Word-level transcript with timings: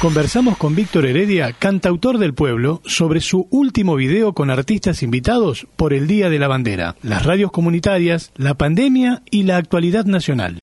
Conversamos 0.00 0.56
con 0.56 0.74
Víctor 0.74 1.04
Heredia, 1.04 1.52
cantautor 1.52 2.16
del 2.16 2.32
pueblo, 2.32 2.80
sobre 2.86 3.20
su 3.20 3.48
último 3.50 3.96
video 3.96 4.32
con 4.32 4.48
artistas 4.48 5.02
invitados 5.02 5.66
por 5.76 5.92
el 5.92 6.06
Día 6.06 6.30
de 6.30 6.38
la 6.38 6.48
Bandera, 6.48 6.96
las 7.02 7.26
radios 7.26 7.52
comunitarias, 7.52 8.32
la 8.36 8.54
pandemia 8.54 9.22
y 9.30 9.42
la 9.42 9.58
actualidad 9.58 10.06
nacional 10.06 10.60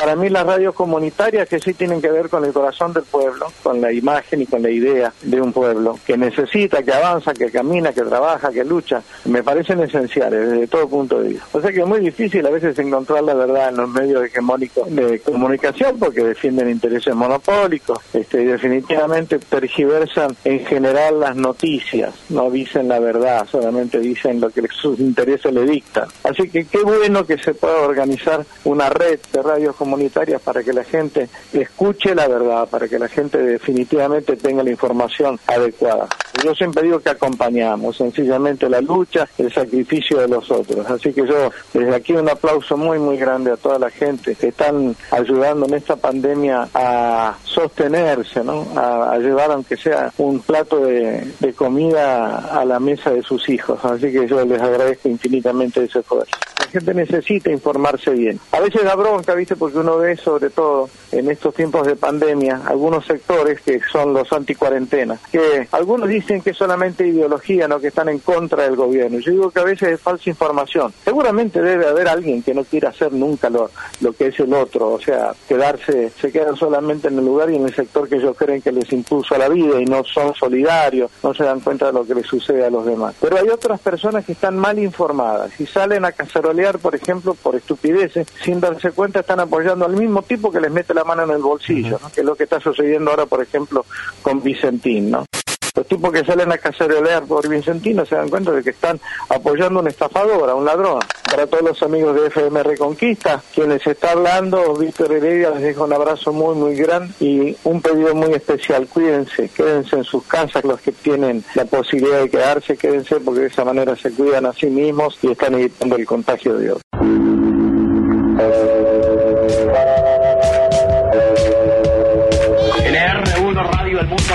para 0.00 0.16
mí 0.16 0.30
las 0.30 0.46
radios 0.46 0.74
comunitarias 0.74 1.46
que 1.46 1.60
sí 1.60 1.74
tienen 1.74 2.00
que 2.00 2.10
ver 2.10 2.30
con 2.30 2.42
el 2.46 2.54
corazón 2.54 2.94
del 2.94 3.02
pueblo, 3.02 3.52
con 3.62 3.82
la 3.82 3.92
imagen 3.92 4.40
y 4.40 4.46
con 4.46 4.62
la 4.62 4.70
idea 4.70 5.12
de 5.20 5.42
un 5.42 5.52
pueblo 5.52 5.98
que 6.06 6.16
necesita, 6.16 6.82
que 6.82 6.90
avanza, 6.90 7.34
que 7.34 7.50
camina, 7.50 7.92
que 7.92 8.00
trabaja, 8.00 8.50
que 8.50 8.64
lucha, 8.64 9.02
me 9.26 9.42
parecen 9.42 9.80
esenciales 9.80 10.52
desde 10.52 10.66
todo 10.68 10.88
punto 10.88 11.20
de 11.20 11.28
vista. 11.28 11.44
O 11.52 11.60
sea 11.60 11.70
que 11.70 11.80
es 11.80 11.86
muy 11.86 12.00
difícil 12.00 12.46
a 12.46 12.50
veces 12.50 12.78
encontrar 12.78 13.22
la 13.24 13.34
verdad 13.34 13.68
en 13.68 13.76
los 13.76 13.90
medios 13.90 14.24
hegemónicos 14.24 14.90
de 14.90 15.20
comunicación 15.20 15.98
porque 15.98 16.24
defienden 16.24 16.70
intereses 16.70 17.14
monopólicos 17.14 17.98
este, 18.14 18.40
y 18.40 18.46
definitivamente 18.46 19.38
tergiversan 19.38 20.34
en 20.44 20.64
general 20.64 21.20
las 21.20 21.36
noticias, 21.36 22.14
no 22.30 22.50
dicen 22.50 22.88
la 22.88 23.00
verdad, 23.00 23.46
solamente 23.50 23.98
dicen 23.98 24.40
lo 24.40 24.48
que 24.48 24.66
sus 24.68 24.98
intereses 24.98 25.52
le 25.52 25.66
dictan. 25.66 26.08
Así 26.24 26.48
que 26.48 26.64
qué 26.64 26.78
bueno 26.78 27.26
que 27.26 27.36
se 27.36 27.52
pueda 27.52 27.82
organizar 27.82 28.46
una 28.64 28.88
red 28.88 29.20
de 29.30 29.42
radios 29.42 29.76
comunitarias 29.76 29.89
comunitarias 29.90 30.40
para 30.40 30.62
que 30.62 30.72
la 30.72 30.84
gente 30.84 31.28
escuche 31.52 32.14
la 32.14 32.28
verdad, 32.28 32.68
para 32.68 32.86
que 32.86 32.98
la 32.98 33.08
gente 33.08 33.38
definitivamente 33.38 34.36
tenga 34.36 34.62
la 34.62 34.70
información 34.70 35.38
adecuada. 35.48 36.06
Yo 36.44 36.54
siempre 36.54 36.84
digo 36.84 37.00
que 37.00 37.10
acompañamos 37.10 37.96
sencillamente 37.96 38.68
la 38.68 38.80
lucha, 38.80 39.28
el 39.36 39.52
sacrificio 39.52 40.18
de 40.18 40.28
los 40.28 40.48
otros. 40.50 40.88
Así 40.88 41.12
que 41.12 41.26
yo 41.26 41.50
desde 41.74 41.94
aquí 41.94 42.12
un 42.12 42.28
aplauso 42.28 42.76
muy 42.76 42.98
muy 42.98 43.16
grande 43.16 43.50
a 43.50 43.56
toda 43.56 43.78
la 43.78 43.90
gente 43.90 44.36
que 44.36 44.48
están 44.48 44.94
ayudando 45.10 45.66
en 45.66 45.74
esta 45.74 45.96
pandemia 45.96 46.68
a 46.72 47.36
sostenerse, 47.42 48.44
¿no? 48.44 48.66
a, 48.76 49.18
llevar 49.18 49.50
aunque 49.50 49.76
sea 49.76 50.12
un 50.18 50.40
plato 50.40 50.78
de, 50.78 51.26
comida 51.56 52.60
a 52.60 52.64
la 52.64 52.78
mesa 52.78 53.10
de 53.10 53.22
sus 53.22 53.48
hijos. 53.48 53.84
Así 53.84 54.12
que 54.12 54.26
yo 54.26 54.44
les 54.44 54.62
agradezco 54.62 55.08
infinitamente 55.08 55.82
ese 55.82 55.98
esfuerzo. 55.98 56.30
La 56.60 56.66
gente 56.66 56.94
necesita 56.94 57.50
informarse 57.50 58.12
bien. 58.12 58.38
A 58.52 58.60
veces 58.60 58.84
da 58.84 58.94
bronca, 58.94 59.34
¿viste? 59.34 59.56
Porque 59.56 59.78
uno 59.80 59.98
ve 59.98 60.16
sobre 60.16 60.50
todo 60.50 60.88
en 61.12 61.30
estos 61.30 61.54
tiempos 61.54 61.86
de 61.86 61.96
pandemia 61.96 62.62
algunos 62.66 63.04
sectores 63.04 63.60
que 63.60 63.80
son 63.90 64.12
los 64.14 64.32
anticuarentenas, 64.32 65.20
que 65.32 65.66
algunos 65.72 66.08
dicen 66.08 66.40
que 66.42 66.50
es 66.50 66.56
solamente 66.56 67.06
ideología, 67.06 67.66
no 67.66 67.80
que 67.80 67.88
están 67.88 68.08
en 68.08 68.18
contra 68.20 68.64
del 68.64 68.76
gobierno. 68.76 69.18
Yo 69.18 69.32
digo 69.32 69.50
que 69.50 69.60
a 69.60 69.64
veces 69.64 69.88
es 69.88 70.00
falsa 70.00 70.30
información. 70.30 70.92
Seguramente 71.04 71.60
debe 71.60 71.88
haber 71.88 72.08
alguien 72.08 72.42
que 72.42 72.54
no 72.54 72.64
quiera 72.64 72.90
hacer 72.90 73.12
nunca 73.12 73.50
lo, 73.50 73.70
lo 74.00 74.12
que 74.12 74.28
es 74.28 74.40
el 74.40 74.52
otro, 74.54 74.92
o 74.92 75.00
sea, 75.00 75.32
quedarse, 75.48 76.10
se 76.20 76.30
quedan 76.30 76.56
solamente 76.56 77.08
en 77.08 77.18
el 77.18 77.24
lugar 77.24 77.50
y 77.50 77.56
en 77.56 77.64
el 77.64 77.74
sector 77.74 78.08
que 78.08 78.16
ellos 78.16 78.36
creen 78.36 78.62
que 78.62 78.72
les 78.72 78.92
impulsa 78.92 79.38
la 79.38 79.48
vida 79.48 79.80
y 79.80 79.84
no 79.84 80.04
son 80.04 80.34
solidarios, 80.34 81.10
no 81.22 81.34
se 81.34 81.44
dan 81.44 81.60
cuenta 81.60 81.86
de 81.86 81.92
lo 81.92 82.04
que 82.04 82.14
les 82.14 82.26
sucede 82.26 82.64
a 82.64 82.70
los 82.70 82.84
demás. 82.84 83.14
Pero 83.20 83.38
hay 83.38 83.48
otras 83.48 83.80
personas 83.80 84.24
que 84.24 84.32
están 84.32 84.56
mal 84.56 84.78
informadas 84.78 85.58
y 85.60 85.66
salen 85.66 86.04
a 86.04 86.12
cacerolear, 86.12 86.78
por 86.78 86.94
ejemplo, 86.94 87.34
por 87.34 87.56
estupideces, 87.56 88.26
sin 88.42 88.60
darse 88.60 88.92
cuenta 88.92 89.20
están 89.20 89.40
apoyando 89.40 89.69
al 89.70 89.96
mismo 89.96 90.22
tipo 90.22 90.50
que 90.50 90.60
les 90.60 90.70
mete 90.70 90.94
la 90.94 91.04
mano 91.04 91.24
en 91.24 91.30
el 91.30 91.42
bolsillo, 91.42 91.98
que 92.14 92.20
es 92.20 92.26
lo 92.26 92.34
que 92.34 92.44
está 92.44 92.60
sucediendo 92.60 93.10
ahora, 93.10 93.26
por 93.26 93.42
ejemplo, 93.42 93.84
con 94.22 94.42
Vicentín, 94.42 95.10
¿no? 95.10 95.26
Los 95.74 95.86
tipos 95.86 96.12
que 96.12 96.24
salen 96.24 96.50
a 96.50 96.58
cacerolear 96.58 97.24
por 97.24 97.48
Vicentino 97.48 98.04
se 98.04 98.16
dan 98.16 98.28
cuenta 98.28 98.50
de 98.50 98.62
que 98.62 98.70
están 98.70 99.00
apoyando 99.28 99.78
a 99.78 99.82
un 99.82 99.88
estafador, 99.88 100.50
a 100.50 100.54
un 100.54 100.64
ladrón. 100.64 101.00
Para 101.24 101.46
todos 101.46 101.62
los 101.62 101.82
amigos 101.82 102.20
de 102.20 102.26
FM 102.26 102.62
Reconquista, 102.64 103.40
quienes 103.54 103.86
está 103.86 104.12
hablando, 104.12 104.74
Víctor 104.74 105.12
Heredia, 105.12 105.50
les 105.50 105.62
dejo 105.62 105.84
un 105.84 105.92
abrazo 105.92 106.32
muy, 106.32 106.56
muy 106.56 106.74
grande 106.74 107.14
y 107.20 107.56
un 107.64 107.80
pedido 107.80 108.14
muy 108.14 108.32
especial. 108.32 108.88
Cuídense, 108.88 109.48
quédense 109.48 109.96
en 109.96 110.04
sus 110.04 110.24
casas 110.24 110.64
los 110.64 110.80
que 110.80 110.92
tienen 110.92 111.44
la 111.54 111.64
posibilidad 111.64 112.20
de 112.20 112.30
quedarse, 112.30 112.76
quédense 112.76 113.20
porque 113.20 113.42
de 113.42 113.46
esa 113.46 113.64
manera 113.64 113.94
se 113.94 114.10
cuidan 114.10 114.46
a 114.46 114.52
sí 114.52 114.66
mismos 114.66 115.18
y 115.22 115.30
están 115.30 115.54
evitando 115.54 115.96
el 115.96 116.06
contagio 116.06 116.58
de 116.58 116.72
otros. 116.72 116.82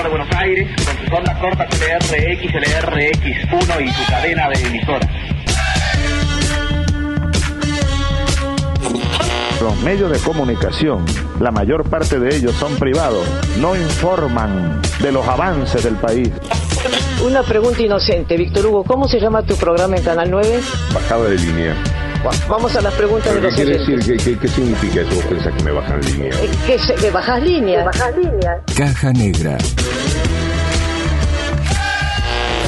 De 0.04 0.10
Buenos 0.10 0.28
Aires 0.36 0.70
con 0.86 0.98
sus 0.98 1.12
ondas 1.12 1.38
cortas 1.40 1.68
LRX, 1.80 2.54
LRX1 2.54 3.86
y 3.86 3.94
su 3.94 4.12
cadena 4.12 4.50
de 4.50 4.68
emisoras. 4.68 5.10
Los 9.62 9.78
medios 9.84 10.12
de 10.12 10.20
comunicación, 10.20 11.06
la 11.40 11.52
mayor 11.52 11.90
parte 11.90 12.20
de 12.20 12.36
ellos 12.36 12.54
son 12.56 12.76
privados, 12.76 13.26
no 13.60 13.76
informan 13.76 14.82
de 15.02 15.12
los 15.12 15.26
avances 15.28 15.84
del 15.84 15.96
país. 15.96 16.30
Una 17.26 17.42
pregunta 17.42 17.82
inocente, 17.82 18.36
Víctor 18.36 18.66
Hugo, 18.66 18.84
¿cómo 18.84 19.08
se 19.08 19.20
llama 19.20 19.44
tu 19.44 19.56
programa 19.56 19.96
en 19.96 20.04
Canal 20.04 20.30
9? 20.30 20.60
Bajada 20.94 21.30
de 21.30 21.38
línea. 21.38 21.76
Vamos 22.48 22.76
a 22.76 22.82
las 22.82 22.94
preguntas 22.94 23.34
de 23.34 23.42
los 23.42 23.54
¿Qué 23.54 23.64
quiere 23.64 23.80
decir? 23.80 24.40
¿Qué, 24.40 24.48
significa 24.48 25.02
eso? 25.02 25.16
¿Vos 25.16 25.26
pensás 25.26 25.54
que 25.54 25.64
me 25.64 25.72
bajan 25.72 26.02
línea? 26.02 26.30
Eh, 26.42 26.50
que, 26.66 26.96
que 26.96 27.12
bajas 27.12 27.42
línea. 27.42 27.84
bajas 27.84 28.18
línea. 28.18 28.62
Caja 28.76 29.14
Negra. 29.14 29.58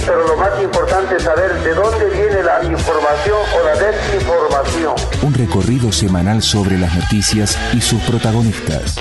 Pero 0.06 0.28
lo 0.28 0.38
más 0.38 0.62
importante 0.64 1.18
es 1.18 1.24
saber 1.24 1.54
de 1.64 1.74
dónde 1.74 2.06
viene 2.12 2.44
la 2.44 2.64
información 2.64 3.38
o 3.60 3.66
la 3.66 3.76
desinformación. 3.76 4.96
Un 5.24 5.34
recorrido 5.34 5.92
semanal 5.92 6.42
sobre 6.42 6.78
las 6.78 6.94
noticias 6.96 7.58
y 7.74 7.82
sus 7.82 8.02
protagonistas. 8.04 8.96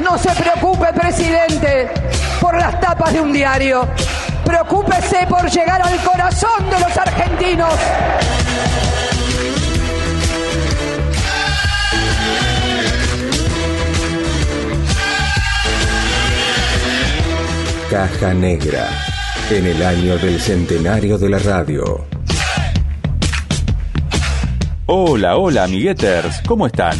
No 0.00 0.16
se 0.16 0.30
preocupe, 0.30 0.86
presidente, 0.94 1.90
por 2.40 2.56
las 2.56 2.80
tapas 2.80 3.12
de 3.12 3.20
un 3.20 3.32
diario. 3.32 3.86
Preocúpese 4.44 5.26
por 5.28 5.50
llegar 5.50 5.82
al 5.82 6.02
corazón 6.02 6.70
de 6.70 6.80
los 6.80 6.96
argentinos. 6.96 7.74
Caja 17.90 18.34
Negra, 18.34 18.86
en 19.50 19.64
el 19.64 19.82
año 19.82 20.18
del 20.18 20.38
centenario 20.38 21.16
de 21.16 21.30
la 21.30 21.38
radio. 21.38 22.04
Hola, 24.84 25.38
hola, 25.38 25.64
amigueters, 25.64 26.42
¿cómo 26.46 26.66
están? 26.66 26.98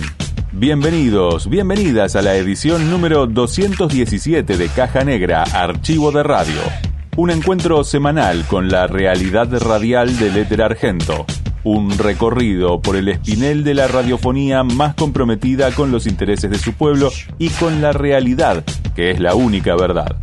Bienvenidos, 0.50 1.50
bienvenidas 1.50 2.16
a 2.16 2.22
la 2.22 2.36
edición 2.36 2.90
número 2.90 3.26
217 3.26 4.56
de 4.56 4.68
Caja 4.68 5.04
Negra, 5.04 5.42
Archivo 5.42 6.10
de 6.10 6.22
Radio. 6.22 6.62
Un 7.18 7.32
encuentro 7.32 7.84
semanal 7.84 8.46
con 8.46 8.70
la 8.70 8.86
realidad 8.86 9.50
radial 9.60 10.18
del 10.18 10.38
éter 10.38 10.62
argento. 10.62 11.26
Un 11.64 11.98
recorrido 11.98 12.80
por 12.80 12.96
el 12.96 13.08
espinel 13.08 13.62
de 13.62 13.74
la 13.74 13.88
radiofonía 13.88 14.62
más 14.62 14.94
comprometida 14.94 15.70
con 15.72 15.92
los 15.92 16.06
intereses 16.06 16.50
de 16.50 16.56
su 16.56 16.72
pueblo 16.72 17.10
y 17.38 17.50
con 17.50 17.82
la 17.82 17.92
realidad, 17.92 18.64
que 18.96 19.10
es 19.10 19.20
la 19.20 19.34
única 19.34 19.76
verdad. 19.76 20.16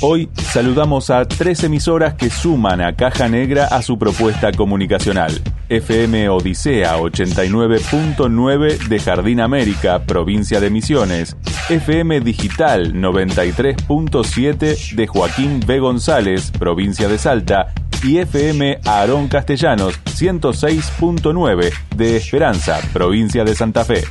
Hoy 0.00 0.30
saludamos 0.34 1.10
a 1.10 1.26
tres 1.26 1.62
emisoras 1.64 2.14
que 2.14 2.30
suman 2.30 2.80
a 2.80 2.96
Caja 2.96 3.28
Negra 3.28 3.66
a 3.66 3.82
su 3.82 3.98
propuesta 3.98 4.52
comunicacional. 4.52 5.42
FM 5.68 6.28
Odisea 6.28 6.98
89.9 6.98 8.88
de 8.88 8.98
Jardín 8.98 9.40
América, 9.40 10.04
provincia 10.04 10.60
de 10.60 10.70
Misiones. 10.70 11.36
FM 11.68 12.20
Digital 12.20 12.94
93.7 12.94 14.94
de 14.94 15.06
Joaquín 15.06 15.60
B. 15.66 15.78
González, 15.78 16.50
provincia 16.50 17.08
de 17.08 17.18
Salta. 17.18 17.72
Y 18.02 18.18
FM 18.18 18.80
Aarón 18.84 19.28
Castellanos 19.28 20.00
106.9 20.04 21.72
de 21.96 22.16
Esperanza, 22.16 22.80
provincia 22.92 23.44
de 23.44 23.54
Santa 23.54 23.84
Fe. 23.84 24.02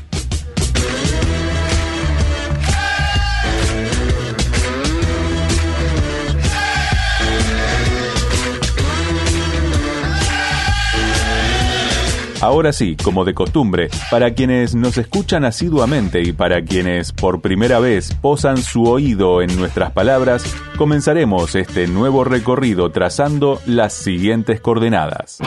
Ahora 12.42 12.72
sí, 12.72 12.96
como 12.96 13.26
de 13.26 13.34
costumbre, 13.34 13.90
para 14.10 14.34
quienes 14.34 14.74
nos 14.74 14.98
escuchan 14.98 15.44
asiduamente 15.44 16.22
y 16.22 16.32
para 16.32 16.64
quienes 16.64 17.12
por 17.12 17.42
primera 17.42 17.80
vez 17.80 18.14
posan 18.16 18.58
su 18.58 18.86
oído 18.86 19.42
en 19.42 19.54
nuestras 19.58 19.92
palabras, 19.92 20.56
comenzaremos 20.78 21.56
este 21.56 21.88
nuevo 21.88 22.24
recorrido 22.24 22.92
trazando 22.92 23.60
las 23.66 23.94
siguientes 23.94 24.62
coordenadas. 24.62 25.40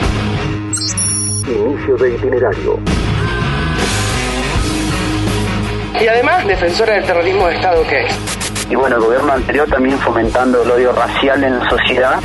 Inicio 1.47 1.97
de 1.97 2.15
itinerario. 2.15 2.79
Y 5.99 6.07
además, 6.07 6.45
defensora 6.45 6.93
del 6.93 7.05
terrorismo 7.05 7.47
de 7.47 7.55
Estado 7.55 7.83
que 7.87 8.05
es 8.05 8.43
y 8.69 8.75
bueno, 8.75 8.95
el 8.95 9.03
gobierno 9.03 9.33
anterior 9.33 9.67
también 9.67 9.97
fomentando 9.99 10.63
el 10.63 10.71
odio 10.71 10.93
racial 10.93 11.43
en 11.43 11.59
la 11.59 11.69
sociedad. 11.69 12.19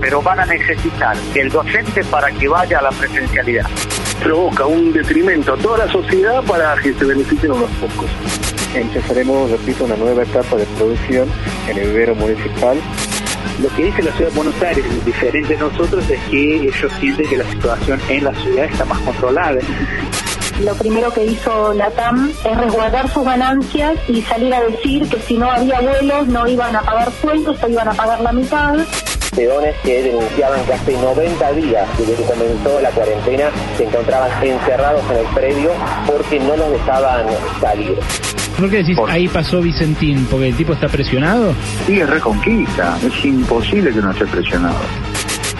Pero 0.00 0.20
van 0.20 0.40
a 0.40 0.44
necesitar 0.44 1.16
el 1.34 1.48
docente 1.48 2.04
para 2.04 2.30
que 2.30 2.48
vaya 2.48 2.78
a 2.80 2.82
la 2.82 2.90
presencialidad. 2.90 3.66
Provoca 4.22 4.66
un 4.66 4.92
detrimento 4.92 5.54
a 5.54 5.56
toda 5.56 5.86
la 5.86 5.92
sociedad 5.92 6.42
para 6.44 6.74
que 6.76 6.94
se 6.94 7.04
beneficien 7.04 7.52
unos 7.52 7.70
pocos. 7.72 8.10
Empezaremos, 8.74 9.50
repito, 9.50 9.84
una 9.84 9.96
nueva 9.96 10.22
etapa 10.22 10.56
de 10.56 10.64
producción 10.76 11.28
en 11.68 11.78
el 11.78 11.88
vivero 11.88 12.14
municipal. 12.14 12.78
Lo 13.62 13.68
que 13.76 13.84
dice 13.84 14.02
la 14.02 14.12
ciudad 14.12 14.30
de 14.30 14.36
Buenos 14.36 14.62
Aires, 14.62 15.04
diferente 15.04 15.54
de 15.54 15.60
nosotros, 15.60 16.08
es 16.10 16.20
que 16.30 16.56
ellos 16.56 16.92
sienten 16.98 17.28
que 17.28 17.36
la 17.36 17.44
situación 17.44 18.00
en 18.08 18.24
la 18.24 18.34
ciudad 18.34 18.64
está 18.64 18.84
más 18.84 18.98
controlada. 19.00 19.60
Lo 20.60 20.74
primero 20.74 21.12
que 21.12 21.24
hizo 21.24 21.72
la 21.74 21.90
TAM 21.90 22.30
es 22.44 22.56
resguardar 22.56 23.12
sus 23.12 23.24
ganancias 23.24 23.98
y 24.08 24.22
salir 24.22 24.54
a 24.54 24.62
decir 24.62 25.08
que 25.08 25.20
si 25.20 25.36
no 25.36 25.50
había 25.50 25.80
vuelos 25.80 26.28
no 26.28 26.46
iban 26.46 26.74
a 26.76 26.82
pagar 26.82 27.10
sueldos 27.20 27.62
o 27.62 27.68
iban 27.68 27.88
a 27.88 27.92
pagar 27.92 28.20
la 28.20 28.32
mitad. 28.32 28.76
Peones 29.34 29.74
que 29.82 30.02
denunciaban 30.02 30.64
que 30.64 30.72
hace 30.72 30.92
90 30.92 31.52
días 31.52 31.88
desde 31.98 32.14
que 32.14 32.22
comenzó 32.22 32.80
la 32.80 32.90
cuarentena 32.90 33.50
se 33.76 33.84
encontraban 33.84 34.30
encerrados 34.42 35.02
en 35.10 35.16
el 35.18 35.26
predio 35.34 35.70
porque 36.06 36.38
no 36.40 36.56
los 36.56 36.70
dejaban 36.70 37.26
salir. 37.60 37.98
¿Por 38.58 38.70
qué 38.70 38.76
decís 38.78 38.96
ahí 39.08 39.26
pasó 39.26 39.60
Vicentín? 39.60 40.26
¿Porque 40.30 40.48
el 40.48 40.56
tipo 40.56 40.74
está 40.74 40.86
presionado? 40.86 41.52
Sí, 41.86 42.00
es 42.00 42.08
reconquista. 42.08 42.96
Es 43.04 43.24
imposible 43.24 43.92
que 43.92 44.00
no 44.00 44.12
esté 44.12 44.26
presionado. 44.26 44.78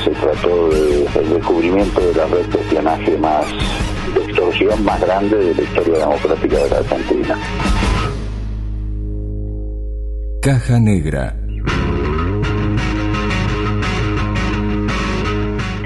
Se 0.04 0.10
trató 0.10 0.68
del 0.68 1.30
descubrimiento 1.30 2.00
de 2.00 2.14
la 2.14 2.26
red 2.26 2.46
de 2.46 2.60
espionaje 2.60 3.18
más, 3.18 3.46
de 4.14 4.24
extorsión 4.24 4.84
más 4.84 5.00
grande 5.00 5.36
de 5.36 5.54
la 5.54 5.62
historia 5.62 5.98
democrática 5.98 6.56
de 6.56 6.70
la 6.70 6.76
Argentina. 6.76 7.38
Caja 10.40 10.78
Negra. 10.78 11.43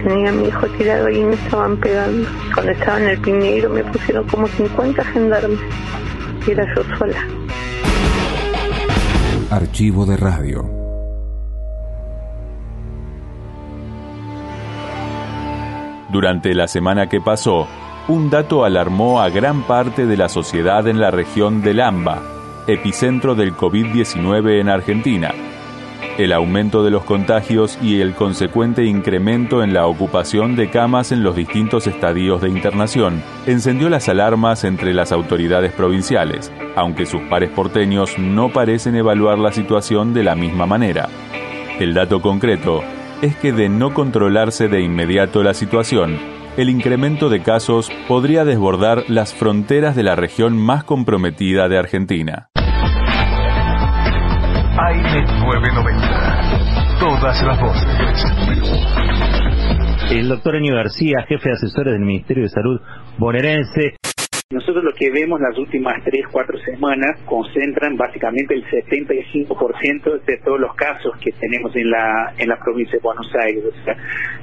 Tenía 0.05 0.31
a 0.31 0.33
mi 0.33 0.49
hijo 0.49 0.67
tirado 0.79 1.09
y 1.11 1.23
me 1.25 1.35
estaban 1.35 1.77
pegando. 1.79 2.29
Cuando 2.55 2.73
estaba 2.73 2.99
en 2.99 3.09
el 3.09 3.19
Piñeiro 3.21 3.71
me 3.71 3.85
pusieron 3.85 4.27
como 4.29 4.47
50 4.47 5.05
gendarmes 5.05 5.59
y 6.47 6.51
era 6.51 6.65
yo 6.75 6.83
sola. 6.97 7.27
Archivo 9.51 10.07
de 10.07 10.17
radio. 10.17 10.79
Durante 16.11 16.55
la 16.55 16.69
semana 16.69 17.09
que 17.09 17.21
pasó, 17.21 17.67
un 18.09 18.31
dato 18.31 18.65
alarmó 18.65 19.21
a 19.21 19.29
gran 19.29 19.63
parte 19.63 20.07
de 20.07 20.17
la 20.17 20.31
sociedad 20.31 20.89
en 20.89 21.01
la 21.01 21.11
región 21.11 21.61
del 21.61 21.81
AMBA, 21.81 22.23
epicentro 22.67 23.35
del 23.35 23.55
COVID-19 23.55 24.61
en 24.61 24.69
Argentina. 24.71 25.35
El 26.19 26.33
aumento 26.33 26.83
de 26.83 26.91
los 26.91 27.05
contagios 27.05 27.79
y 27.81 28.01
el 28.01 28.15
consecuente 28.15 28.85
incremento 28.85 29.63
en 29.63 29.73
la 29.73 29.87
ocupación 29.87 30.57
de 30.57 30.69
camas 30.69 31.13
en 31.13 31.23
los 31.23 31.37
distintos 31.37 31.87
estadios 31.87 32.41
de 32.41 32.49
internación 32.49 33.23
encendió 33.47 33.89
las 33.89 34.09
alarmas 34.09 34.65
entre 34.65 34.95
las 34.95 35.13
autoridades 35.13 35.73
provinciales, 35.73 36.53
aunque 36.75 37.07
sus 37.07 37.23
pares 37.23 37.51
porteños 37.51 38.19
no 38.19 38.49
parecen 38.49 38.97
evaluar 38.97 39.39
la 39.39 39.53
situación 39.53 40.13
de 40.13 40.25
la 40.25 40.35
misma 40.35 40.67
manera. 40.67 41.09
El 41.79 41.95
dato 41.95 42.21
concreto 42.21 42.83
es 43.23 43.37
que 43.37 43.53
de 43.53 43.69
no 43.69 43.95
controlarse 43.95 44.69
de 44.69 44.81
inmediato 44.83 45.43
la 45.43 45.55
situación, 45.55 46.19
el 46.57 46.71
incremento 46.71 47.29
de 47.29 47.41
casos 47.41 47.89
podría 48.09 48.45
desbordar 48.45 49.05
las 49.07 49.33
fronteras 49.33 49.95
de 49.95 50.03
la 50.03 50.17
región 50.17 50.57
más 50.57 50.83
comprometida 50.83 51.69
de 51.69 51.79
Argentina. 51.79 52.51
Aire 54.81 55.25
990. 55.41 57.01
Todas 57.01 57.43
las 57.43 57.61
voces. 57.61 57.85
El 60.13 60.29
doctor 60.29 60.55
Enio 60.55 60.77
García, 60.77 61.25
jefe 61.29 61.49
de 61.49 61.55
asesores 61.57 61.95
del 61.95 62.05
Ministerio 62.05 62.45
de 62.45 62.49
Salud 62.49 62.81
bonaerense. 63.19 63.97
Nosotros 64.51 64.83
lo 64.83 64.95
que 64.95 65.11
vemos 65.11 65.39
las 65.43 65.59
últimas 65.59 66.03
tres, 66.05 66.25
cuatro 66.33 66.59
semanas 66.61 67.21
concentran 67.27 67.99
básicamente 67.99 68.55
el 68.55 68.65
75% 68.65 70.25
de 70.25 70.39
todos 70.39 70.59
los 70.59 70.75
casos 70.75 71.19
que 71.19 71.33
tenemos 71.33 71.77
en 71.77 71.91
la 71.91 72.33
en 72.39 72.49
la 72.49 72.57
provincia 72.59 72.95
de 72.95 73.03
Buenos 73.03 73.31
Aires. 73.45 73.63
O 73.63 73.85
sea, 73.85 73.95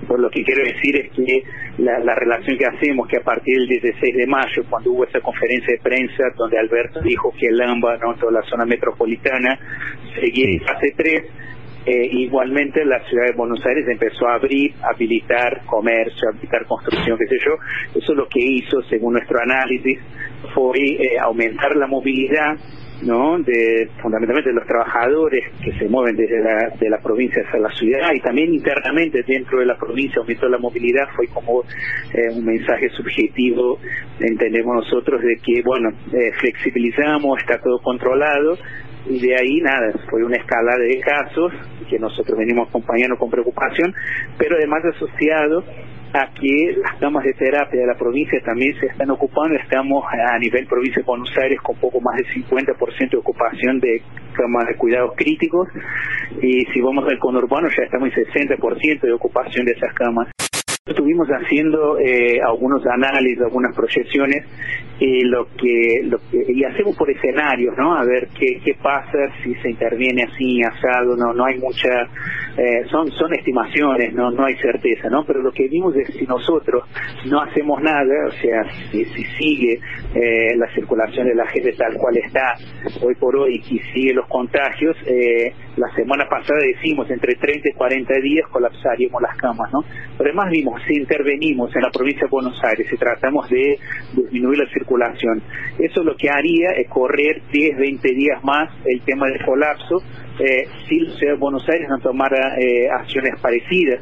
por 0.07 0.19
lo 0.19 0.29
que 0.29 0.43
quiero 0.43 0.63
decir 0.63 0.95
es 0.95 1.11
que 1.11 1.43
la, 1.79 1.97
la, 1.97 2.13
relación 2.13 2.55
que 2.55 2.67
hacemos, 2.67 3.07
que 3.07 3.17
a 3.17 3.23
partir 3.23 3.57
del 3.57 3.67
16 3.67 4.15
de 4.15 4.27
mayo, 4.27 4.63
cuando 4.69 4.91
hubo 4.91 5.05
esa 5.05 5.21
conferencia 5.21 5.73
de 5.73 5.81
prensa 5.81 6.23
donde 6.37 6.59
Alberto 6.59 7.01
dijo 7.01 7.33
que 7.39 7.47
el 7.47 7.59
AMBA, 7.59 7.97
¿no? 7.97 8.13
toda 8.13 8.31
la 8.31 8.43
zona 8.43 8.65
metropolitana, 8.67 9.57
seguía 10.13 10.45
en 10.45 10.61
fase 10.61 10.93
3, 10.95 11.23
eh, 11.85 12.09
igualmente 12.11 12.83
la 12.83 12.99
ciudad 13.05 13.25
de 13.27 13.33
Buenos 13.33 13.63
Aires 13.65 13.85
empezó 13.87 14.27
a 14.27 14.35
abrir, 14.35 14.73
habilitar 14.81 15.61
comercio, 15.65 16.29
habilitar 16.29 16.65
construcción, 16.65 17.17
qué 17.17 17.27
sé 17.27 17.37
yo. 17.45 17.55
Eso 17.99 18.13
lo 18.15 18.27
que 18.27 18.39
hizo, 18.39 18.81
según 18.89 19.13
nuestro 19.13 19.39
análisis, 19.39 19.99
fue 20.53 20.79
eh, 20.79 21.19
aumentar 21.19 21.75
la 21.75 21.87
movilidad 21.87 22.57
¿no? 23.03 23.37
de 23.39 23.89
fundamentalmente 24.01 24.49
de 24.49 24.55
los 24.55 24.65
trabajadores 24.65 25.43
que 25.63 25.71
se 25.73 25.87
mueven 25.87 26.15
desde 26.15 26.39
la, 26.39 26.69
de 26.79 26.89
la 26.89 26.99
provincia 26.99 27.43
hacia 27.45 27.59
la 27.59 27.69
ciudad 27.71 28.13
y 28.13 28.19
también 28.19 28.53
internamente 28.53 29.23
dentro 29.27 29.59
de 29.59 29.65
la 29.65 29.77
provincia 29.77 30.21
aumentó 30.21 30.47
la 30.47 30.57
movilidad 30.57 31.07
fue 31.15 31.27
como 31.27 31.63
eh, 32.13 32.33
un 32.33 32.45
mensaje 32.45 32.89
subjetivo 32.89 33.79
entendemos 34.19 34.75
nosotros 34.75 35.21
de 35.21 35.37
que 35.37 35.61
bueno 35.63 35.89
eh, 36.13 36.31
flexibilizamos 36.39 37.39
está 37.39 37.59
todo 37.59 37.79
controlado 37.79 38.57
y 39.07 39.19
de 39.19 39.35
ahí 39.35 39.61
nada, 39.61 39.93
fue 40.09 40.23
una 40.23 40.37
escala 40.37 40.77
de 40.77 40.99
casos 40.99 41.51
que 41.89 41.99
nosotros 41.99 42.37
venimos 42.37 42.69
acompañando 42.69 43.17
con 43.17 43.29
preocupación, 43.29 43.93
pero 44.37 44.55
además 44.57 44.83
asociado 44.85 45.63
a 46.13 46.31
que 46.33 46.75
las 46.77 46.95
camas 46.99 47.23
de 47.25 47.33
terapia 47.33 47.81
de 47.81 47.87
la 47.87 47.95
provincia 47.95 48.39
también 48.43 48.73
se 48.79 48.87
están 48.87 49.11
ocupando, 49.11 49.55
estamos 49.55 50.05
a 50.09 50.39
nivel 50.39 50.65
provincia 50.65 51.01
de 51.01 51.05
Buenos 51.05 51.29
Aires 51.37 51.59
con 51.61 51.75
poco 51.77 51.99
más 51.99 52.15
del 52.15 52.27
50% 52.27 53.09
de 53.09 53.17
ocupación 53.17 53.79
de 53.79 54.01
camas 54.33 54.67
de 54.67 54.75
cuidados 54.75 55.11
críticos 55.15 55.67
y 56.41 56.61
si 56.73 56.81
vamos 56.81 57.05
al 57.09 57.19
conurbano 57.19 57.67
ya 57.67 57.83
estamos 57.83 58.09
en 58.15 58.25
60% 58.25 59.01
de 59.01 59.11
ocupación 59.11 59.65
de 59.65 59.73
esas 59.73 59.93
camas. 59.93 60.29
Estuvimos 60.85 61.27
haciendo 61.29 61.97
eh, 61.99 62.39
algunos 62.47 62.85
análisis, 62.85 63.41
algunas 63.41 63.75
proyecciones 63.75 64.45
y 64.99 65.25
lo 65.25 65.47
que, 65.57 66.01
lo 66.03 66.17
que 66.31 66.45
y 66.47 66.63
hacemos 66.63 66.95
por 66.95 67.09
escenarios, 67.09 67.75
¿no? 67.77 67.95
A 67.95 68.05
ver 68.05 68.29
qué, 68.37 68.61
qué 68.63 68.75
pasa 68.81 69.17
si 69.43 69.53
se 69.55 69.69
interviene 69.69 70.23
así 70.23 70.61
asado, 70.63 71.17
no 71.17 71.33
no 71.33 71.45
hay 71.45 71.59
mucha 71.59 72.07
eh, 72.57 72.85
son 72.89 73.11
son 73.11 73.33
estimaciones, 73.33 74.13
no 74.13 74.31
no 74.31 74.45
hay 74.45 74.55
certeza, 74.55 75.09
¿no? 75.09 75.25
Pero 75.25 75.41
lo 75.41 75.51
que 75.51 75.67
vimos 75.67 75.95
es 75.97 76.07
si 76.15 76.25
nosotros 76.25 76.85
no 77.25 77.41
hacemos 77.41 77.81
nada, 77.81 78.27
o 78.27 78.31
sea, 78.31 78.63
si, 78.91 79.03
si 79.05 79.23
sigue 79.37 79.79
eh, 80.13 80.55
la 80.55 80.67
circulación 80.73 81.27
de 81.27 81.35
la 81.35 81.47
gente 81.47 81.73
tal 81.73 81.97
cual 81.97 82.17
está 82.17 82.55
hoy 83.01 83.15
por 83.15 83.35
hoy 83.35 83.61
y 83.69 83.79
sigue 83.93 84.13
los 84.13 84.27
contagios, 84.27 84.95
eh, 85.05 85.53
la 85.77 85.93
semana 85.95 86.25
pasada 86.29 86.59
decimos 86.61 87.09
entre 87.09 87.35
30 87.35 87.69
y 87.69 87.73
40 87.73 88.13
días 88.21 88.47
colapsaríamos 88.49 89.21
las 89.21 89.35
camas, 89.37 89.71
¿no? 89.73 89.81
Pero 90.17 90.29
además 90.29 90.49
vimos 90.51 90.81
si 90.87 90.93
intervenimos 90.95 91.75
en 91.75 91.81
la 91.81 91.89
provincia 91.89 92.23
de 92.23 92.29
Buenos 92.29 92.59
Aires, 92.63 92.87
si 92.89 92.97
tratamos 92.97 93.49
de 93.49 93.77
disminuir 94.13 94.59
la 94.59 94.69
circulación, 94.69 95.41
eso 95.79 96.03
lo 96.03 96.15
que 96.15 96.29
haría 96.29 96.69
es 96.77 96.87
correr 96.87 97.41
10, 97.51 97.77
20 97.77 98.13
días 98.13 98.43
más 98.43 98.69
el 98.85 99.01
tema 99.01 99.27
del 99.27 99.43
colapso, 99.45 100.01
eh, 100.39 100.67
si 100.87 100.99
la 100.99 101.11
ciudad 101.17 101.33
de 101.33 101.39
Buenos 101.39 101.67
Aires 101.67 101.87
no 101.89 101.99
tomara 101.99 102.57
eh, 102.59 102.87
acciones 102.89 103.39
parecidas 103.41 104.01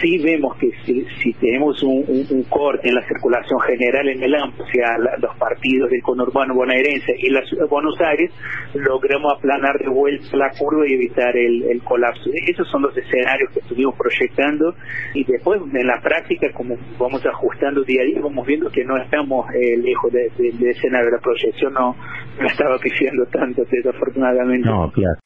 sí 0.00 0.18
vemos 0.18 0.56
que 0.56 0.70
si, 0.84 1.32
tenemos 1.34 1.82
un, 1.82 2.44
corte 2.48 2.88
en 2.88 2.94
la 2.94 3.06
circulación 3.06 3.58
general 3.60 4.08
en 4.08 4.22
el 4.22 4.34
AMP, 4.34 4.60
o 4.60 4.66
sea, 4.66 4.98
la, 4.98 5.16
los 5.18 5.36
partidos 5.36 5.90
del 5.90 6.02
conurbano 6.02 6.54
bonaerense 6.54 7.14
y 7.18 7.30
la 7.30 7.44
ciudad 7.46 7.64
de 7.64 7.68
Buenos 7.68 7.98
Aires, 8.00 8.30
logramos 8.74 9.32
aplanar 9.32 9.78
de 9.78 9.88
vuelta 9.88 10.36
la 10.36 10.50
curva 10.50 10.86
y 10.86 10.94
evitar 10.94 11.36
el, 11.36 11.64
el 11.64 11.82
colapso. 11.82 12.30
Esos 12.46 12.68
son 12.70 12.82
los 12.82 12.96
escenarios 12.96 13.50
que 13.52 13.60
estuvimos 13.60 13.94
proyectando 13.96 14.74
y 15.14 15.24
después 15.24 15.60
en 15.72 15.86
la 15.86 16.00
práctica, 16.00 16.48
como 16.52 16.76
vamos 16.98 17.24
ajustando 17.26 17.82
día 17.82 18.02
a 18.02 18.04
día, 18.04 18.20
vamos 18.22 18.46
viendo 18.46 18.70
que 18.70 18.84
no 18.84 18.96
estamos 18.96 19.46
eh, 19.54 19.76
lejos 19.78 20.12
del 20.12 20.30
de, 20.36 20.52
de 20.52 20.70
escenario. 20.70 21.10
La 21.10 21.18
proyección 21.18 21.72
no, 21.72 21.96
no 22.40 22.46
estaba 22.46 22.78
pifiando 22.78 23.24
tanto, 23.26 23.62
desafortunadamente. 23.70 24.68
No, 24.68 24.90
claro. 24.90 25.18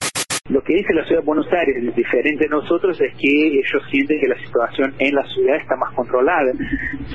Lo 0.49 0.63
que 0.63 0.75
dice 0.75 0.95
la 0.95 1.05
ciudad 1.05 1.21
de 1.21 1.27
Buenos 1.27 1.47
Aires, 1.53 1.95
diferente 1.95 2.45
de 2.45 2.49
nosotros, 2.49 2.99
es 2.99 3.13
que 3.21 3.29
ellos 3.29 3.83
sienten 3.91 4.19
que 4.19 4.29
la 4.29 4.39
situación 4.39 4.95
en 4.99 5.15
la 5.15 5.23
ciudad 5.25 5.57
está 5.57 5.77
más 5.77 5.93
controlada, 5.95 6.53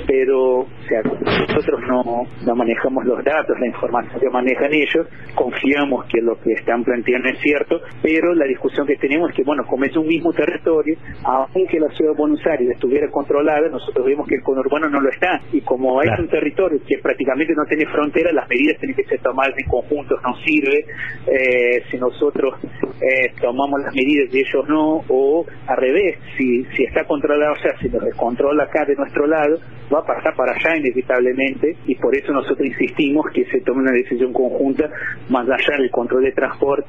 pero 0.06 0.60
o 0.60 0.68
sea, 0.86 1.02
nosotros 1.02 1.80
no, 1.88 2.22
no 2.46 2.54
manejamos 2.54 3.04
los 3.04 3.24
datos, 3.24 3.58
la 3.58 3.66
información 3.66 4.20
que 4.20 4.30
manejan 4.30 4.72
ellos, 4.72 5.08
confiamos 5.34 6.06
que 6.06 6.20
lo 6.20 6.40
que 6.40 6.52
están 6.52 6.84
planteando 6.84 7.28
es 7.28 7.40
cierto, 7.40 7.80
pero 8.02 8.34
la 8.34 8.44
discusión 8.44 8.86
que 8.86 8.94
tenemos 8.96 9.30
es 9.30 9.36
que, 9.36 9.42
bueno, 9.42 9.64
como 9.66 9.84
es 9.84 9.96
un 9.96 10.06
mismo 10.06 10.32
territorio, 10.32 10.96
aunque 11.24 11.80
la 11.80 11.88
ciudad 11.90 12.12
de 12.12 12.16
Buenos 12.16 12.46
Aires 12.46 12.70
estuviera 12.70 13.10
controlada, 13.10 13.68
nosotros 13.68 14.06
vemos 14.06 14.28
que 14.28 14.36
el 14.36 14.42
conurbano 14.42 14.88
no 14.88 15.00
lo 15.00 15.10
está, 15.10 15.40
y 15.52 15.60
como 15.62 15.98
claro. 15.98 16.14
es 16.14 16.20
un 16.20 16.28
territorio 16.28 16.78
que 16.86 16.98
prácticamente 16.98 17.52
no 17.56 17.64
tiene 17.64 17.86
frontera, 17.86 18.30
las 18.32 18.48
medidas 18.48 18.78
tienen 18.78 18.94
que 18.94 19.04
ser 19.04 19.20
tomadas 19.20 19.54
en 19.58 19.68
conjunto, 19.68 20.14
no 20.22 20.36
sirve 20.44 20.84
eh, 21.26 21.82
si 21.90 21.98
nosotros... 21.98 22.54
Eh, 23.02 23.23
eh, 23.24 23.32
tomamos 23.40 23.80
las 23.80 23.94
medidas 23.94 24.32
y 24.32 24.38
ellos 24.38 24.68
no, 24.68 25.04
o 25.08 25.46
al 25.66 25.76
revés, 25.76 26.18
si, 26.36 26.64
si 26.76 26.84
está 26.84 27.04
controlado, 27.04 27.52
o 27.52 27.56
sea, 27.56 27.76
si 27.80 27.88
nos 27.88 28.04
descontrola 28.04 28.64
acá 28.64 28.84
de 28.84 28.94
nuestro 28.96 29.26
lado, 29.26 29.58
va 29.92 30.00
a 30.00 30.04
pasar 30.04 30.34
para 30.36 30.52
allá 30.52 30.76
inevitablemente 30.76 31.76
y 31.86 31.94
por 31.96 32.16
eso 32.16 32.32
nosotros 32.32 32.66
insistimos 32.66 33.26
que 33.32 33.44
se 33.46 33.60
tome 33.60 33.82
una 33.82 33.92
decisión 33.92 34.32
conjunta 34.32 34.90
más 35.28 35.48
allá 35.48 35.78
del 35.78 35.90
control 35.90 36.24
de 36.24 36.32
transporte 36.32 36.88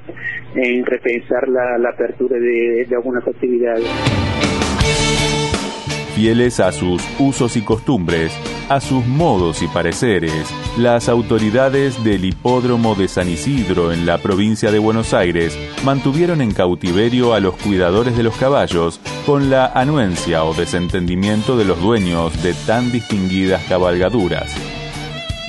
en 0.55 0.85
repensar 0.85 1.47
la, 1.47 1.77
la 1.77 1.89
apertura 1.89 2.37
de, 2.37 2.85
de 2.87 2.95
algunas 2.95 3.27
actividades. 3.27 3.85
Fieles 6.15 6.61
a 6.61 6.71
sus 6.71 7.03
usos 7.19 7.57
y 7.57 7.61
costumbres, 7.61 8.31
a 8.69 8.79
sus 8.79 9.05
modos 9.05 9.61
y 9.61 9.67
pareceres, 9.67 10.47
las 10.77 11.09
autoridades 11.09 12.01
del 12.05 12.23
hipódromo 12.23 12.95
de 12.95 13.09
San 13.09 13.27
Isidro 13.27 13.91
en 13.91 14.05
la 14.05 14.19
provincia 14.19 14.71
de 14.71 14.79
Buenos 14.79 15.13
Aires 15.13 15.57
mantuvieron 15.83 16.39
en 16.39 16.53
cautiverio 16.53 17.33
a 17.33 17.41
los 17.41 17.57
cuidadores 17.57 18.15
de 18.15 18.23
los 18.23 18.37
caballos 18.37 19.01
con 19.25 19.49
la 19.49 19.65
anuencia 19.65 20.45
o 20.45 20.53
desentendimiento 20.53 21.57
de 21.57 21.65
los 21.65 21.81
dueños 21.81 22.41
de 22.41 22.53
tan 22.53 22.93
distinguidas 22.93 23.61
cabalgaduras. 23.67 24.55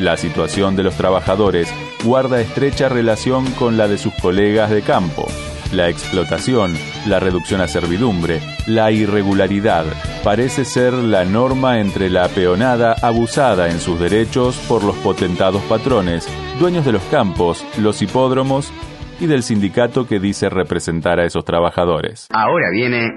La 0.01 0.17
situación 0.17 0.75
de 0.75 0.83
los 0.83 0.97
trabajadores 0.97 1.73
guarda 2.03 2.41
estrecha 2.41 2.89
relación 2.89 3.49
con 3.53 3.77
la 3.77 3.87
de 3.87 3.99
sus 3.99 4.13
colegas 4.15 4.71
de 4.71 4.83
campo. 4.83 5.29
La 5.73 5.89
explotación, 5.89 6.75
la 7.07 7.19
reducción 7.19 7.61
a 7.61 7.67
servidumbre, 7.67 8.41
la 8.69 8.93
irregularidad 8.93 9.85
parece 10.23 10.65
ser 10.65 10.93
la 10.93 11.25
norma 11.25 11.81
entre 11.81 12.09
la 12.09 12.29
peonada 12.29 12.95
abusada 13.03 13.69
en 13.69 13.81
sus 13.81 13.99
derechos 13.99 14.57
por 14.69 14.85
los 14.85 14.97
potentados 14.99 15.63
patrones, 15.63 16.29
dueños 16.61 16.85
de 16.85 16.93
los 16.93 17.03
campos, 17.05 17.67
los 17.79 18.01
hipódromos 18.01 18.73
y 19.19 19.27
del 19.27 19.43
sindicato 19.43 20.07
que 20.07 20.21
dice 20.21 20.49
representar 20.49 21.19
a 21.19 21.25
esos 21.25 21.45
trabajadores. 21.45 22.29
Ahora 22.31 22.67
viene... 22.73 23.13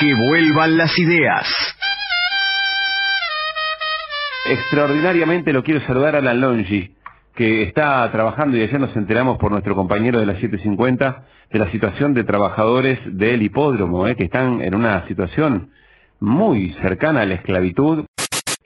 Que 0.00 0.14
vuelvan 0.14 0.78
las 0.78 0.98
ideas. 0.98 1.46
Extraordinariamente 4.46 5.52
lo 5.52 5.62
quiero 5.62 5.86
saludar 5.86 6.16
a 6.16 6.22
la 6.22 6.32
Longi, 6.32 6.90
que 7.40 7.62
está 7.62 8.06
trabajando 8.12 8.58
y 8.58 8.60
ayer 8.60 8.78
nos 8.78 8.94
enteramos 8.94 9.38
por 9.38 9.50
nuestro 9.50 9.74
compañero 9.74 10.20
de 10.20 10.26
la 10.26 10.34
750 10.34 11.24
de 11.50 11.58
la 11.58 11.70
situación 11.70 12.12
de 12.12 12.22
trabajadores 12.22 12.98
del 13.16 13.40
hipódromo, 13.40 14.06
eh, 14.06 14.14
que 14.14 14.24
están 14.24 14.60
en 14.60 14.74
una 14.74 15.08
situación 15.08 15.70
muy 16.20 16.74
cercana 16.82 17.22
a 17.22 17.24
la 17.24 17.36
esclavitud. 17.36 18.04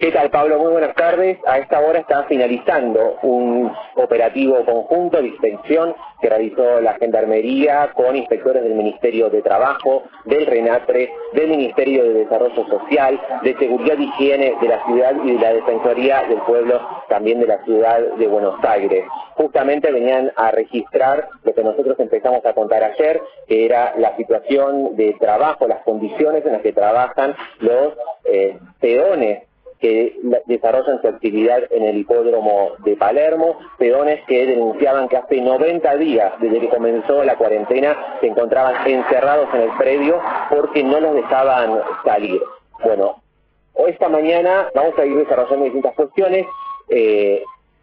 ¿Qué 0.04 0.12
tal, 0.12 0.28
Pablo? 0.28 0.58
Muy 0.58 0.70
buenas 0.70 0.94
tardes. 0.96 1.38
A 1.46 1.56
esta 1.60 1.80
hora 1.80 2.00
está 2.00 2.24
finalizando 2.24 3.16
un 3.22 3.72
operativo 3.94 4.62
conjunto 4.66 5.16
de 5.16 5.28
inspección 5.28 5.94
que 6.20 6.28
realizó 6.28 6.78
la 6.82 6.92
Gendarmería 6.98 7.90
con 7.94 8.14
inspectores 8.14 8.64
del 8.64 8.74
Ministerio 8.74 9.30
de 9.30 9.40
Trabajo, 9.40 10.02
del 10.26 10.44
RENATRE, 10.44 11.10
del 11.32 11.48
Ministerio 11.48 12.04
de 12.04 12.12
Desarrollo 12.24 12.66
Social, 12.66 13.18
de 13.44 13.56
Seguridad 13.56 13.96
y 13.96 14.04
Higiene 14.04 14.54
de 14.60 14.68
la 14.68 14.84
ciudad 14.84 15.14
y 15.24 15.32
de 15.32 15.38
la 15.38 15.54
Defensoría 15.54 16.22
del 16.28 16.42
Pueblo 16.42 16.86
también 17.08 17.40
de 17.40 17.46
la 17.46 17.64
ciudad 17.64 17.98
de 17.98 18.26
Buenos 18.26 18.62
Aires. 18.62 19.06
Justamente 19.36 19.90
venían 19.90 20.30
a 20.36 20.50
registrar 20.50 21.30
lo 21.44 21.54
que 21.54 21.64
nosotros 21.64 21.98
empezamos 21.98 22.44
a 22.44 22.52
contar 22.52 22.84
ayer, 22.84 23.22
que 23.48 23.64
era 23.64 23.94
la 23.96 24.14
situación 24.18 24.96
de 24.96 25.14
trabajo, 25.14 25.66
las 25.66 25.82
condiciones 25.82 26.44
en 26.44 26.52
las 26.52 26.60
que 26.60 26.74
trabajan 26.74 27.34
los 27.60 27.94
eh, 28.26 28.58
peones 28.80 29.44
que 29.84 30.18
desarrollan 30.46 31.02
su 31.02 31.08
actividad 31.08 31.62
en 31.70 31.84
el 31.84 31.98
hipódromo 31.98 32.70
de 32.86 32.96
Palermo, 32.96 33.58
peones 33.76 34.24
que 34.26 34.46
denunciaban 34.46 35.10
que 35.10 35.18
hace 35.18 35.42
90 35.42 35.96
días, 35.96 36.32
desde 36.40 36.60
que 36.60 36.70
comenzó 36.70 37.22
la 37.22 37.36
cuarentena, 37.36 37.94
se 38.22 38.28
encontraban 38.28 38.76
encerrados 38.88 39.46
en 39.52 39.60
el 39.60 39.70
predio 39.76 40.22
porque 40.48 40.82
no 40.82 41.00
los 41.00 41.14
dejaban 41.16 41.82
salir. 42.02 42.40
Bueno, 42.82 43.16
esta 43.86 44.08
mañana 44.08 44.70
vamos 44.74 44.98
a 44.98 45.04
ir 45.04 45.18
desarrollando 45.18 45.66
distintas 45.66 45.94
cuestiones. 45.96 46.46
Eh, 46.88 47.42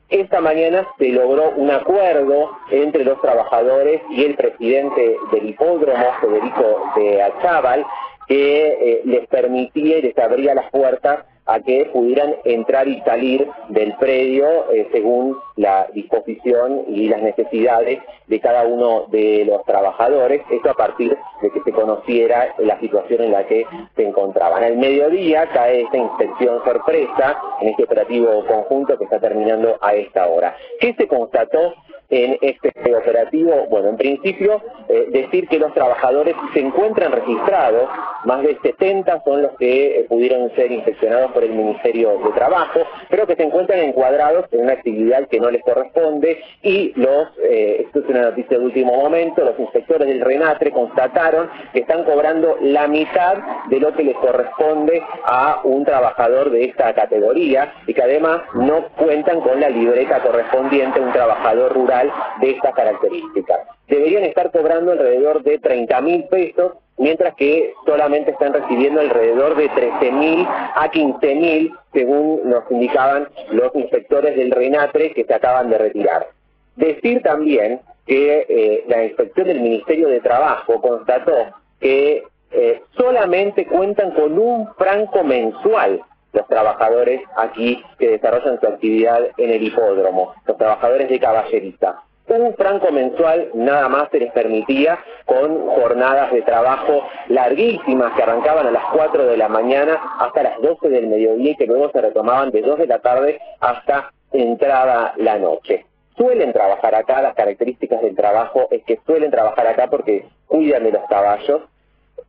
esta 0.10 0.42
mañana 0.42 0.88
se 0.98 1.10
logró 1.10 1.52
un 1.52 1.70
acuerdo 1.70 2.58
entre 2.72 3.06
los 3.06 3.22
trabajadores 3.22 4.02
y 4.10 4.26
el 4.26 4.34
presidente 4.34 5.18
del 5.32 5.50
hipódromo, 5.50 6.04
Federico 6.20 6.94
de 6.96 7.22
Achaval, 7.22 7.86
que 8.28 8.68
eh, 8.70 9.02
les 9.06 9.28
permitía 9.28 10.00
y 10.00 10.02
les 10.02 10.18
abría 10.18 10.56
las 10.56 10.72
puertas 10.72 11.26
a 11.52 11.60
que 11.62 11.90
pudieran 11.92 12.36
entrar 12.46 12.88
y 12.88 13.02
salir 13.02 13.48
del 13.70 13.94
predio 13.98 14.72
eh, 14.72 14.88
según 14.92 15.38
la 15.62 15.88
disposición 15.94 16.86
y 16.88 17.08
las 17.08 17.22
necesidades 17.22 18.00
de 18.26 18.40
cada 18.40 18.66
uno 18.66 19.06
de 19.12 19.46
los 19.46 19.64
trabajadores, 19.66 20.42
esto 20.50 20.72
a 20.72 20.74
partir 20.74 21.16
de 21.42 21.52
que 21.52 21.62
se 21.62 21.72
conociera 21.72 22.56
la 22.58 22.80
situación 22.80 23.22
en 23.22 23.32
la 23.32 23.46
que 23.46 23.68
se 23.96 24.08
encontraban. 24.08 24.64
Al 24.64 24.78
mediodía 24.78 25.48
cae 25.54 25.84
esta 25.84 25.98
inspección 25.98 26.64
sorpresa 26.66 27.40
en 27.62 27.70
este 27.70 27.84
operativo 27.84 28.44
conjunto 28.48 28.98
que 28.98 29.04
está 29.04 29.20
terminando 29.20 29.78
a 29.82 29.94
esta 29.94 30.28
hora. 30.28 30.56
¿Qué 30.80 30.96
se 30.98 31.08
constató? 31.08 31.76
en 32.12 32.38
este 32.42 32.72
operativo? 32.94 33.68
Bueno, 33.70 33.90
en 33.90 33.98
principio, 33.98 34.62
eh, 34.90 35.08
decir 35.12 35.48
que 35.48 35.58
los 35.58 35.74
trabajadores 35.74 36.36
se 36.54 36.60
encuentran 36.60 37.12
registrados, 37.12 37.90
más 38.26 38.44
de 38.44 38.58
70 38.62 39.24
son 39.24 39.42
los 39.42 39.52
que 39.58 40.00
eh, 40.00 40.06
pudieron 40.10 40.54
ser 40.56 40.72
inspeccionados 40.72 41.32
por 41.32 41.44
el 41.44 41.52
Ministerio 41.52 42.20
de 42.20 42.32
Trabajo, 42.32 42.82
pero 43.10 43.26
que 43.26 43.36
se 43.36 43.44
encuentran 43.44 43.80
encuadrados 43.80 44.46
en 44.52 44.62
una 44.62 44.74
actividad 44.74 45.28
que 45.28 45.40
no 45.40 45.50
les 45.52 45.62
corresponde 45.64 46.42
y 46.62 46.94
los, 46.96 47.28
eh, 47.44 47.84
esto 47.86 48.00
es 48.00 48.06
una 48.10 48.22
noticia 48.24 48.58
de 48.58 48.66
último 48.66 48.96
momento, 48.96 49.44
los 49.44 49.60
inspectores 49.60 50.08
del 50.08 50.22
RENATRE 50.22 50.72
constataron 50.72 51.50
que 51.74 51.82
están 51.82 52.04
cobrando 52.04 52.58
la 52.62 52.88
mitad 52.88 53.38
de 53.70 53.80
lo 53.80 53.94
que 53.94 54.04
les 54.04 54.16
corresponde 54.18 55.02
a 55.26 55.62
un 55.64 55.86
trabajador 55.86 56.50
de 56.52 56.66
esta 56.66 56.94
categoría 56.94 57.74
y 57.88 57.94
que 57.94 58.02
además 58.02 58.42
no 58.54 58.88
cuentan 58.98 59.42
con 59.42 59.60
la 59.60 59.70
libreta 59.70 60.22
correspondiente 60.22 61.00
a 61.00 61.04
un 61.04 61.12
trabajador 61.12 61.74
rural 61.74 62.12
de 62.40 62.52
estas 62.52 62.74
características. 62.74 63.60
Deberían 63.88 64.24
estar 64.24 64.52
cobrando 64.52 64.94
alrededor 64.94 65.44
de 65.44 65.60
30 65.60 66.02
mil 66.02 66.24
pesos, 66.26 66.74
mientras 66.98 67.36
que 67.36 67.74
solamente 67.86 68.32
están 68.32 68.54
recibiendo 68.54 69.02
alrededor 69.02 69.56
de 69.56 69.70
13 69.70 70.12
mil 70.12 70.48
a 70.48 70.90
15 70.92 71.36
mil, 71.36 71.74
según 71.94 72.50
nos 72.50 72.70
indicaban 72.70 73.28
los 73.52 73.74
inspectores 73.76 74.36
del 74.36 74.52
RENATRE 74.52 75.14
que 75.14 75.26
se 75.26 75.34
acaban 75.34 75.70
de 75.70 75.78
retirar. 75.78 76.28
Decir 76.76 77.22
también 77.22 77.82
que 78.06 78.46
eh, 78.48 78.84
la 78.88 79.04
inspección 79.04 79.48
del 79.48 79.62
Ministerio 79.62 80.08
de 80.08 80.22
Trabajo 80.22 80.82
constató 80.82 81.36
que 81.80 82.24
eh, 82.52 82.82
solamente 82.98 83.66
cuentan 83.66 84.12
con 84.12 84.38
un 84.38 84.68
franco 84.76 85.24
mensual 85.24 86.02
los 86.34 86.48
trabajadores 86.48 87.22
aquí 87.36 87.84
que 88.00 88.12
desarrollan 88.12 88.60
su 88.60 88.68
actividad 88.68 89.22
en 89.38 89.50
el 89.50 89.64
hipódromo, 89.64 90.34
los 90.46 90.58
trabajadores 90.58 91.10
de 91.10 91.20
caballerita. 91.20 92.04
Un 92.32 92.54
franco 92.56 92.90
mensual 92.94 93.50
nada 93.54 93.90
más 93.90 94.08
se 94.10 94.20
les 94.20 94.32
permitía 94.32 94.98
con 95.26 95.68
jornadas 95.68 96.32
de 96.32 96.42
trabajo 96.44 97.04
larguísimas 97.28 98.14
que 98.14 98.24
arrancaban 98.24 98.68
a 98.68 98.72
las 98.72 98.86
4 98.94 99.26
de 99.26 99.36
la 99.36 99.50
mañana 99.50 100.00
hasta 100.18 100.44
las 100.44 100.62
12 100.62 100.88
del 100.88 101.08
mediodía 101.08 101.52
y 101.52 101.56
que 101.58 101.66
luego 101.66 101.92
se 101.92 102.00
retomaban 102.00 102.52
de 102.52 102.62
2 102.62 102.80
de 102.80 102.88
la 102.88 103.00
tarde 103.00 103.42
hasta 103.60 104.14
entrada 104.32 105.14
la 105.18 105.40
noche. 105.40 105.86
Suelen 106.16 106.54
trabajar 106.54 106.96
acá, 106.96 107.22
las 107.22 107.36
características 107.36 108.02
del 108.02 108.16
trabajo 108.16 108.70
es 108.72 108.82
que 108.86 109.02
suelen 109.06 109.30
trabajar 109.30 109.68
acá 109.68 109.88
porque 109.88 110.26
cuidan 110.48 110.86
de 110.86 110.94
los 110.94 111.04
caballos, 111.10 111.64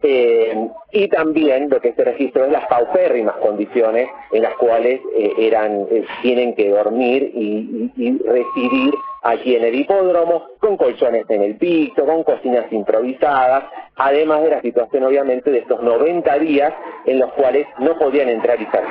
eh, 0.03 0.69
y 0.91 1.09
también 1.09 1.71
lo 1.71 1.81
que 1.81 1.93
se 1.93 2.05
registró 2.05 2.45
es 2.45 2.53
las 2.53 2.67
paupérrimas 2.67 3.37
condiciones 3.37 4.09
en 4.33 4.43
las 4.43 4.55
cuales 4.55 5.01
eh, 5.15 5.33
eran 5.39 5.87
eh, 5.91 6.05
tienen 6.23 6.55
que 6.55 6.71
dormir 6.71 7.31
y, 7.35 7.91
y, 7.97 8.19
residir 8.19 8.93
aquí 9.23 9.55
en 9.55 9.65
el 9.65 9.75
hipódromo, 9.77 10.49
con 10.59 10.77
colchones 10.77 11.25
en 11.31 11.43
el 11.43 11.57
piso, 11.57 12.05
con 12.05 12.25
cocinas 12.25 12.71
improvisadas, 12.73 13.65
además 13.97 14.43
de 14.43 14.51
la 14.51 14.61
situación 14.61 15.05
obviamente 15.05 15.51
de 15.51 15.59
estos 15.59 15.81
90 15.81 16.39
días 16.41 16.73
en 17.07 17.21
los 17.21 17.33
cuales 17.35 17.67
no 17.79 17.97
podían 17.97 18.29
entrar 18.29 18.61
y 18.61 18.67
salir. 18.67 18.91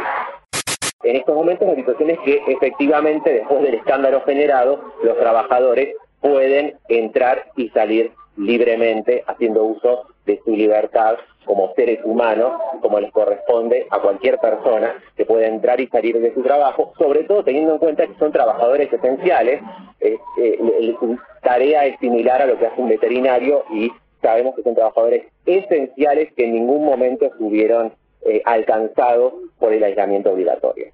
En 1.04 1.16
estos 1.18 1.36
momentos 1.36 1.68
la 1.68 1.76
situación 1.76 2.12
es 2.12 2.20
que 2.20 2.42
efectivamente 2.48 3.34
después 3.34 3.64
del 3.64 3.74
escándalo 3.74 4.22
generado, 4.22 4.82
los 5.04 5.18
trabajadores 5.18 5.96
pueden 6.22 6.76
entrar 6.88 7.48
y 7.58 7.70
salir 7.70 8.12
libremente 8.38 9.24
haciendo 9.28 9.64
uso 9.64 10.06
de 10.26 10.40
su 10.44 10.56
libertad 10.56 11.16
como 11.46 11.74
seres 11.76 12.00
humanos, 12.04 12.54
como 12.82 13.00
les 13.00 13.12
corresponde 13.12 13.88
a 13.90 14.00
cualquier 14.00 14.38
persona 14.38 14.94
que 15.16 15.26
pueda 15.26 15.48
entrar 15.48 15.80
y 15.82 15.88
salir 15.88 16.20
de 16.20 16.34
su 16.34 16.42
trabajo, 16.44 16.94
sobre 16.98 17.24
todo 17.24 17.44
teniendo 17.44 17.74
en 17.74 17.80
cuenta 17.80 18.08
que 18.08 18.18
son 18.20 18.32
trabajadores 18.32 18.92
esenciales, 18.94 19.62
eh, 20.00 20.18
eh, 20.38 20.96
su 21.00 21.18
tarea 21.42 21.86
es 21.86 22.00
similar 22.00 22.42
a 22.42 22.46
lo 22.46 22.58
que 22.58 22.68
hace 22.68 22.82
un 22.82 22.90
veterinario 22.90 23.64
y 23.74 23.92
sabemos 24.22 24.56
que 24.56 24.64
son 24.64 24.76
trabajadores 24.76 25.26
esenciales 25.46 26.32
que 26.36 26.46
en 26.46 26.54
ningún 26.54 26.86
momento 26.86 27.26
estuvieron 27.26 27.92
eh, 28.24 28.42
alcanzados 28.46 29.34
por 29.60 29.74
el 29.74 29.84
aislamiento 29.84 30.32
obligatorio. 30.32 30.88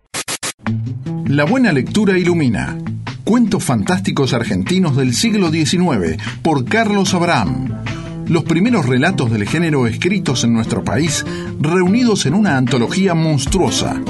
La 1.28 1.44
buena 1.44 1.74
lectura 1.74 2.18
ilumina. 2.18 2.78
Cuentos 3.26 3.66
fantásticos 3.66 4.34
argentinos 4.34 4.96
del 4.96 5.14
siglo 5.14 5.50
XIX 5.50 6.18
por 6.42 6.64
Carlos 6.64 7.14
Abraham. 7.14 7.84
Los 8.30 8.44
primeros 8.44 8.86
relatos 8.86 9.32
del 9.32 9.48
género 9.48 9.88
escritos 9.88 10.44
en 10.44 10.54
nuestro 10.54 10.84
país, 10.84 11.26
reunidos 11.60 12.26
en 12.26 12.34
una 12.34 12.58
antología 12.58 13.14
monstruosa. 13.14 14.02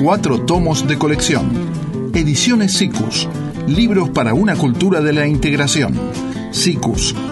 Cuatro 0.00 0.42
tomos 0.42 0.86
de 0.86 0.96
colección. 0.96 1.50
Ediciones 2.14 2.72
SICUS. 2.74 3.28
Libros 3.66 4.10
para 4.10 4.34
una 4.34 4.54
cultura 4.54 5.00
de 5.00 5.12
la 5.12 5.26
integración. 5.26 5.98
sicus.org.ar 6.52 7.24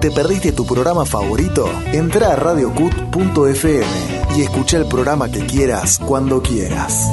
¿Te 0.00 0.10
perdiste 0.10 0.52
tu 0.52 0.64
programa 0.64 1.04
favorito? 1.04 1.70
Entra 1.92 2.32
a 2.32 2.36
radiocut.fm 2.36 3.84
y 4.34 4.40
escucha 4.40 4.78
el 4.78 4.86
programa 4.86 5.30
que 5.30 5.40
quieras 5.40 5.98
cuando 5.98 6.42
quieras. 6.42 7.12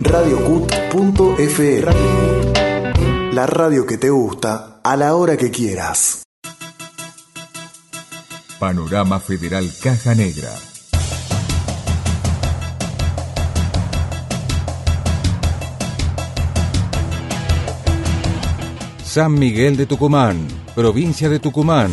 radiocut.fm 0.00 1.84
La 3.34 3.46
radio 3.46 3.86
que 3.86 3.98
te 3.98 4.08
gusta 4.08 4.80
a 4.82 4.96
la 4.96 5.14
hora 5.14 5.36
que 5.36 5.50
quieras. 5.50 6.22
Panorama 8.58 9.20
Federal 9.20 9.70
Caja 9.82 10.14
Negra. 10.14 10.48
San 19.04 19.34
Miguel 19.34 19.76
de 19.76 19.84
Tucumán, 19.86 20.48
provincia 20.74 21.28
de 21.28 21.38
Tucumán. 21.40 21.90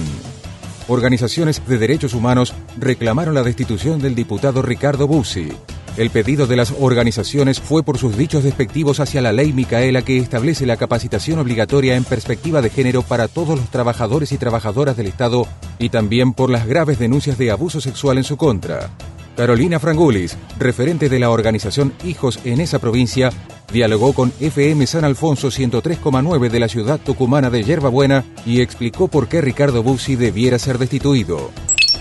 Organizaciones 0.87 1.61
de 1.67 1.77
derechos 1.77 2.13
humanos 2.13 2.53
reclamaron 2.79 3.33
la 3.35 3.43
destitución 3.43 3.99
del 3.99 4.15
diputado 4.15 4.61
Ricardo 4.61 5.07
Bussi. 5.07 5.51
El 5.97 6.11
pedido 6.11 6.45
de 6.45 6.55
las 6.55 6.75
organizaciones 6.79 7.59
fue 7.59 7.81
por 7.81 7.97
sus 7.97 8.15
dichos 8.15 8.43
despectivos 8.43 8.99
hacia 8.99 9.19
la 9.19 9.33
ley 9.33 9.51
Micaela 9.51 10.03
que 10.03 10.19
establece 10.19 10.67
la 10.67 10.77
capacitación 10.77 11.39
obligatoria 11.39 11.95
en 11.95 12.03
perspectiva 12.03 12.61
de 12.61 12.69
género 12.69 13.01
para 13.01 13.27
todos 13.27 13.57
los 13.57 13.71
trabajadores 13.71 14.31
y 14.31 14.37
trabajadoras 14.37 14.95
del 14.95 15.07
Estado 15.07 15.47
y 15.79 15.89
también 15.89 16.33
por 16.33 16.51
las 16.51 16.67
graves 16.67 16.99
denuncias 16.99 17.39
de 17.39 17.49
abuso 17.49 17.81
sexual 17.81 18.19
en 18.19 18.25
su 18.25 18.37
contra. 18.37 18.91
Carolina 19.35 19.79
Frangulis, 19.79 20.37
referente 20.59 21.09
de 21.09 21.17
la 21.17 21.31
organización 21.31 21.91
Hijos 22.03 22.41
en 22.43 22.61
esa 22.61 22.77
provincia, 22.77 23.31
dialogó 23.73 24.13
con 24.13 24.31
FM 24.39 24.85
San 24.85 25.03
Alfonso 25.03 25.47
103,9 25.47 26.49
de 26.51 26.59
la 26.59 26.67
ciudad 26.67 26.99
tucumana 26.99 27.49
de 27.49 27.63
Yerbabuena 27.63 28.23
y 28.45 28.61
explicó 28.61 29.07
por 29.07 29.27
qué 29.27 29.41
Ricardo 29.41 29.81
Bussi 29.81 30.15
debiera 30.15 30.59
ser 30.59 30.77
destituido. 30.77 31.49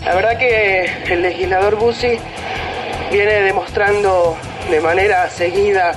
La 0.03 0.15
verdad 0.15 0.38
que 0.38 0.85
el 1.15 1.23
legislador 1.23 1.79
Bussi 1.79 2.19
viene 3.11 3.43
demostrando 3.43 4.37
de 4.71 4.81
manera 4.81 5.29
seguida 5.31 5.93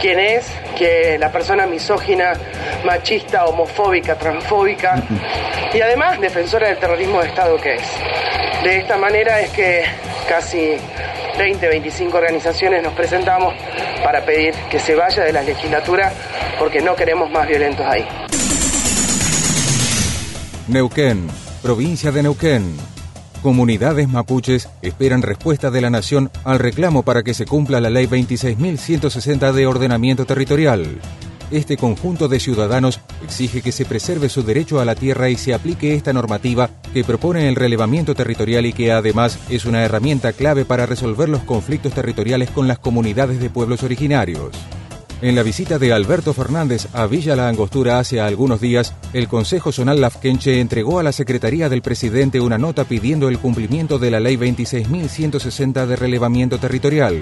quién 0.00 0.18
es, 0.18 0.46
que 0.76 1.18
la 1.18 1.30
persona 1.30 1.66
misógina, 1.66 2.32
machista, 2.84 3.44
homofóbica, 3.46 4.16
transfóbica 4.16 5.02
y 5.72 5.80
además 5.80 6.20
defensora 6.20 6.68
del 6.68 6.78
terrorismo 6.78 7.20
de 7.20 7.28
Estado 7.28 7.56
que 7.56 7.74
es. 7.74 7.82
De 8.62 8.78
esta 8.78 8.96
manera 8.96 9.40
es 9.40 9.50
que 9.50 9.84
casi 10.28 10.76
20, 11.38 11.68
25 11.68 12.16
organizaciones 12.16 12.82
nos 12.82 12.92
presentamos 12.94 13.54
para 14.02 14.24
pedir 14.24 14.54
que 14.70 14.78
se 14.78 14.94
vaya 14.94 15.24
de 15.24 15.32
la 15.32 15.42
legislatura 15.42 16.12
porque 16.58 16.80
no 16.80 16.94
queremos 16.94 17.30
más 17.30 17.46
violentos 17.46 17.86
ahí. 17.86 18.06
Neuquén, 20.68 21.28
provincia 21.62 22.10
de 22.10 22.22
Neuquén. 22.22 22.87
Comunidades 23.42 24.08
mapuches 24.08 24.68
esperan 24.82 25.22
respuesta 25.22 25.70
de 25.70 25.80
la 25.80 25.90
nación 25.90 26.28
al 26.42 26.58
reclamo 26.58 27.04
para 27.04 27.22
que 27.22 27.34
se 27.34 27.46
cumpla 27.46 27.80
la 27.80 27.88
ley 27.88 28.06
26.160 28.06 29.52
de 29.52 29.66
ordenamiento 29.66 30.26
territorial. 30.26 30.98
Este 31.52 31.76
conjunto 31.76 32.26
de 32.26 32.40
ciudadanos 32.40 33.00
exige 33.24 33.62
que 33.62 33.70
se 33.70 33.84
preserve 33.84 34.28
su 34.28 34.42
derecho 34.42 34.80
a 34.80 34.84
la 34.84 34.96
tierra 34.96 35.30
y 35.30 35.36
se 35.36 35.54
aplique 35.54 35.94
esta 35.94 36.12
normativa 36.12 36.68
que 36.92 37.04
propone 37.04 37.48
el 37.48 37.54
relevamiento 37.54 38.14
territorial 38.14 38.66
y 38.66 38.72
que 38.72 38.90
además 38.90 39.38
es 39.48 39.64
una 39.64 39.84
herramienta 39.84 40.32
clave 40.32 40.64
para 40.64 40.86
resolver 40.86 41.28
los 41.28 41.42
conflictos 41.44 41.94
territoriales 41.94 42.50
con 42.50 42.66
las 42.66 42.80
comunidades 42.80 43.38
de 43.38 43.50
pueblos 43.50 43.84
originarios. 43.84 44.50
En 45.20 45.34
la 45.34 45.42
visita 45.42 45.80
de 45.80 45.92
Alberto 45.92 46.32
Fernández 46.32 46.86
a 46.94 47.06
Villa 47.06 47.34
La 47.34 47.48
Angostura 47.48 47.98
hace 47.98 48.20
algunos 48.20 48.60
días, 48.60 48.94
el 49.12 49.26
Consejo 49.26 49.72
Zonal 49.72 50.00
Lafkenche 50.00 50.60
entregó 50.60 51.00
a 51.00 51.02
la 51.02 51.10
Secretaría 51.10 51.68
del 51.68 51.82
Presidente 51.82 52.40
una 52.40 52.56
nota 52.56 52.84
pidiendo 52.84 53.28
el 53.28 53.40
cumplimiento 53.40 53.98
de 53.98 54.12
la 54.12 54.20
Ley 54.20 54.36
26.160 54.36 55.86
de 55.86 55.96
relevamiento 55.96 56.58
territorial. 56.58 57.20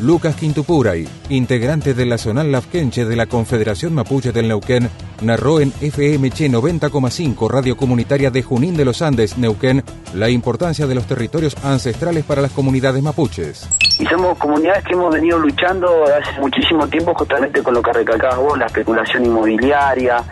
Lucas 0.00 0.34
Quintupuray, 0.34 1.06
integrante 1.30 1.94
de 1.94 2.04
la 2.04 2.18
Zonal 2.18 2.50
Lafkenche 2.50 3.04
de 3.04 3.14
la 3.14 3.26
Confederación 3.26 3.94
Mapuche 3.94 4.32
del 4.32 4.48
Neuquén, 4.48 4.90
narró 5.22 5.60
en 5.60 5.70
FMC 5.70 6.50
90,5 6.50 7.48
Radio 7.48 7.76
Comunitaria 7.76 8.30
de 8.30 8.42
Junín 8.42 8.76
de 8.76 8.84
los 8.84 9.02
Andes, 9.02 9.38
Neuquén, 9.38 9.84
la 10.14 10.28
importancia 10.28 10.86
de 10.86 10.96
los 10.96 11.06
territorios 11.06 11.56
ancestrales 11.64 12.24
para 12.24 12.42
las 12.42 12.50
comunidades 12.50 13.02
mapuches. 13.02 13.68
Y 13.98 14.04
somos 14.06 14.36
comunidades 14.36 14.84
que 14.84 14.92
hemos 14.92 15.14
venido 15.14 15.38
luchando 15.38 15.88
hace 16.04 16.40
muchísimo 16.40 16.86
tiempo 16.88 17.14
con 17.62 17.74
lo 17.74 17.82
que 17.82 17.92
recalcabas 17.92 18.38
vos, 18.38 18.58
la 18.58 18.66
especulación 18.66 19.24
inmobiliaria, 19.24 20.22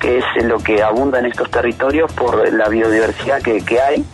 que 0.00 0.18
es 0.18 0.24
lo 0.44 0.58
que 0.58 0.82
abunda 0.82 1.18
en 1.18 1.26
estos 1.26 1.50
territorios 1.50 2.12
por 2.12 2.52
la 2.52 2.68
biodiversidad 2.68 3.40
que, 3.42 3.64
que 3.64 3.80
hay 3.80 4.04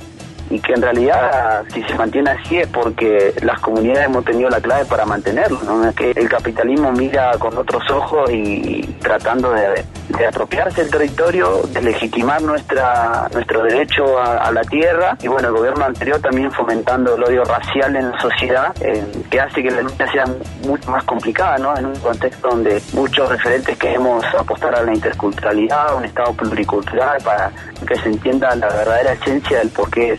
y 0.51 0.59
que 0.59 0.73
en 0.73 0.83
realidad 0.83 1.65
si 1.73 1.83
se 1.85 1.95
mantiene 1.95 2.31
así 2.31 2.59
es 2.59 2.67
porque 2.67 3.33
las 3.43 3.61
comunidades 3.61 4.07
hemos 4.07 4.25
tenido 4.25 4.51
la 4.51 4.61
clave 4.61 4.85
para 4.85 5.07
mantenerlo, 5.07 5.61
¿no? 5.63 5.89
Es 5.89 5.95
que 5.95 6.11
el 6.11 6.29
capitalismo 6.29 6.91
mira 6.91 7.31
con 7.39 7.57
otros 7.57 7.89
ojos 7.91 8.29
y, 8.33 8.83
tratando 9.01 9.53
de, 9.53 9.85
apropiarse 10.27 10.83
del 10.83 10.91
territorio, 10.91 11.63
de 11.73 11.81
legitimar 11.81 12.43
nuestra 12.43 13.29
nuestro 13.33 13.63
derecho 13.63 14.19
a, 14.19 14.51
la 14.51 14.63
tierra 14.63 15.17
y 15.23 15.29
bueno, 15.29 15.49
el 15.49 15.55
gobierno 15.55 15.85
anterior 15.85 16.21
también 16.21 16.51
fomentando 16.51 17.15
el 17.15 17.23
odio 17.23 17.45
racial 17.45 17.95
en 17.95 18.11
la 18.11 18.21
sociedad, 18.21 18.75
eh, 18.81 19.05
que 19.31 19.41
hace 19.41 19.63
que 19.63 19.71
la 19.71 19.83
lucha 19.83 20.11
sea 20.11 20.25
mucho 20.67 20.91
más 20.91 21.05
complicada, 21.05 21.59
¿no? 21.59 21.77
En 21.77 21.87
un 21.87 21.97
contexto 21.97 22.49
donde 22.49 22.83
muchos 22.93 23.29
referentes 23.29 23.79
queremos 23.79 24.25
apostar 24.37 24.75
a 24.75 24.83
la 24.83 24.93
interculturalidad, 24.93 25.91
a 25.91 25.95
un 25.95 26.05
Estado 26.05 26.33
pluricultural 26.33 27.19
para 27.23 27.53
que 27.87 27.95
se 27.95 28.09
entienda 28.09 28.55
la 28.57 28.69
verdadera 28.69 29.13
esencia 29.13 29.59
del 29.59 29.69
por 29.69 29.89
qué 29.91 30.19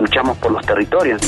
luchamos 0.00 0.36
por 0.38 0.52
los 0.52 0.64
territorios. 0.64 1.20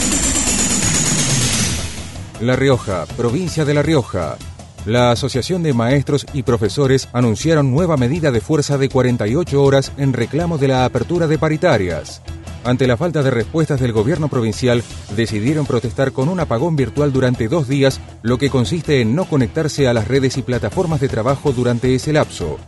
La 2.40 2.56
Rioja, 2.56 3.06
provincia 3.16 3.64
de 3.64 3.74
La 3.74 3.82
Rioja. 3.82 4.37
La 4.85 5.12
Asociación 5.12 5.62
de 5.62 5.72
Maestros 5.74 6.26
y 6.32 6.42
Profesores 6.42 7.08
anunciaron 7.12 7.70
nueva 7.70 7.96
medida 7.96 8.32
de 8.32 8.40
fuerza 8.40 8.78
de 8.78 8.88
48 8.88 9.62
horas 9.62 9.92
en 9.96 10.12
reclamo 10.12 10.58
de 10.58 10.66
la 10.66 10.85
apertura 10.85 11.28
de 11.28 11.38
paritarias. 11.38 12.20
Ante 12.64 12.87
la 12.87 12.96
falta 12.96 13.22
de 13.22 13.30
respuestas 13.30 13.80
del 13.80 13.92
gobierno 13.92 14.28
provincial, 14.28 14.82
decidieron 15.16 15.66
protestar 15.66 16.12
con 16.12 16.28
un 16.28 16.40
apagón 16.40 16.74
virtual 16.74 17.12
durante 17.12 17.48
dos 17.48 17.68
días, 17.68 18.00
lo 18.22 18.38
que 18.38 18.50
consiste 18.50 19.00
en 19.00 19.14
no 19.14 19.24
conectarse 19.24 19.88
a 19.88 19.94
las 19.94 20.08
redes 20.08 20.37
y 20.37 20.42
plataformas 20.42 21.00
de 21.00 21.08
trabajo 21.08 21.52
durante 21.52 21.94
ese 21.94 22.12
lapso. 22.12 22.58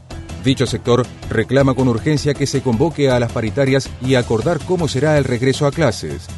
Dicho 0.44 0.66
sector 0.66 1.06
reclama 1.30 1.74
con 1.74 1.88
urgencia 1.88 2.34
que 2.34 2.46
se 2.46 2.60
convoque 2.60 3.10
a 3.10 3.18
las 3.18 3.32
paritarias 3.32 3.88
y 4.02 4.14
acordar 4.14 4.60
cómo 4.66 4.88
será 4.88 5.16
el 5.16 5.24
regreso 5.24 5.66
a 5.66 5.72
clases. 5.72 6.28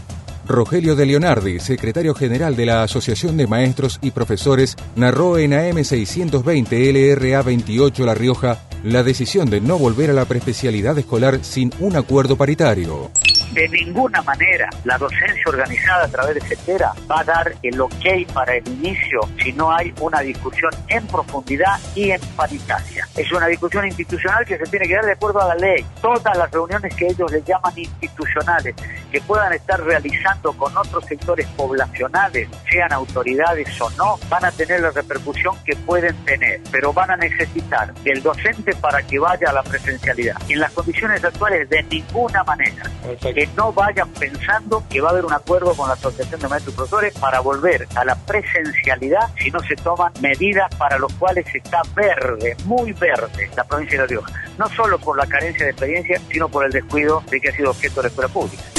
Rogelio 0.47 0.95
de 0.95 1.07
Leonardi, 1.07 1.59
secretario 1.59 2.15
general 2.15 2.55
de 2.55 2.67
la 2.67 2.85
Asociación 2.85 3.37
de 3.37 3.49
Maestros 3.49 3.99
y 4.01 4.13
Profesores, 4.13 4.77
narró 4.95 5.39
en 5.39 5.53
AM 5.53 5.83
620 5.83 6.93
LRA 6.93 7.43
28 7.43 8.07
La 8.07 8.15
Rioja 8.15 8.59
la 8.85 9.03
decisión 9.03 9.51
de 9.51 9.61
no 9.61 9.77
volver 9.77 10.11
a 10.11 10.13
la 10.13 10.25
preespecialidad 10.25 10.97
escolar 10.99 11.43
sin 11.43 11.73
un 11.81 11.97
acuerdo 11.97 12.37
paritario. 12.37 13.11
De 13.53 13.69
ninguna 13.69 14.21
manera 14.23 14.69
la 14.85 14.99
docencia 14.99 15.43
organizada 15.47 16.05
a 16.05 16.09
través 16.09 16.35
de 16.35 16.41
CETERA 16.43 16.93
va 17.11 17.21
a 17.21 17.25
dar 17.25 17.55
el 17.63 17.81
ok 17.81 18.31
para 18.35 18.57
el 18.57 18.69
inicio 18.69 19.21
si 19.43 19.53
no 19.53 19.73
hay 19.73 19.95
una 20.01 20.21
discusión 20.21 20.71
en 20.89 21.07
profundidad 21.07 21.79
y 21.95 22.11
en 22.11 22.21
paritaria. 22.37 23.09
Es 23.17 23.33
una 23.33 23.47
discusión 23.47 23.87
institucional 23.87 24.45
que 24.45 24.59
se 24.59 24.65
tiene 24.65 24.87
que 24.87 24.95
dar 24.95 25.07
de 25.07 25.13
acuerdo 25.13 25.41
a 25.41 25.49
la 25.49 25.55
ley. 25.55 25.87
Todas 26.03 26.37
las 26.37 26.51
reuniones 26.51 26.95
que 26.97 27.07
ellos 27.07 27.31
les 27.33 27.45
llaman 27.45 27.73
institucionales, 27.77 28.75
que 29.11 29.21
puedan 29.23 29.53
estar 29.53 29.81
realizando 29.83 30.36
con 30.43 30.77
otros 30.77 31.05
sectores 31.07 31.47
poblacionales, 31.57 32.49
sean 32.71 32.93
autoridades 32.93 33.81
o 33.81 33.91
no, 33.91 34.19
van 34.29 34.45
a 34.45 34.53
tener 34.53 34.81
la 34.81 34.91
repercusión 34.91 35.57
que 35.65 35.75
pueden 35.77 36.15
tener, 36.25 36.61
pero 36.71 36.93
van 36.93 37.11
a 37.11 37.17
necesitar 37.17 37.93
del 37.95 38.23
docente 38.23 38.75
para 38.77 39.03
que 39.03 39.19
vaya 39.19 39.51
a 39.51 39.53
la 39.53 39.63
presencialidad. 39.63 40.37
En 40.49 40.61
las 40.61 40.73
condiciones 40.73 41.25
actuales, 41.25 41.69
de 41.69 41.83
ninguna 41.85 42.45
manera 42.45 42.83
que 43.21 43.49
no 43.57 43.73
vayan 43.73 44.09
pensando 44.11 44.83
que 44.89 45.01
va 45.01 45.09
a 45.09 45.13
haber 45.13 45.25
un 45.25 45.33
acuerdo 45.33 45.75
con 45.75 45.89
la 45.89 45.95
Asociación 45.95 46.41
de 46.41 46.49
Maestros 46.49 46.75
y 46.75 46.77
Profesores 46.77 47.15
para 47.19 47.41
volver 47.41 47.87
a 47.95 48.05
la 48.05 48.15
presencialidad 48.15 49.31
si 49.39 49.51
no 49.51 49.61
se 49.61 49.77
toman 49.77 50.13
medidas 50.21 50.73
para 50.77 50.99
los 50.99 51.13
cuales 51.15 51.47
está 51.55 51.83
verde, 51.95 52.57
muy 52.65 52.93
verde, 52.93 53.51
la 53.57 53.65
provincia 53.65 53.97
de 53.97 54.03
La 54.03 54.07
Rioja. 54.07 54.33
No 54.59 54.69
solo 54.71 54.99
por 54.99 55.17
la 55.17 55.27
carencia 55.27 55.65
de 55.65 55.71
experiencia, 55.71 56.21
sino 56.31 56.49
por 56.49 56.65
el 56.65 56.73
descuido 56.73 57.23
de 57.31 57.41
que 57.41 57.49
ha 57.49 57.53
sido 57.53 57.71
objeto 57.71 57.97
de 57.97 58.03
la 58.03 58.09
escuela 58.09 58.29
pública. 58.29 58.76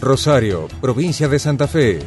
Rosario, 0.00 0.68
provincia 0.80 1.28
de 1.28 1.38
Santa 1.38 1.66
Fe. 1.66 1.98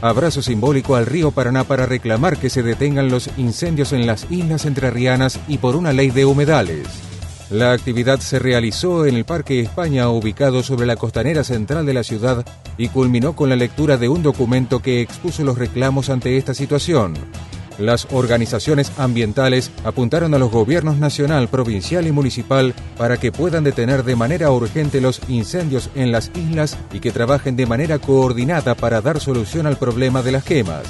Abrazo 0.00 0.40
simbólico 0.40 0.94
al 0.94 1.06
río 1.06 1.32
Paraná 1.32 1.64
para 1.64 1.84
reclamar 1.84 2.38
que 2.38 2.48
se 2.48 2.62
detengan 2.62 3.10
los 3.10 3.28
incendios 3.36 3.92
en 3.92 4.06
las 4.06 4.30
islas 4.30 4.64
entrerrianas 4.66 5.40
y 5.48 5.58
por 5.58 5.74
una 5.74 5.92
ley 5.92 6.10
de 6.10 6.24
humedales. 6.24 6.86
La 7.50 7.72
actividad 7.72 8.20
se 8.20 8.38
realizó 8.38 9.04
en 9.04 9.16
el 9.16 9.24
Parque 9.24 9.58
España 9.58 10.08
ubicado 10.08 10.62
sobre 10.62 10.86
la 10.86 10.94
costanera 10.94 11.42
central 11.42 11.84
de 11.84 11.94
la 11.94 12.04
ciudad 12.04 12.46
y 12.78 12.88
culminó 12.88 13.34
con 13.34 13.48
la 13.48 13.56
lectura 13.56 13.96
de 13.96 14.08
un 14.08 14.22
documento 14.22 14.80
que 14.80 15.00
expuso 15.00 15.42
los 15.42 15.58
reclamos 15.58 16.08
ante 16.08 16.36
esta 16.36 16.54
situación. 16.54 17.14
Las 17.80 18.06
organizaciones 18.12 18.92
ambientales 18.98 19.70
apuntaron 19.84 20.34
a 20.34 20.38
los 20.38 20.50
gobiernos 20.50 20.98
nacional, 20.98 21.48
provincial 21.48 22.06
y 22.06 22.12
municipal 22.12 22.74
para 22.98 23.16
que 23.16 23.32
puedan 23.32 23.64
detener 23.64 24.04
de 24.04 24.16
manera 24.16 24.50
urgente 24.50 25.00
los 25.00 25.22
incendios 25.28 25.88
en 25.94 26.12
las 26.12 26.30
islas 26.36 26.76
y 26.92 27.00
que 27.00 27.10
trabajen 27.10 27.56
de 27.56 27.64
manera 27.64 27.98
coordinada 27.98 28.74
para 28.74 29.00
dar 29.00 29.18
solución 29.18 29.66
al 29.66 29.78
problema 29.78 30.20
de 30.20 30.32
las 30.32 30.44
quemas. 30.44 30.82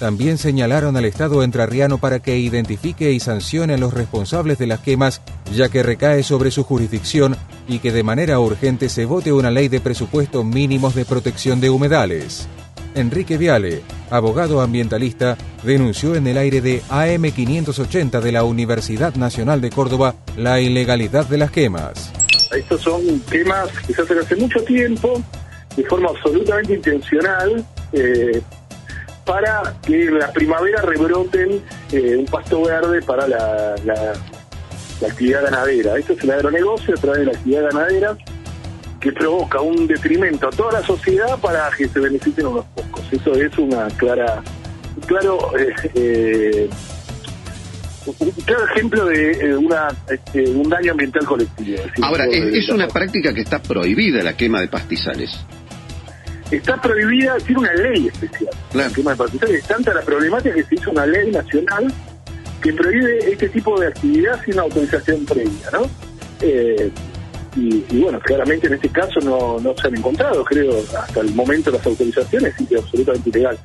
También 0.00 0.36
señalaron 0.36 0.96
al 0.96 1.04
Estado 1.04 1.44
entrerriano 1.44 1.98
para 1.98 2.18
que 2.18 2.36
identifique 2.36 3.12
y 3.12 3.20
sancione 3.20 3.74
a 3.74 3.78
los 3.78 3.94
responsables 3.94 4.58
de 4.58 4.66
las 4.66 4.80
quemas, 4.80 5.20
ya 5.54 5.68
que 5.68 5.84
recae 5.84 6.24
sobre 6.24 6.50
su 6.50 6.64
jurisdicción 6.64 7.36
y 7.68 7.78
que 7.78 7.92
de 7.92 8.02
manera 8.02 8.40
urgente 8.40 8.88
se 8.88 9.04
vote 9.04 9.32
una 9.32 9.52
ley 9.52 9.68
de 9.68 9.80
presupuesto 9.80 10.42
mínimos 10.42 10.96
de 10.96 11.04
protección 11.04 11.60
de 11.60 11.70
humedales. 11.70 12.48
Enrique 12.94 13.36
Viale, 13.38 13.82
abogado 14.10 14.60
ambientalista, 14.60 15.36
denunció 15.62 16.14
en 16.14 16.26
el 16.26 16.38
aire 16.38 16.60
de 16.60 16.82
AM580 16.82 18.20
de 18.20 18.32
la 18.32 18.44
Universidad 18.44 19.14
Nacional 19.14 19.60
de 19.60 19.70
Córdoba 19.70 20.14
la 20.36 20.60
ilegalidad 20.60 21.26
de 21.26 21.38
las 21.38 21.50
quemas. 21.50 22.12
Estos 22.54 22.82
son 22.82 23.20
quemas 23.30 23.68
que 23.86 23.94
se 23.94 24.02
hacen 24.02 24.18
hace 24.18 24.36
mucho 24.36 24.62
tiempo, 24.64 25.22
de 25.76 25.84
forma 25.84 26.10
absolutamente 26.10 26.74
intencional, 26.74 27.64
eh, 27.92 28.42
para 29.24 29.74
que 29.86 30.04
en 30.04 30.18
la 30.18 30.32
primavera 30.32 30.82
rebroten 30.82 31.62
eh, 31.92 32.16
un 32.16 32.26
pasto 32.26 32.62
verde 32.62 33.00
para 33.02 33.26
la, 33.26 33.74
la 33.84 35.08
actividad 35.08 35.44
ganadera. 35.44 35.96
Esto 35.96 36.12
es 36.12 36.24
el 36.24 36.30
agronegocio 36.30 36.94
a 36.94 37.00
través 37.00 37.20
de 37.20 37.26
la 37.26 37.32
actividad 37.32 37.70
ganadera 37.70 38.16
que 39.02 39.10
provoca 39.12 39.60
un 39.60 39.86
detrimento 39.86 40.46
a 40.46 40.50
toda 40.50 40.72
la 40.80 40.86
sociedad 40.86 41.38
para 41.40 41.68
que 41.76 41.88
se 41.88 41.98
beneficien 42.00 42.46
unos 42.46 42.64
pocos. 42.66 43.02
Eso 43.12 43.32
es 43.34 43.58
una 43.58 43.88
clara, 43.88 44.42
claro, 45.06 45.52
eh, 45.58 45.74
eh, 45.94 46.70
un 48.18 48.30
claro 48.44 48.64
ejemplo 48.72 49.04
de 49.06 49.30
eh, 49.32 49.56
una, 49.56 49.88
este, 50.08 50.48
un 50.50 50.68
daño 50.68 50.92
ambiental 50.92 51.24
colectivo. 51.24 51.76
Decir, 51.82 52.04
Ahora, 52.04 52.26
es, 52.26 52.44
de 52.52 52.58
es 52.58 52.68
la- 52.68 52.74
una 52.76 52.88
práctica 52.88 53.32
que 53.34 53.40
está 53.42 53.60
prohibida 53.60 54.22
la 54.22 54.36
quema 54.36 54.60
de 54.60 54.68
pastizales. 54.68 55.30
Está 56.50 56.80
prohibida, 56.80 57.36
tiene 57.38 57.60
una 57.60 57.72
ley 57.74 58.08
especial. 58.08 58.50
El 58.74 58.92
tema 58.92 59.12
de 59.12 59.16
pastizales 59.16 59.54
es 59.56 59.64
tanta 59.64 59.94
la 59.94 60.02
problemática 60.02 60.54
que 60.54 60.64
se 60.64 60.74
hizo 60.74 60.90
una 60.90 61.06
ley 61.06 61.30
nacional 61.30 61.92
que 62.60 62.72
prohíbe 62.74 63.18
este 63.32 63.48
tipo 63.48 63.80
de 63.80 63.88
actividad 63.88 64.40
sin 64.44 64.58
autorización 64.58 65.24
previa, 65.24 65.70
¿no? 65.72 65.82
Eh, 66.40 66.90
y, 67.56 68.00
bueno, 68.00 68.18
claramente 68.20 68.66
en 68.66 68.74
este 68.74 68.88
caso 68.88 69.20
no, 69.20 69.74
se 69.80 69.88
han 69.88 69.96
encontrado, 69.96 70.44
creo, 70.44 70.82
hasta 70.98 71.20
el 71.20 71.34
momento 71.34 71.70
las 71.70 71.84
autorizaciones, 71.86 72.54
y 72.58 72.66
que 72.66 72.76
absolutamente 72.76 73.28
ilegal. 73.30 73.58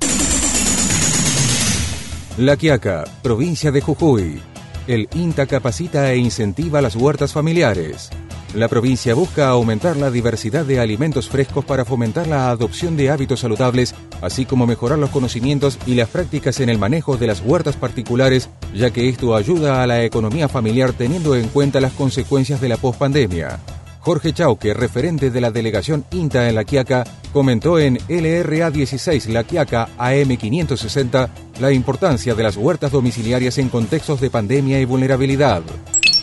La 2.38 2.56
Quiaca, 2.56 3.06
provincia 3.24 3.72
de 3.72 3.82
Jujuy. 3.82 4.40
El 4.88 5.10
INTA 5.16 5.48
capacita 5.48 6.12
e 6.12 6.18
incentiva 6.18 6.82
las 6.82 6.96
huertas 6.96 7.34
familiares. 7.34 8.10
La 8.54 8.70
provincia 8.70 9.14
busca 9.14 9.50
aumentar 9.50 9.98
la 9.98 10.10
diversidad 10.10 10.66
de 10.66 10.80
alimentos 10.80 11.28
frescos 11.28 11.66
para 11.66 11.84
fomentar 11.84 12.28
la 12.28 12.50
adopción 12.50 12.96
de 12.96 13.10
hábitos 13.10 13.42
saludables, 13.42 13.94
así 14.22 14.46
como 14.46 14.66
mejorar 14.66 14.98
los 14.98 15.10
conocimientos 15.10 15.78
y 15.86 15.96
las 15.96 16.10
prácticas 16.10 16.60
en 16.62 16.70
el 16.70 16.78
manejo 16.78 17.18
de 17.18 17.28
las 17.28 17.42
huertas 17.42 17.76
particulares, 17.76 18.50
ya 18.74 18.92
que 18.92 19.10
esto 19.10 19.36
ayuda 19.36 19.84
a 19.84 19.88
la 19.88 20.04
economía 20.04 20.48
familiar 20.48 20.94
teniendo 20.94 21.36
en 21.36 21.50
cuenta 21.50 21.82
las 21.82 21.92
consecuencias 21.94 22.62
de 22.62 22.70
la 22.70 22.78
pospandemia. 22.78 23.60
Jorge 24.08 24.32
Chauque, 24.32 24.74
referente 24.74 25.32
de 25.32 25.42
la 25.42 25.52
delegación 25.52 26.06
INTA 26.12 26.48
en 26.48 26.56
La 26.56 26.64
Quiaca, 26.64 27.04
comentó 27.34 27.78
en 27.78 27.98
LRA 28.08 28.72
16 28.72 29.28
La 29.28 29.44
Quiaca 29.44 29.90
AM 29.98 30.38
560 30.38 31.30
la 31.60 31.74
importancia 31.74 32.34
de 32.34 32.42
las 32.42 32.56
huertas 32.56 32.94
domiciliarias 32.94 33.58
en 33.58 33.68
contextos 33.68 34.22
de 34.22 34.30
pandemia 34.30 34.80
y 34.80 34.86
vulnerabilidad. 34.86 35.62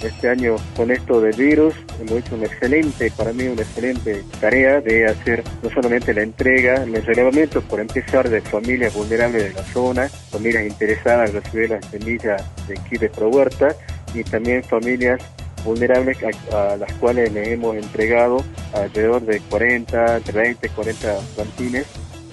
Este 0.03 0.31
año 0.31 0.57
con 0.75 0.91
esto 0.91 1.21
del 1.21 1.37
virus 1.37 1.75
hemos 2.01 2.21
hecho 2.21 2.37
una 2.37 2.47
excelente, 2.47 3.11
para 3.11 3.35
mí 3.35 3.49
una 3.49 3.61
excelente 3.61 4.25
tarea 4.41 4.81
de 4.81 5.05
hacer 5.05 5.45
no 5.63 5.69
solamente 5.69 6.15
la 6.15 6.23
entrega, 6.23 6.85
el 6.85 7.05
relevamiento 7.05 7.61
por 7.61 7.81
empezar 7.81 8.31
de 8.31 8.41
familias 8.41 8.95
vulnerables 8.95 9.43
de 9.43 9.53
la 9.53 9.63
zona, 9.63 10.09
familias 10.09 10.65
interesadas 10.65 11.29
en 11.29 11.43
recibir 11.43 11.69
las 11.69 11.85
semillas 11.85 12.43
de 12.67 12.77
kit 12.89 13.01
de 13.01 13.11
Pro 13.11 13.29
Huerta 13.29 13.77
y 14.15 14.25
también 14.25 14.65
familias 14.65 15.21
vulnerables 15.65 16.19
a, 16.53 16.77
las 16.77 16.93
cuales 16.95 17.33
le 17.33 17.53
hemos 17.53 17.77
entregado 17.77 18.45
alrededor 18.73 19.23
de 19.23 19.41
40, 19.41 20.17
entre 20.17 20.41
20 20.41 20.67
y 20.67 20.71
40 20.71 21.19
plantines 21.35 21.87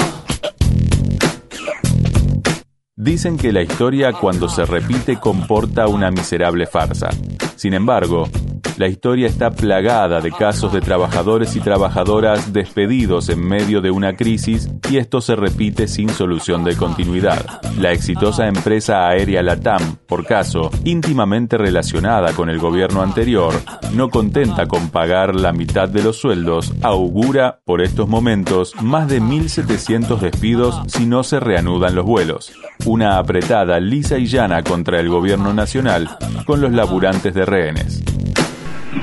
Dicen 2.96 3.36
que 3.36 3.52
la 3.52 3.62
historia 3.62 4.12
cuando 4.14 4.48
se 4.48 4.64
repite 4.64 5.20
comporta 5.20 5.86
una 5.86 6.10
miserable 6.10 6.66
farsa. 6.66 7.10
Sin 7.54 7.72
embargo, 7.72 8.28
la 8.76 8.88
historia 8.88 9.26
está 9.26 9.50
plagada 9.50 10.20
de 10.20 10.30
casos 10.30 10.72
de 10.72 10.80
trabajadores 10.80 11.56
y 11.56 11.60
trabajadoras 11.60 12.52
despedidos 12.52 13.28
en 13.30 13.40
medio 13.40 13.80
de 13.80 13.90
una 13.90 14.16
crisis 14.16 14.68
y 14.90 14.98
esto 14.98 15.20
se 15.20 15.34
repite 15.34 15.88
sin 15.88 16.10
solución 16.10 16.62
de 16.62 16.76
continuidad. 16.76 17.60
La 17.78 17.92
exitosa 17.92 18.46
empresa 18.46 19.08
aérea 19.08 19.42
LATAM, 19.42 19.96
por 20.06 20.26
caso, 20.26 20.70
íntimamente 20.84 21.56
relacionada 21.56 22.32
con 22.34 22.50
el 22.50 22.58
gobierno 22.58 23.02
anterior, 23.02 23.54
no 23.94 24.10
contenta 24.10 24.66
con 24.66 24.90
pagar 24.90 25.34
la 25.34 25.52
mitad 25.52 25.88
de 25.88 26.02
los 26.02 26.18
sueldos, 26.18 26.74
augura 26.82 27.60
por 27.64 27.80
estos 27.80 28.08
momentos 28.08 28.74
más 28.82 29.08
de 29.08 29.22
1.700 29.22 30.18
despidos 30.18 30.80
si 30.86 31.06
no 31.06 31.22
se 31.22 31.40
reanudan 31.40 31.94
los 31.94 32.04
vuelos. 32.04 32.52
Una 32.84 33.18
apretada 33.18 33.80
lisa 33.80 34.18
y 34.18 34.26
llana 34.26 34.62
contra 34.62 35.00
el 35.00 35.08
gobierno 35.08 35.54
nacional 35.54 36.18
con 36.44 36.60
los 36.60 36.72
laburantes 36.72 37.32
de 37.32 37.44
rehenes. 37.46 38.02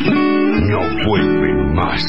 No 0.01 0.79
vuelven 1.07 1.75
más. 1.75 2.03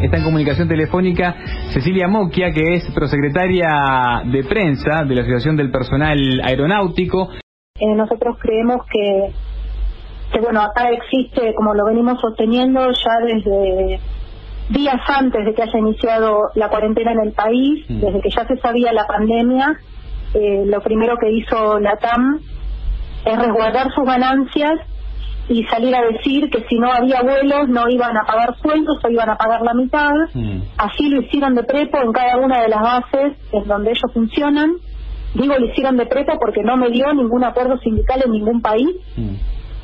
Está 0.00 0.16
en 0.18 0.24
comunicación 0.24 0.68
telefónica 0.68 1.36
Cecilia 1.72 2.08
Moquia, 2.08 2.50
que 2.52 2.74
es 2.74 2.90
prosecretaria 2.92 4.22
de 4.24 4.42
prensa 4.44 5.04
de 5.04 5.14
la 5.14 5.20
Asociación 5.22 5.56
del 5.56 5.70
Personal 5.70 6.18
Aeronáutico. 6.42 7.30
Eh, 7.78 7.94
nosotros 7.94 8.36
creemos 8.40 8.84
que, 8.92 9.32
que, 10.32 10.40
bueno, 10.40 10.60
acá 10.62 10.90
existe, 10.90 11.54
como 11.54 11.74
lo 11.74 11.84
venimos 11.86 12.20
sosteniendo 12.20 12.80
ya 12.90 13.26
desde 13.26 14.00
días 14.70 15.00
antes 15.06 15.44
de 15.44 15.54
que 15.54 15.62
haya 15.62 15.78
iniciado 15.78 16.50
la 16.56 16.68
cuarentena 16.68 17.12
en 17.12 17.20
el 17.20 17.32
país, 17.32 17.84
desde 17.88 18.20
que 18.20 18.30
ya 18.30 18.44
se 18.46 18.56
sabía 18.56 18.92
la 18.92 19.06
pandemia, 19.06 19.78
eh, 20.34 20.64
lo 20.66 20.80
primero 20.80 21.16
que 21.16 21.30
hizo 21.30 21.78
la 21.78 21.96
TAM 21.96 22.40
es 23.24 23.38
resguardar 23.38 23.92
sus 23.94 24.04
ganancias 24.04 24.72
y 25.48 25.62
salir 25.64 25.94
a 25.94 26.02
decir 26.02 26.48
que 26.50 26.64
si 26.68 26.76
no 26.78 26.90
había 26.90 27.22
vuelos 27.22 27.68
no 27.68 27.88
iban 27.88 28.16
a 28.16 28.24
pagar 28.24 28.56
sueldos 28.62 28.98
o 29.04 29.08
iban 29.10 29.28
a 29.28 29.36
pagar 29.36 29.62
la 29.62 29.74
mitad. 29.74 30.12
Así 30.78 31.08
lo 31.08 31.20
hicieron 31.22 31.54
de 31.54 31.64
prepo 31.64 31.98
en 32.02 32.12
cada 32.12 32.38
una 32.38 32.62
de 32.62 32.68
las 32.68 32.80
bases 32.80 33.36
en 33.52 33.64
donde 33.66 33.90
ellos 33.90 34.10
funcionan. 34.12 34.74
Digo 35.34 35.54
lo 35.58 35.66
hicieron 35.66 35.96
de 35.96 36.06
prepo 36.06 36.38
porque 36.40 36.62
no 36.62 36.76
me 36.76 36.88
dio 36.90 37.12
ningún 37.12 37.44
acuerdo 37.44 37.76
sindical 37.78 38.22
en 38.24 38.32
ningún 38.32 38.62
país. 38.62 38.88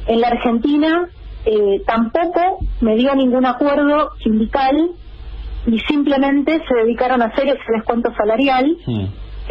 En 0.06 0.20
la 0.20 0.28
Argentina 0.28 1.08
eh, 1.44 1.82
tampoco 1.86 2.58
me 2.80 2.96
dio 2.96 3.14
ningún 3.14 3.44
acuerdo 3.46 4.10
sindical 4.22 4.92
y 5.66 5.78
simplemente 5.80 6.52
se 6.66 6.74
dedicaron 6.74 7.20
a 7.20 7.26
hacer 7.26 7.48
ese 7.48 7.72
descuento 7.74 8.10
salarial. 8.16 8.76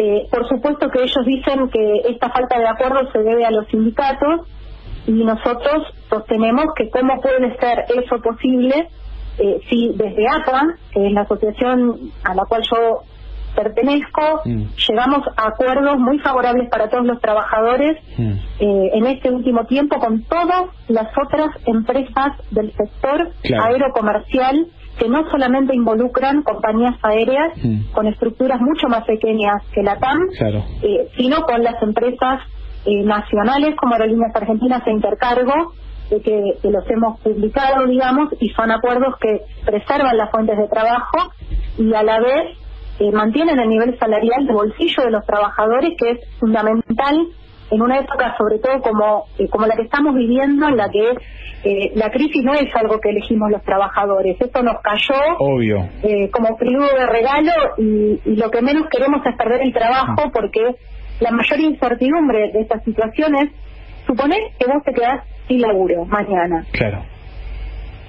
Eh, 0.02 0.28
por 0.32 0.48
supuesto 0.48 0.88
que 0.90 1.04
ellos 1.04 1.26
dicen 1.26 1.70
que 1.70 2.04
esta 2.10 2.30
falta 2.30 2.58
de 2.58 2.68
acuerdo 2.70 3.12
se 3.12 3.20
debe 3.20 3.46
a 3.46 3.52
los 3.52 3.68
sindicatos 3.68 4.48
y 5.06 5.12
nosotros 5.12 5.94
sostenemos 6.10 6.68
que 6.78 6.90
cómo 6.90 7.20
puede 7.20 7.54
ser 7.58 7.84
eso 8.02 8.16
posible 8.22 8.88
eh, 9.40 9.60
si 9.70 9.90
desde 9.98 10.26
APA, 10.26 10.62
que 10.94 11.06
es 11.08 11.12
la 11.12 11.22
asociación 11.22 12.12
a 12.24 12.34
la 12.34 12.46
cual 12.46 12.62
yo 12.72 13.00
pertenezco, 13.56 14.42
llegamos 14.46 15.28
a 15.36 15.48
acuerdos 15.48 15.98
muy 15.98 16.20
favorables 16.20 16.70
para 16.70 16.88
todos 16.88 17.06
los 17.06 17.20
trabajadores 17.20 17.98
eh, 18.18 18.90
en 18.94 19.06
este 19.08 19.30
último 19.32 19.66
tiempo 19.66 19.98
con 20.00 20.24
todas 20.24 20.64
las 20.88 21.08
otras 21.18 21.50
empresas 21.66 22.32
del 22.52 22.72
sector 22.74 23.32
Claro. 23.42 23.64
aerocomercial 23.66 24.68
que 24.98 25.08
no 25.08 25.30
solamente 25.30 25.76
involucran 25.76 26.42
compañías 26.44 26.96
aéreas 27.04 27.54
con 27.94 28.08
estructuras 28.08 28.60
mucho 28.62 28.88
más 28.88 29.04
pequeñas 29.06 29.64
que 29.74 29.82
la 29.84 29.98
TAM, 29.98 30.20
Claro. 30.38 30.64
eh, 30.82 31.08
sino 31.18 31.42
con 31.44 31.64
las 31.64 31.82
empresas 31.82 32.42
eh, 32.86 33.04
nacionales 33.04 33.76
como 33.76 33.94
Aerolíneas 33.94 34.36
Argentinas 34.36 34.82
e 34.88 34.92
Intercargo, 34.92 35.74
de 36.10 36.22
que, 36.22 36.42
que 36.62 36.72
los 36.72 36.84
hemos 36.90 37.20
publicado, 37.22 37.86
digamos, 37.86 38.30
y 38.40 38.50
son 38.50 38.72
acuerdos 38.72 39.14
que 39.22 39.42
preservan 39.66 40.18
las 40.18 40.32
fuentes 40.32 40.58
de 40.58 40.68
trabajo 40.68 41.32
y 41.78 41.94
a 41.94 42.02
la 42.04 42.20
vez 42.20 42.58
eh, 43.00 43.12
mantienen 43.12 43.60
el 43.60 43.70
nivel 43.70 43.98
salarial 44.00 44.46
de 44.48 44.54
bolsillo 44.54 45.04
de 45.04 45.12
los 45.12 45.26
trabajadores, 45.26 45.92
que 45.98 46.12
es 46.12 46.20
fundamental 46.40 47.28
en 47.72 47.82
una 47.82 48.00
época, 48.00 48.36
sobre 48.38 48.60
todo 48.60 48.82
como, 48.82 49.26
eh, 49.38 49.48
como 49.50 49.66
la 49.68 49.76
que 49.76 49.84
estamos 49.84 50.16
viviendo, 50.16 50.68
en 50.68 50.78
la 50.78 50.90
que 50.90 51.14
eh, 51.64 51.92
la 51.96 52.10
crisis 52.10 52.44
no 52.44 52.54
es 52.54 52.74
algo 52.76 53.00
que 53.00 53.10
elegimos 53.10 53.52
los 53.52 53.62
trabajadores. 53.64 54.38
Esto 54.40 54.64
nos 54.64 54.82
cayó 54.82 55.16
Obvio. 55.40 55.90
eh, 56.04 56.30
como 56.32 56.58
frío 56.58 56.80
de 56.82 57.06
regalo 57.06 57.52
y, 57.78 58.20
y 58.26 58.36
lo 58.36 58.50
que 58.50 58.62
menos 58.62 58.88
queremos 58.90 59.26
es 59.26 59.36
perder 59.38 59.62
el 59.62 59.74
trabajo 59.74 60.32
porque 60.34 60.76
la 61.20 61.32
mayor 61.32 61.60
incertidumbre 61.60 62.52
de 62.54 62.62
estas 62.62 62.84
situaciones 62.84 63.52
supone 64.08 64.38
que 64.58 64.66
vos 64.72 64.82
te 64.84 64.94
quedás 64.94 65.24
sin 65.48 65.62
laburo 65.62 66.06
mañana, 66.06 66.66
Claro. 66.72 67.00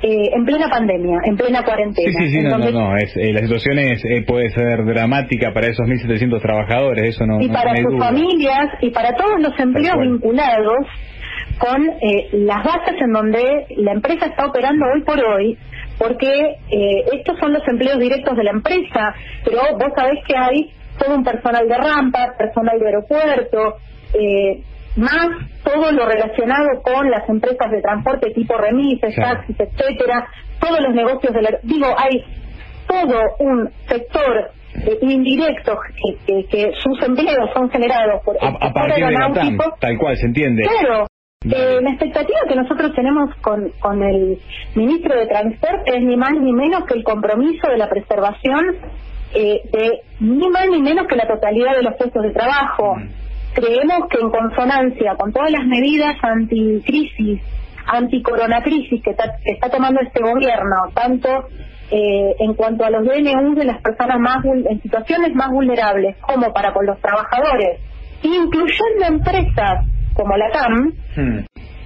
Eh, 0.03 0.31
en 0.35 0.45
plena 0.45 0.69
pandemia, 0.69 1.19
en 1.25 1.37
plena 1.37 1.63
cuarentena. 1.63 2.11
Sí, 2.11 2.29
sí, 2.29 2.29
sí, 2.31 2.43
no, 2.43 2.59
no, 2.59 2.71
no. 2.71 2.97
Es, 2.97 3.17
eh, 3.17 3.33
la 3.33 3.41
situación 3.41 3.79
es, 3.79 4.05
eh, 4.05 4.25
puede 4.27 4.49
ser 4.51 4.85
dramática 4.85 5.53
para 5.53 5.69
esos 5.69 5.87
1.700 5.87 6.41
trabajadores, 6.41 7.17
eso 7.17 7.27
no, 7.27 7.41
y 7.41 7.49
para 7.49 7.73
no 7.73 7.83
sus 7.83 7.93
duda. 7.93 8.07
familias 8.07 8.71
y 8.81 8.91
para 8.91 9.15
todos 9.15 9.41
los 9.41 9.59
empleos 9.59 9.99
vinculados 10.01 10.87
con 11.59 11.89
eh, 11.89 12.29
las 12.33 12.65
bases 12.65 12.95
en 13.01 13.13
donde 13.13 13.67
la 13.77 13.93
empresa 13.93 14.27
está 14.27 14.47
operando 14.47 14.87
hoy 14.95 15.03
por 15.03 15.23
hoy, 15.23 15.59
porque 15.99 16.57
eh, 16.71 17.05
estos 17.13 17.39
son 17.39 17.53
los 17.53 17.63
empleos 17.69 17.99
directos 17.99 18.37
de 18.37 18.45
la 18.45 18.53
empresa, 18.53 19.15
pero 19.45 19.59
vos 19.75 19.93
sabés 19.95 20.19
que 20.27 20.37
hay 20.37 20.71
todo 20.99 21.17
un 21.17 21.25
personal 21.25 21.69
de 21.69 21.77
rampa, 21.77 22.35
personal 22.39 22.79
de 22.79 22.87
aeropuerto, 22.87 23.77
eh, 24.15 24.63
más 24.97 25.29
todo 25.65 25.93
lo 25.93 26.07
relacionado 26.07 26.83
con 26.83 27.11
las 27.11 27.29
empresas 27.29 27.71
de 27.71 27.81
transporte 27.81 28.31
tipo 28.33 28.57
remises, 28.57 29.15
Claro. 29.15 29.37
taxis, 29.39 29.57
etcétera, 29.61 30.27
todos 30.61 30.81
los 30.81 30.95
negocios 30.95 31.33
de 31.33 31.43
la... 31.43 31.51
Digo, 31.63 31.87
hay 31.97 32.25
todo 32.87 33.21
un 33.39 33.71
sector 33.89 34.51
eh, 34.75 34.99
indirecto 35.03 35.79
que, 35.97 36.17
que, 36.27 36.45
que 36.49 36.73
sus 36.83 37.01
empleos 37.03 37.51
son 37.55 37.71
generados 37.71 38.23
por 38.25 38.37
el 38.37 38.43
A, 38.45 38.49
a 38.49 38.53
sector 38.53 38.73
partir 38.73 38.95
de 39.07 39.11
la 39.13 39.19
TAM, 39.19 39.33
aeronáutico. 39.37 39.77
tal 39.81 39.99
cual, 39.99 40.17
se 40.17 40.27
entiende. 40.27 40.63
Claro. 40.63 41.07
Eh, 41.43 41.79
la 41.81 41.91
expectativa 41.91 42.39
que 42.49 42.55
nosotros 42.55 42.93
tenemos 42.95 43.35
con, 43.37 43.71
con 43.81 44.03
el 44.03 44.39
ministro 44.75 45.19
de 45.19 45.27
Transporte 45.27 45.97
es 45.97 46.03
ni 46.03 46.15
más 46.17 46.33
ni 46.33 46.53
menos 46.53 46.85
que 46.85 46.95
el 46.99 47.03
compromiso 47.03 47.67
de 47.71 47.79
la 47.79 47.89
preservación 47.89 48.77
eh, 49.35 49.61
de 49.73 50.01
ni 50.21 50.49
más 50.51 50.69
ni 50.71 50.83
menos 50.83 51.07
que 51.07 51.17
la 51.17 51.27
totalidad 51.27 51.77
de 51.77 51.83
los 51.83 51.95
puestos 51.97 52.23
de 52.25 52.31
trabajo. 52.33 52.97
Creemos 53.55 54.09
que 54.11 54.19
en 54.21 54.31
consonancia 54.31 55.15
con 55.17 55.33
todas 55.33 55.51
las 55.51 55.65
medidas 55.67 56.15
anticrisis, 56.23 57.41
anticoronacrisis 57.87 59.03
que, 59.03 59.15
ta- 59.15 59.37
que 59.45 59.53
está 59.53 59.69
tomando 59.71 60.01
este 60.01 60.23
gobierno, 60.23 60.77
tanto 60.95 61.29
eh, 61.91 62.35
en 62.39 62.55
cuanto 62.55 62.85
a 62.85 62.91
los 62.91 63.05
DNU 63.05 63.55
de 63.57 63.65
las 63.65 63.81
personas 63.83 64.19
más 64.21 64.45
en 64.45 64.81
situaciones 64.83 65.35
más 65.35 65.49
vulnerables 65.51 66.17
como 66.19 66.53
para 66.53 66.73
con 66.73 66.87
los 66.87 67.01
trabajadores, 67.01 67.81
incluyendo 68.23 69.07
empresas 69.09 69.85
como 70.15 70.37
la 70.37 70.51
TAM, 70.53 70.93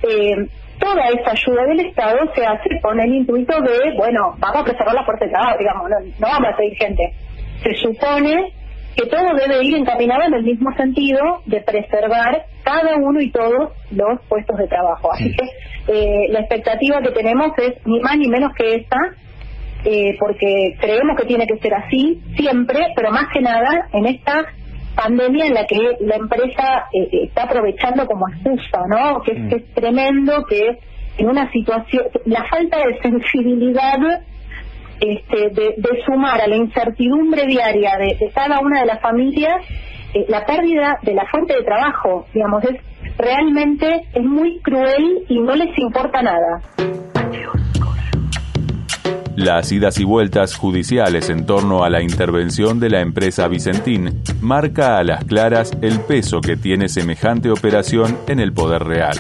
eh, 0.02 0.46
toda 0.78 1.08
esa 1.08 1.30
ayuda 1.30 1.64
del 1.66 1.80
Estado 1.80 2.18
se 2.34 2.44
hace 2.44 2.80
con 2.82 3.00
el 3.00 3.14
intuito 3.14 3.58
de, 3.62 3.94
bueno, 3.96 4.34
vamos 4.38 4.60
a 4.60 4.64
preservar 4.64 4.94
la 4.94 5.04
fuerza 5.04 5.24
de 5.24 5.30
trabajo, 5.30 5.56
digamos, 5.58 5.88
no, 5.88 5.96
no 6.18 6.26
vamos 6.32 6.48
a 6.52 6.56
seguir 6.56 6.76
gente. 6.76 7.12
Se 7.62 7.74
supone 7.76 8.52
que 8.96 9.06
todo 9.06 9.34
debe 9.34 9.64
ir 9.64 9.76
encaminado 9.76 10.22
en 10.22 10.34
el 10.34 10.42
mismo 10.44 10.74
sentido 10.76 11.42
de 11.46 11.60
preservar 11.62 12.46
cada 12.62 12.96
uno 12.96 13.20
y 13.20 13.30
todos 13.30 13.72
los 13.90 14.20
puestos 14.28 14.56
de 14.58 14.68
trabajo. 14.68 15.12
Así 15.12 15.34
que 15.34 15.44
eh, 15.88 16.26
la 16.30 16.40
expectativa 16.40 17.02
que 17.02 17.10
tenemos 17.10 17.52
es 17.58 17.74
ni 17.86 18.00
más 18.00 18.16
ni 18.16 18.28
menos 18.28 18.52
que 18.56 18.76
esta, 18.76 18.98
eh, 19.84 20.16
porque 20.18 20.76
creemos 20.80 21.16
que 21.18 21.26
tiene 21.26 21.46
que 21.46 21.58
ser 21.58 21.74
así 21.74 22.22
siempre, 22.36 22.86
pero 22.96 23.10
más 23.10 23.26
que 23.32 23.40
nada 23.40 23.88
en 23.92 24.06
esta 24.06 24.46
pandemia 24.94 25.46
en 25.46 25.54
la 25.54 25.66
que 25.66 25.76
la 26.00 26.16
empresa 26.16 26.86
eh, 26.92 27.08
eh, 27.12 27.24
está 27.24 27.44
aprovechando 27.44 28.06
como 28.06 28.28
excusa, 28.28 28.80
¿no? 28.88 29.20
Que 29.22 29.32
es, 29.32 29.48
que 29.50 29.56
es 29.56 29.74
tremendo 29.74 30.44
que 30.48 30.78
en 31.18 31.28
una 31.28 31.50
situación, 31.52 32.04
la 32.24 32.44
falta 32.48 32.78
de 32.78 33.00
sensibilidad 33.02 33.98
este, 35.00 35.50
de, 35.50 35.74
de 35.76 36.02
sumar 36.06 36.40
a 36.40 36.46
la 36.46 36.56
incertidumbre 36.56 37.46
diaria 37.46 37.96
de, 37.98 38.30
cada 38.34 38.60
una 38.60 38.80
de 38.80 38.86
las 38.86 39.00
familias 39.00 39.62
eh, 40.14 40.26
la 40.28 40.46
pérdida 40.46 40.98
de 41.02 41.14
la 41.14 41.26
fuente 41.26 41.54
de 41.54 41.64
trabajo, 41.64 42.26
digamos, 42.32 42.62
es 42.64 42.80
realmente 43.18 44.06
es 44.14 44.24
muy 44.24 44.60
cruel 44.60 45.24
y 45.28 45.40
no 45.40 45.54
les 45.56 45.76
importa 45.78 46.22
nada. 46.22 46.62
Las 49.36 49.72
idas 49.72 49.98
y 49.98 50.04
vueltas 50.04 50.54
judiciales 50.54 51.28
en 51.28 51.44
torno 51.44 51.82
a 51.82 51.90
la 51.90 52.00
intervención 52.00 52.78
de 52.78 52.88
la 52.88 53.00
empresa 53.00 53.48
Vicentín 53.48 54.22
marca 54.40 54.96
a 54.96 55.02
las 55.02 55.24
claras 55.24 55.76
el 55.82 55.98
peso 56.00 56.40
que 56.40 56.56
tiene 56.56 56.88
semejante 56.88 57.50
operación 57.50 58.16
en 58.28 58.38
el 58.38 58.52
poder 58.52 58.84
real. 58.84 59.16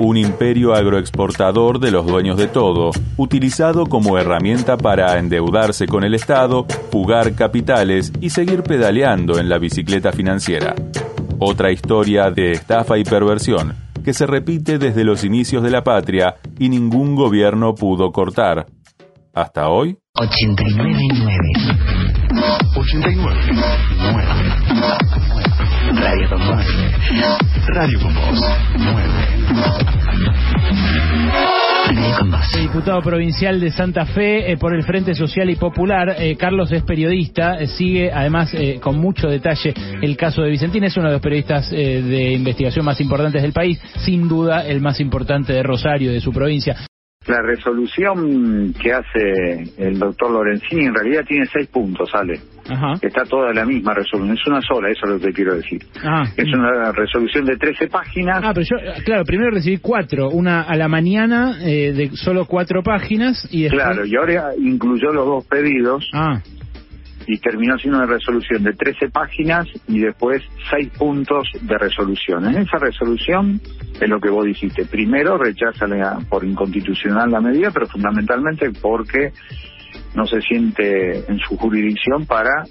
Un 0.00 0.16
imperio 0.16 0.74
agroexportador 0.74 1.80
de 1.80 1.90
los 1.90 2.06
dueños 2.06 2.36
de 2.36 2.46
todo, 2.46 2.90
utilizado 3.16 3.86
como 3.86 4.18
herramienta 4.18 4.76
para 4.76 5.18
endeudarse 5.18 5.86
con 5.86 6.04
el 6.04 6.14
Estado, 6.14 6.66
fugar 6.90 7.34
capitales 7.34 8.12
y 8.20 8.30
seguir 8.30 8.62
pedaleando 8.62 9.38
en 9.38 9.48
la 9.48 9.58
bicicleta 9.58 10.12
financiera. 10.12 10.74
Otra 11.38 11.72
historia 11.72 12.30
de 12.30 12.52
estafa 12.52 12.98
y 12.98 13.04
perversión 13.04 13.88
que 14.04 14.14
se 14.14 14.26
repite 14.26 14.78
desde 14.78 15.04
los 15.04 15.22
inicios 15.22 15.62
de 15.62 15.70
la 15.70 15.84
patria 15.84 16.36
y 16.58 16.70
ningún 16.70 17.14
gobierno 17.14 17.74
pudo 17.74 18.10
cortar. 18.10 18.66
Hasta 19.34 19.68
hoy, 19.68 19.98
89.9 20.16 21.88
89 22.76 23.40
Radio 25.94 26.28
con 26.30 26.38
Vos. 26.38 26.64
Radio 27.68 28.00
con 28.00 28.14
Voz 28.14 28.40
9 28.76 29.08
Radio 29.08 29.20
con 29.20 29.28
Vos. 29.28 29.37
Diputado 32.60 33.00
provincial 33.00 33.60
de 33.60 33.70
Santa 33.70 34.04
Fe 34.04 34.52
eh, 34.52 34.56
por 34.56 34.74
el 34.74 34.82
Frente 34.82 35.14
Social 35.14 35.48
y 35.48 35.56
Popular, 35.56 36.16
eh, 36.18 36.36
Carlos 36.36 36.70
es 36.72 36.82
periodista, 36.82 37.54
eh, 37.58 37.66
sigue 37.66 38.10
además 38.12 38.54
con 38.80 38.98
mucho 38.98 39.28
detalle 39.28 39.72
el 40.02 40.16
caso 40.16 40.42
de 40.42 40.50
Vicentín, 40.50 40.84
es 40.84 40.96
uno 40.96 41.06
de 41.06 41.14
los 41.14 41.22
periodistas 41.22 41.70
de 41.70 42.32
investigación 42.32 42.84
más 42.84 43.00
importantes 43.00 43.42
del 43.42 43.52
país, 43.52 43.80
sin 43.98 44.28
duda 44.28 44.66
el 44.66 44.80
más 44.80 45.00
importante 45.00 45.52
de 45.52 45.62
Rosario, 45.62 46.12
de 46.12 46.20
su 46.20 46.32
provincia. 46.32 46.87
La 47.28 47.42
resolución 47.42 48.72
que 48.80 48.92
hace 48.92 49.64
el 49.76 49.98
doctor 49.98 50.30
Lorenzini 50.30 50.86
en 50.86 50.94
realidad 50.94 51.24
tiene 51.26 51.44
seis 51.46 51.68
puntos, 51.68 52.08
Ale. 52.14 52.40
Ajá. 52.68 52.94
Está 53.00 53.24
toda 53.24 53.52
la 53.52 53.64
misma 53.64 53.94
resolución, 53.94 54.36
es 54.36 54.46
una 54.46 54.60
sola, 54.62 54.90
eso 54.90 55.00
es 55.04 55.10
lo 55.10 55.18
que 55.20 55.32
quiero 55.32 55.54
decir. 55.54 55.80
Ah, 56.04 56.24
Es 56.36 56.46
una 56.52 56.92
resolución 56.92 57.44
de 57.46 57.56
13 57.56 57.88
páginas. 57.88 58.40
Ah, 58.42 58.52
pero 58.54 58.66
yo, 58.68 58.76
claro, 59.04 59.24
primero 59.24 59.50
recibí 59.50 59.78
cuatro, 59.78 60.28
una 60.30 60.62
a 60.62 60.76
la 60.76 60.88
mañana 60.88 61.58
eh, 61.62 61.92
de 61.92 62.10
solo 62.16 62.46
cuatro 62.46 62.82
páginas 62.82 63.46
y 63.50 63.62
después... 63.62 63.82
Claro, 63.82 64.04
y 64.06 64.16
ahora 64.16 64.50
incluyó 64.58 65.12
los 65.12 65.26
dos 65.26 65.44
pedidos 65.46 66.08
Ah, 66.14 66.40
y 67.30 67.36
terminó 67.38 67.76
siendo 67.78 67.98
una 67.98 68.06
resolución 68.06 68.62
de 68.64 68.72
13 68.72 69.10
páginas 69.10 69.68
y 69.86 70.00
después 70.00 70.42
6 70.70 70.88
puntos 70.98 71.46
de 71.60 71.76
resolución. 71.76 72.46
En 72.46 72.62
esa 72.62 72.78
resolución 72.78 73.60
es 74.00 74.08
lo 74.08 74.18
que 74.18 74.30
vos 74.30 74.46
dijiste. 74.46 74.86
Primero 74.86 75.36
rechaza 75.36 75.86
la- 75.86 76.18
por 76.30 76.42
inconstitucional 76.44 77.30
la 77.30 77.40
medida, 77.42 77.70
pero 77.70 77.86
fundamentalmente 77.86 78.70
porque 78.80 79.32
no 80.14 80.26
se 80.26 80.40
siente 80.40 81.30
en 81.30 81.38
su 81.38 81.56
jurisdicción 81.58 82.24
para 82.24 82.64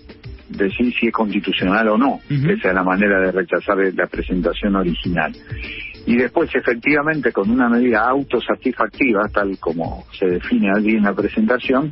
decir 0.50 0.92
si 1.00 1.08
es 1.08 1.14
constitucional 1.14 1.88
o 1.90 1.98
no. 1.98 2.20
Esa 2.50 2.70
es 2.70 2.74
la 2.74 2.84
manera 2.84 3.20
de 3.20 3.32
rechazar 3.32 3.78
la 3.94 4.08
presentación 4.08 4.76
original. 4.76 5.34
Y 6.08 6.16
después, 6.16 6.50
efectivamente, 6.56 7.34
con 7.34 7.52
una 7.52 7.68
medida 7.68 8.08
autosatisfactiva, 8.08 9.28
tal 9.28 9.58
como 9.60 10.06
se 10.18 10.26
define 10.26 10.72
allí 10.74 10.96
en 10.96 11.04
la 11.04 11.14
presentación, 11.14 11.92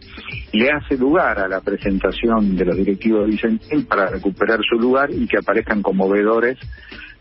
le 0.54 0.72
hace 0.72 0.98
lugar 0.98 1.38
a 1.38 1.50
la 1.50 1.60
presentación 1.60 2.56
de 2.56 2.64
los 2.64 2.78
directivos 2.78 3.26
de 3.26 3.32
Vicentín 3.32 3.86
para 3.86 4.08
recuperar 4.08 4.62
su 4.64 4.80
lugar 4.80 5.12
y 5.12 5.28
que 5.28 5.38
aparezcan 5.38 5.82
como 5.82 6.10
veedores 6.10 6.58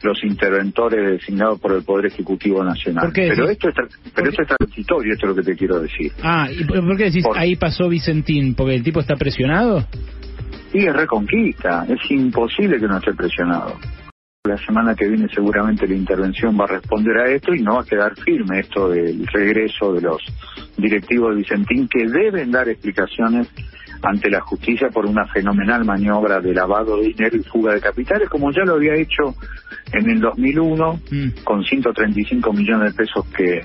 los 0.04 0.22
interventores 0.22 1.18
designados 1.18 1.58
por 1.58 1.72
el 1.72 1.82
Poder 1.82 2.06
Ejecutivo 2.06 2.62
Nacional. 2.62 3.06
¿Por 3.06 3.12
qué 3.12 3.28
Pero, 3.28 3.48
esto 3.48 3.70
es, 3.70 3.74
pero 4.14 4.30
esto 4.30 4.42
es 4.42 4.48
transitorio, 4.56 5.14
esto 5.14 5.26
es 5.26 5.36
lo 5.36 5.42
que 5.42 5.50
te 5.50 5.56
quiero 5.56 5.80
decir. 5.80 6.12
Ah, 6.22 6.46
¿y 6.48 6.62
por 6.62 6.96
qué 6.96 7.04
decís 7.04 7.24
ahí 7.34 7.56
pasó 7.56 7.88
Vicentín? 7.88 8.54
¿Porque 8.54 8.76
el 8.76 8.84
tipo 8.84 9.00
está 9.00 9.16
presionado? 9.16 9.84
Y 10.72 10.86
es 10.86 10.94
reconquista, 10.94 11.86
es 11.88 12.08
imposible 12.10 12.78
que 12.78 12.86
no 12.86 12.98
esté 12.98 13.14
presionado. 13.14 13.78
La 14.46 14.58
semana 14.58 14.94
que 14.94 15.08
viene 15.08 15.26
seguramente 15.34 15.88
la 15.88 15.94
intervención 15.94 16.54
va 16.60 16.64
a 16.64 16.74
responder 16.74 17.16
a 17.16 17.30
esto 17.30 17.54
y 17.54 17.62
no 17.62 17.76
va 17.76 17.80
a 17.80 17.84
quedar 17.86 18.14
firme 18.14 18.60
esto 18.60 18.90
del 18.90 19.26
regreso 19.28 19.94
de 19.94 20.02
los 20.02 20.20
directivos 20.76 21.30
de 21.30 21.36
Vicentín 21.36 21.88
que 21.88 22.06
deben 22.06 22.50
dar 22.50 22.68
explicaciones 22.68 23.48
ante 24.02 24.28
la 24.28 24.42
justicia 24.42 24.90
por 24.90 25.06
una 25.06 25.26
fenomenal 25.28 25.86
maniobra 25.86 26.40
de 26.40 26.52
lavado 26.52 26.98
de 26.98 27.06
dinero 27.06 27.38
y 27.38 27.42
fuga 27.42 27.72
de 27.72 27.80
capitales, 27.80 28.28
como 28.28 28.52
ya 28.52 28.64
lo 28.66 28.74
había 28.74 28.94
hecho 28.96 29.34
en 29.94 30.10
el 30.10 30.20
2001 30.20 31.00
con 31.42 31.64
135 31.64 32.52
millones 32.52 32.92
de 32.92 33.02
pesos 33.02 33.24
que 33.34 33.62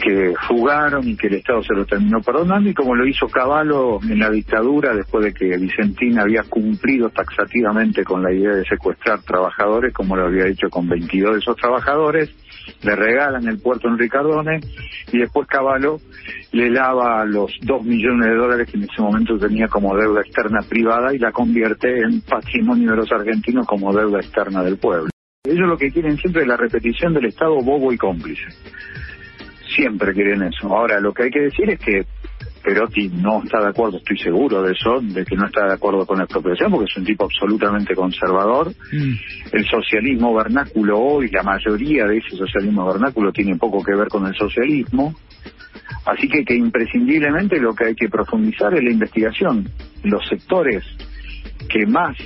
que 0.00 0.34
fugaron 0.48 1.06
y 1.06 1.16
que 1.16 1.28
el 1.28 1.34
Estado 1.34 1.62
se 1.62 1.74
lo 1.74 1.84
terminó 1.84 2.20
perdonando 2.20 2.68
y 2.68 2.74
como 2.74 2.94
lo 2.94 3.06
hizo 3.06 3.28
Cavallo 3.28 4.00
en 4.02 4.18
la 4.18 4.30
dictadura 4.30 4.94
después 4.94 5.24
de 5.24 5.32
que 5.32 5.56
Vicentín 5.56 6.18
había 6.18 6.42
cumplido 6.44 7.10
taxativamente 7.10 8.02
con 8.02 8.22
la 8.22 8.32
idea 8.32 8.54
de 8.54 8.64
secuestrar 8.64 9.22
trabajadores 9.22 9.92
como 9.92 10.16
lo 10.16 10.26
había 10.26 10.46
hecho 10.46 10.68
con 10.70 10.88
22 10.88 11.32
de 11.32 11.38
esos 11.38 11.56
trabajadores 11.56 12.34
le 12.82 12.96
regalan 12.96 13.46
el 13.46 13.58
puerto 13.60 13.88
en 13.88 13.98
Ricardone 13.98 14.60
y 15.12 15.18
después 15.18 15.46
Cavallo 15.46 15.98
le 16.52 16.70
lava 16.70 17.24
los 17.24 17.52
2 17.62 17.84
millones 17.84 18.28
de 18.28 18.34
dólares 18.34 18.70
que 18.70 18.78
en 18.78 18.84
ese 18.84 19.02
momento 19.02 19.38
tenía 19.38 19.68
como 19.68 19.96
deuda 19.96 20.20
externa 20.20 20.60
privada 20.68 21.14
y 21.14 21.18
la 21.18 21.32
convierte 21.32 22.00
en 22.00 22.20
patrimonio 22.22 22.90
de 22.90 22.96
los 22.96 23.12
argentinos 23.12 23.66
como 23.66 23.92
deuda 23.92 24.20
externa 24.20 24.62
del 24.62 24.78
pueblo. 24.78 25.10
Ellos 25.44 25.68
lo 25.68 25.76
que 25.76 25.90
quieren 25.90 26.16
siempre 26.18 26.42
es 26.42 26.48
la 26.48 26.56
repetición 26.56 27.14
del 27.14 27.26
Estado 27.26 27.60
bobo 27.62 27.92
y 27.92 27.96
cómplice 27.96 28.46
siempre 29.74 30.12
quieren 30.12 30.42
eso. 30.42 30.68
Ahora, 30.74 31.00
lo 31.00 31.12
que 31.12 31.24
hay 31.24 31.30
que 31.30 31.40
decir 31.40 31.70
es 31.70 31.78
que 31.78 32.04
Perotti 32.62 33.08
no 33.08 33.42
está 33.42 33.60
de 33.60 33.68
acuerdo, 33.68 33.98
estoy 33.98 34.18
seguro 34.18 34.62
de 34.62 34.72
eso, 34.72 35.00
de 35.00 35.24
que 35.24 35.36
no 35.36 35.46
está 35.46 35.66
de 35.66 35.74
acuerdo 35.74 36.04
con 36.06 36.18
la 36.18 36.24
expropiación, 36.24 36.70
porque 36.70 36.90
es 36.90 36.96
un 36.96 37.04
tipo 37.04 37.24
absolutamente 37.24 37.94
conservador. 37.94 38.72
El 39.52 39.66
socialismo 39.66 40.34
vernáculo 40.34 40.98
hoy, 40.98 41.28
la 41.30 41.42
mayoría 41.42 42.04
de 42.06 42.18
ese 42.18 42.36
socialismo 42.36 42.86
vernáculo 42.86 43.32
tiene 43.32 43.56
poco 43.56 43.82
que 43.82 43.96
ver 43.96 44.08
con 44.08 44.26
el 44.26 44.34
socialismo. 44.34 45.14
Así 46.04 46.28
que, 46.28 46.44
que 46.44 46.54
imprescindiblemente 46.54 47.58
lo 47.58 47.74
que 47.74 47.86
hay 47.86 47.94
que 47.94 48.08
profundizar 48.08 48.74
es 48.74 48.82
la 48.82 48.90
investigación. 48.90 49.68
Los 50.02 50.26
sectores 50.28 50.84
que 51.68 51.86
más 51.86 52.16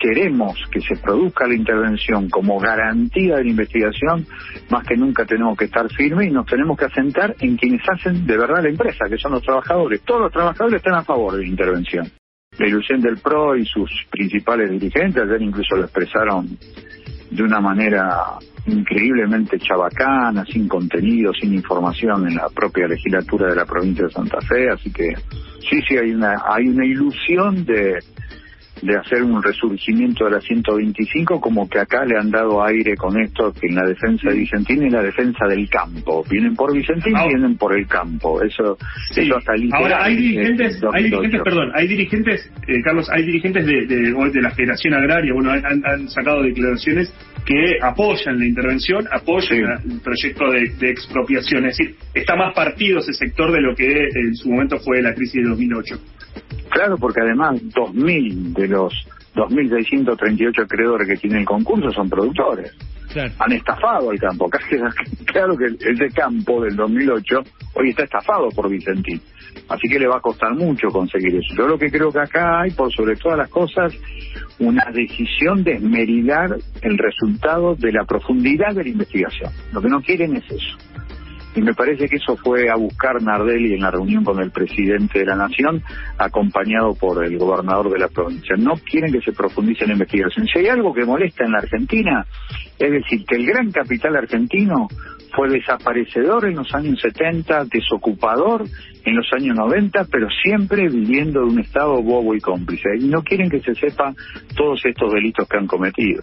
queremos 0.00 0.54
que 0.72 0.80
se 0.80 0.96
produzca 0.96 1.46
la 1.46 1.54
intervención 1.54 2.28
como 2.30 2.58
garantía 2.58 3.36
de 3.36 3.44
la 3.44 3.50
investigación, 3.50 4.26
más 4.70 4.84
que 4.86 4.96
nunca 4.96 5.24
tenemos 5.26 5.56
que 5.56 5.66
estar 5.66 5.88
firmes 5.92 6.28
y 6.28 6.30
nos 6.30 6.46
tenemos 6.46 6.76
que 6.78 6.86
asentar 6.86 7.36
en 7.38 7.56
quienes 7.56 7.82
hacen 7.88 8.26
de 8.26 8.36
verdad 8.36 8.62
la 8.62 8.70
empresa, 8.70 9.04
que 9.08 9.18
son 9.18 9.32
los 9.32 9.42
trabajadores. 9.42 10.00
Todos 10.02 10.22
los 10.22 10.32
trabajadores 10.32 10.78
están 10.78 10.94
a 10.94 11.04
favor 11.04 11.36
de 11.36 11.42
la 11.42 11.48
intervención. 11.48 12.10
La 12.58 12.66
ilusión 12.66 13.00
del 13.00 13.18
PRO 13.18 13.56
y 13.56 13.64
sus 13.66 13.90
principales 14.10 14.70
dirigentes 14.70 15.22
ayer 15.22 15.40
incluso 15.42 15.76
lo 15.76 15.84
expresaron 15.84 16.48
de 17.30 17.42
una 17.42 17.60
manera 17.60 18.38
increíblemente 18.66 19.58
chabacana, 19.58 20.44
sin 20.46 20.66
contenido, 20.66 21.32
sin 21.32 21.54
información 21.54 22.26
en 22.26 22.36
la 22.36 22.48
propia 22.48 22.88
legislatura 22.88 23.48
de 23.48 23.56
la 23.56 23.66
provincia 23.66 24.06
de 24.06 24.10
Santa 24.10 24.40
Fe, 24.40 24.68
así 24.70 24.92
que 24.92 25.14
sí, 25.68 25.80
sí 25.88 25.96
hay 25.96 26.10
una, 26.10 26.42
hay 26.44 26.68
una 26.68 26.84
ilusión 26.84 27.64
de, 27.64 28.00
de 28.82 28.96
hacer 28.96 29.22
un 29.22 29.42
resurgimiento 29.42 30.24
de 30.24 30.32
la 30.32 30.40
125, 30.40 31.40
como 31.40 31.68
que 31.68 31.78
acá 31.78 32.04
le 32.04 32.16
han 32.18 32.30
dado 32.30 32.64
aire 32.64 32.96
con 32.96 33.20
esto, 33.20 33.52
que 33.52 33.66
en 33.68 33.76
la 33.76 33.86
defensa 33.86 34.30
de 34.30 34.36
Vicentín 34.36 34.82
es 34.84 34.92
la 34.92 35.02
defensa 35.02 35.46
del 35.46 35.68
campo. 35.68 36.24
Vienen 36.30 36.54
por 36.54 36.72
Vicentín, 36.72 37.14
vienen 37.28 37.56
por 37.56 37.76
el 37.76 37.86
campo. 37.86 38.42
Eso, 38.42 38.76
eso 39.14 39.36
hasta 39.36 39.52
Ahora, 39.72 40.04
hay 40.04 40.14
en 40.14 40.22
dirigentes, 40.22 40.74
hay 40.74 40.80
2008. 40.80 41.02
dirigentes, 41.02 41.40
perdón, 41.42 41.70
hay 41.74 41.88
dirigentes, 41.88 42.52
eh, 42.66 42.82
Carlos, 42.82 43.08
hay 43.10 43.24
dirigentes 43.24 43.66
de, 43.66 43.86
de, 43.86 44.40
la 44.40 44.50
Federación 44.50 44.94
Agraria, 44.94 45.32
bueno, 45.34 45.50
han, 45.50 45.84
han 45.84 46.08
sacado 46.08 46.42
declaraciones 46.42 47.12
que 47.44 47.78
apoyan 47.82 48.38
la 48.38 48.46
intervención, 48.46 49.06
apoyan 49.10 49.80
el 49.84 50.00
proyecto 50.00 50.50
de, 50.50 50.68
de 50.78 50.90
expropiación, 50.90 51.66
es 51.66 51.76
decir, 51.76 51.96
está 52.14 52.36
más 52.36 52.54
partido 52.54 53.00
ese 53.00 53.12
sector 53.12 53.52
de 53.52 53.60
lo 53.60 53.74
que 53.74 53.86
en 53.86 54.34
su 54.34 54.50
momento 54.50 54.78
fue 54.78 55.02
la 55.02 55.14
crisis 55.14 55.42
de 55.42 55.48
2008. 55.48 55.98
Claro, 56.70 56.96
porque 56.98 57.20
además 57.22 57.60
2.000 57.62 58.52
de 58.54 58.68
los 58.68 58.92
2.638 59.34 60.64
acreedores 60.64 61.08
que 61.08 61.16
tiene 61.16 61.40
el 61.40 61.44
concurso 61.44 61.90
son 61.92 62.08
productores. 62.08 62.72
Han 63.40 63.52
estafado 63.52 64.10
al 64.10 64.18
campo. 64.18 64.48
Casi- 64.48 64.76
Claro 65.26 65.56
que 65.56 65.64
el 65.66 65.78
el 65.80 65.96
de 65.96 66.08
campo 66.10 66.62
del 66.62 66.76
2008 66.76 67.42
hoy 67.74 67.90
está 67.90 68.04
estafado 68.04 68.48
por 68.50 68.68
Vicentín. 68.68 69.20
Así 69.68 69.88
que 69.88 69.98
le 69.98 70.06
va 70.06 70.16
a 70.18 70.20
costar 70.20 70.54
mucho 70.54 70.88
conseguir 70.88 71.34
eso. 71.36 71.54
Yo 71.56 71.66
lo 71.66 71.76
que 71.78 71.90
creo 71.90 72.10
que 72.12 72.20
acá 72.20 72.60
hay, 72.60 72.70
por 72.70 72.92
sobre 72.92 73.16
todas 73.16 73.38
las 73.38 73.48
cosas, 73.50 73.92
una 74.60 74.84
decisión 74.92 75.62
de 75.64 75.72
esmeridar 75.74 76.56
el 76.82 76.98
resultado 76.98 77.74
de 77.74 77.92
la 77.92 78.04
profundidad 78.04 78.74
de 78.74 78.84
la 78.84 78.88
investigación. 78.90 79.52
Lo 79.72 79.80
que 79.80 79.88
no 79.88 80.00
quieren 80.02 80.36
es 80.36 80.44
eso. 80.50 80.76
Y 81.54 81.62
me 81.62 81.74
parece 81.74 82.08
que 82.08 82.16
eso 82.16 82.36
fue 82.36 82.70
a 82.70 82.76
buscar 82.76 83.20
Nardelli 83.20 83.74
en 83.74 83.80
la 83.80 83.90
reunión 83.90 84.24
con 84.24 84.40
el 84.40 84.50
presidente 84.50 85.20
de 85.20 85.26
la 85.26 85.36
Nación, 85.36 85.82
acompañado 86.16 86.94
por 86.94 87.24
el 87.24 87.36
gobernador 87.38 87.90
de 87.90 87.98
la 87.98 88.08
provincia. 88.08 88.54
No 88.56 88.74
quieren 88.74 89.12
que 89.12 89.20
se 89.20 89.32
profundice 89.32 89.84
en 89.84 89.88
la 89.88 89.94
investigación. 89.94 90.46
Si 90.46 90.60
hay 90.60 90.68
algo 90.68 90.94
que 90.94 91.04
molesta 91.04 91.44
en 91.44 91.52
la 91.52 91.58
Argentina, 91.58 92.24
es 92.78 92.90
decir, 92.90 93.24
que 93.26 93.36
el 93.36 93.46
gran 93.46 93.70
capital 93.72 94.16
argentino 94.16 94.88
fue 95.34 95.48
desaparecedor 95.48 96.46
en 96.46 96.56
los 96.56 96.72
años 96.74 97.00
70, 97.00 97.64
desocupador 97.64 98.64
en 99.04 99.16
los 99.16 99.26
años 99.32 99.56
90, 99.56 100.04
pero 100.10 100.28
siempre 100.42 100.88
viviendo 100.88 101.40
de 101.40 101.46
un 101.46 101.60
Estado 101.60 102.02
bobo 102.02 102.34
y 102.34 102.40
cómplice. 102.40 102.88
Y 102.98 103.08
no 103.08 103.22
quieren 103.22 103.50
que 103.50 103.60
se 103.60 103.74
sepa 103.74 104.12
todos 104.56 104.80
estos 104.84 105.12
delitos 105.12 105.48
que 105.48 105.56
han 105.56 105.66
cometido. 105.66 106.22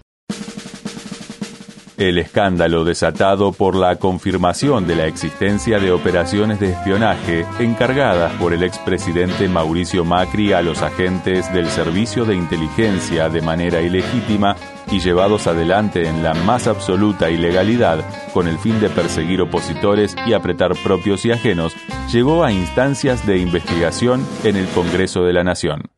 El 1.97 2.19
escándalo 2.19 2.83
desatado 2.83 3.51
por 3.51 3.75
la 3.75 3.95
confirmación 3.95 4.86
de 4.86 4.95
la 4.95 5.07
existencia 5.07 5.79
de 5.79 5.91
operaciones 5.91 6.60
de 6.60 6.69
espionaje 6.73 7.43
encargadas 7.57 8.31
por 8.33 8.53
el 8.53 8.62
expresidente 8.62 9.49
Mauricio 9.49 10.05
Macri 10.05 10.53
a 10.53 10.62
los 10.62 10.83
agentes 10.83 11.51
del 11.55 11.67
Servicio 11.69 12.23
de 12.23 12.36
Inteligencia 12.36 13.29
de 13.29 13.41
manera 13.41 13.81
ilegítima 13.81 14.55
y 14.91 14.99
llevados 14.99 15.47
adelante 15.47 16.07
en 16.07 16.21
la 16.21 16.36
más 16.36 16.67
absoluta 16.67 17.31
ilegalidad 17.31 18.05
con 18.31 18.47
el 18.47 18.60
fin 18.60 18.79
de 18.79 18.91
perseguir 18.91 19.41
opositores 19.41 20.15
y 20.27 20.33
apretar 20.33 20.73
propios 20.83 21.25
y 21.25 21.31
ajenos, 21.31 21.73
llegó 22.13 22.43
a 22.43 22.51
instancias 22.51 23.25
de 23.25 23.39
investigación 23.39 24.23
en 24.43 24.55
el 24.55 24.67
Congreso 24.67 25.23
de 25.23 25.33
la 25.33 25.43
Nación. 25.43 25.96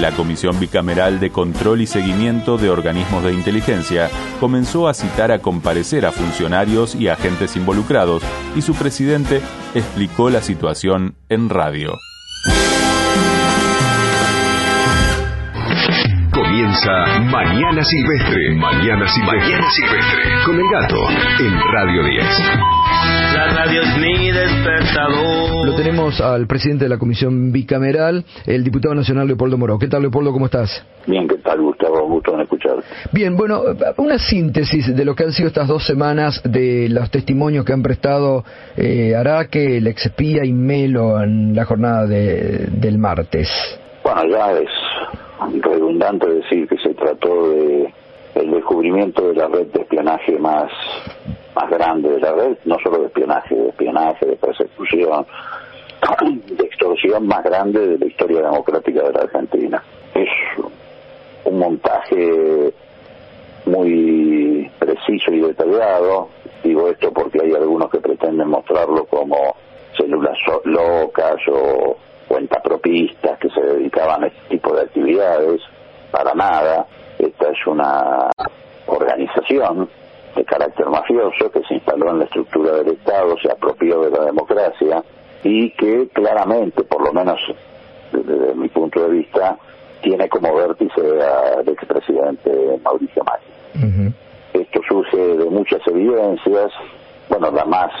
La 0.00 0.12
Comisión 0.12 0.58
Bicameral 0.58 1.20
de 1.20 1.28
Control 1.28 1.82
y 1.82 1.86
Seguimiento 1.86 2.56
de 2.56 2.70
Organismos 2.70 3.22
de 3.22 3.34
Inteligencia 3.34 4.08
comenzó 4.40 4.88
a 4.88 4.94
citar 4.94 5.30
a 5.30 5.40
comparecer 5.40 6.06
a 6.06 6.10
funcionarios 6.10 6.94
y 6.94 7.08
agentes 7.08 7.54
involucrados 7.54 8.22
y 8.56 8.62
su 8.62 8.74
presidente 8.74 9.42
explicó 9.74 10.30
la 10.30 10.40
situación 10.40 11.16
en 11.28 11.50
radio. 11.50 11.92
Comienza 16.32 17.20
Mañana 17.24 17.84
Silvestre. 17.84 18.54
Mañana 18.54 19.06
Silvestre. 19.06 19.50
Mañana 19.50 19.70
Silvestre. 19.70 20.22
Con 20.46 20.56
el 20.56 20.70
gato 20.72 21.10
en 21.40 21.60
Radio 21.74 22.04
10. 22.04 22.89
La 23.50 23.66
radio 23.66 23.82
es 23.82 23.98
mi 23.98 24.30
despertador. 24.30 25.66
Lo 25.66 25.74
tenemos 25.74 26.20
al 26.20 26.46
presidente 26.46 26.84
de 26.84 26.88
la 26.88 26.98
Comisión 26.98 27.50
Bicameral, 27.50 28.24
el 28.46 28.62
diputado 28.62 28.94
nacional 28.94 29.26
Leopoldo 29.26 29.58
Moró. 29.58 29.76
¿Qué 29.76 29.88
tal, 29.88 30.02
Leopoldo? 30.02 30.32
¿Cómo 30.32 30.46
estás? 30.46 30.86
Bien, 31.04 31.26
¿qué 31.26 31.36
tal, 31.38 31.60
Gustavo? 31.60 32.06
Gusto 32.06 32.34
en 32.34 32.42
escuchar. 32.42 32.76
Bien. 33.10 33.34
Bien, 33.34 33.36
bueno, 33.36 33.62
una 33.96 34.18
síntesis 34.18 34.94
de 34.94 35.04
lo 35.04 35.16
que 35.16 35.24
han 35.24 35.32
sido 35.32 35.48
estas 35.48 35.66
dos 35.66 35.84
semanas 35.84 36.40
de 36.44 36.88
los 36.90 37.10
testimonios 37.10 37.64
que 37.64 37.72
han 37.72 37.82
prestado 37.82 38.44
eh, 38.76 39.16
Araque, 39.16 39.78
el 39.78 39.88
expía 39.88 40.44
y 40.44 40.52
Melo 40.52 41.20
en 41.20 41.52
la 41.56 41.64
jornada 41.64 42.06
de, 42.06 42.68
del 42.70 42.98
martes. 42.98 43.48
Bueno, 44.04 44.26
ya 44.30 44.52
es 44.52 44.70
redundante 45.60 46.28
decir 46.28 46.68
que 46.68 46.78
se 46.78 46.94
trató 46.94 47.50
de 47.50 47.92
el 48.34 48.50
descubrimiento 48.52 49.28
de 49.28 49.34
la 49.34 49.48
red 49.48 49.66
de 49.66 49.80
espionaje 49.80 50.38
más 50.38 50.70
más 51.60 51.70
grande 51.70 52.08
de 52.08 52.20
la 52.20 52.32
red, 52.32 52.56
no 52.64 52.78
solo 52.82 53.00
de 53.00 53.06
espionaje, 53.06 53.54
de 53.54 53.68
espionaje, 53.68 54.26
de 54.26 54.36
persecución, 54.36 55.26
de 56.56 56.64
extorsión 56.64 57.26
más 57.26 57.42
grande 57.44 57.86
de 57.86 57.98
la 57.98 58.06
historia 58.06 58.42
democrática 58.42 59.02
de 59.02 59.12
la 59.12 59.20
Argentina. 59.20 59.82
Es 60.14 60.28
un 61.44 61.58
montaje 61.58 62.72
muy 63.66 64.70
preciso 64.78 65.32
y 65.32 65.40
detallado. 65.40 66.28
Digo 66.62 66.88
esto 66.88 67.12
porque 67.12 67.40
hay 67.42 67.52
algunos 67.52 67.90
que 67.90 67.98
pretenden 67.98 68.48
mostrarlo 68.48 69.04
como 69.06 69.56
células 69.96 70.38
locas 70.64 71.36
o 71.52 71.96
cuentapropistas 72.28 73.38
que 73.38 73.50
se 73.50 73.60
dedicaban 73.60 74.24
a 74.24 74.26
este 74.28 74.56
tipo 74.56 74.74
de 74.74 74.82
actividades. 74.82 75.60
Para 76.10 76.34
nada. 76.34 76.86
Esta 77.18 77.50
es 77.50 77.66
una 77.66 78.30
organización 78.86 79.88
de 80.34 80.44
carácter 80.44 80.86
mafioso 80.86 81.50
que 81.50 81.62
se 81.64 81.74
instaló 81.74 82.10
en 82.10 82.20
la 82.20 82.24
estructura 82.24 82.72
del 82.76 82.88
Estado, 82.88 83.36
se 83.42 83.50
apropió 83.50 84.00
de 84.02 84.10
la 84.10 84.24
democracia 84.26 85.02
y 85.42 85.70
que 85.72 86.08
claramente, 86.12 86.84
por 86.84 87.04
lo 87.04 87.12
menos 87.12 87.40
desde 88.12 88.54
mi 88.54 88.68
punto 88.68 89.02
de 89.02 89.10
vista, 89.10 89.56
tiene 90.02 90.28
como 90.28 90.54
vértice 90.54 91.00
al 91.00 91.68
expresidente 91.68 92.80
Mauricio 92.82 93.22
Macri. 93.24 94.14
Esto 94.52 94.80
surge 94.88 95.16
de 95.16 95.44
muchas 95.44 95.80
evidencias, 95.86 96.72
bueno, 97.28 97.50
la 97.52 97.64
más, 97.64 97.92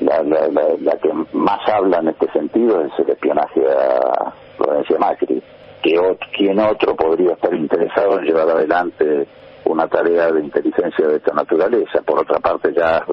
la, 0.00 0.22
la, 0.22 0.48
la, 0.48 0.96
que 0.96 1.12
más 1.32 1.60
habla 1.68 1.98
en 1.98 2.08
este 2.08 2.30
sentido 2.32 2.80
es 2.82 2.92
el 2.98 3.10
espionaje 3.10 3.60
a 3.70 4.32
Florencia 4.56 4.98
Macri, 4.98 5.42
que 5.82 6.18
quien 6.36 6.58
otro 6.60 6.96
podría 6.96 7.32
estar 7.32 7.54
interesado 7.54 8.18
en 8.18 8.24
llevar 8.24 8.48
adelante 8.48 9.26
una 9.64 9.86
tarea 9.86 10.30
de 10.32 10.40
inteligencia 10.40 11.06
de 11.06 11.16
esta 11.16 11.32
naturaleza. 11.32 12.02
Por 12.02 12.20
otra 12.20 12.38
parte, 12.38 12.72
ya 12.72 13.04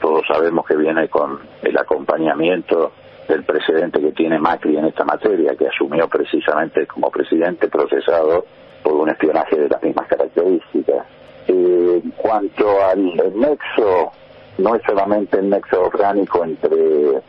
todos 0.00 0.22
sabemos 0.26 0.66
que 0.66 0.76
viene 0.76 1.08
con 1.08 1.38
el 1.62 1.76
acompañamiento 1.78 2.92
del 3.28 3.44
precedente 3.44 4.00
que 4.00 4.12
tiene 4.12 4.38
Macri 4.38 4.76
en 4.76 4.86
esta 4.86 5.04
materia, 5.04 5.54
que 5.56 5.68
asumió 5.68 6.08
precisamente 6.08 6.86
como 6.86 7.10
presidente 7.10 7.68
procesado 7.68 8.44
por 8.82 8.94
un 8.94 9.08
espionaje 9.08 9.56
de 9.58 9.68
las 9.68 9.82
mismas 9.82 10.08
características. 10.08 11.06
Eh, 11.48 12.00
en 12.04 12.10
cuanto 12.12 12.84
al 12.84 13.14
nexo, 13.34 14.12
no 14.58 14.74
es 14.74 14.82
solamente 14.86 15.38
el 15.38 15.50
nexo 15.50 15.82
orgánico 15.82 16.44
entre 16.44 17.22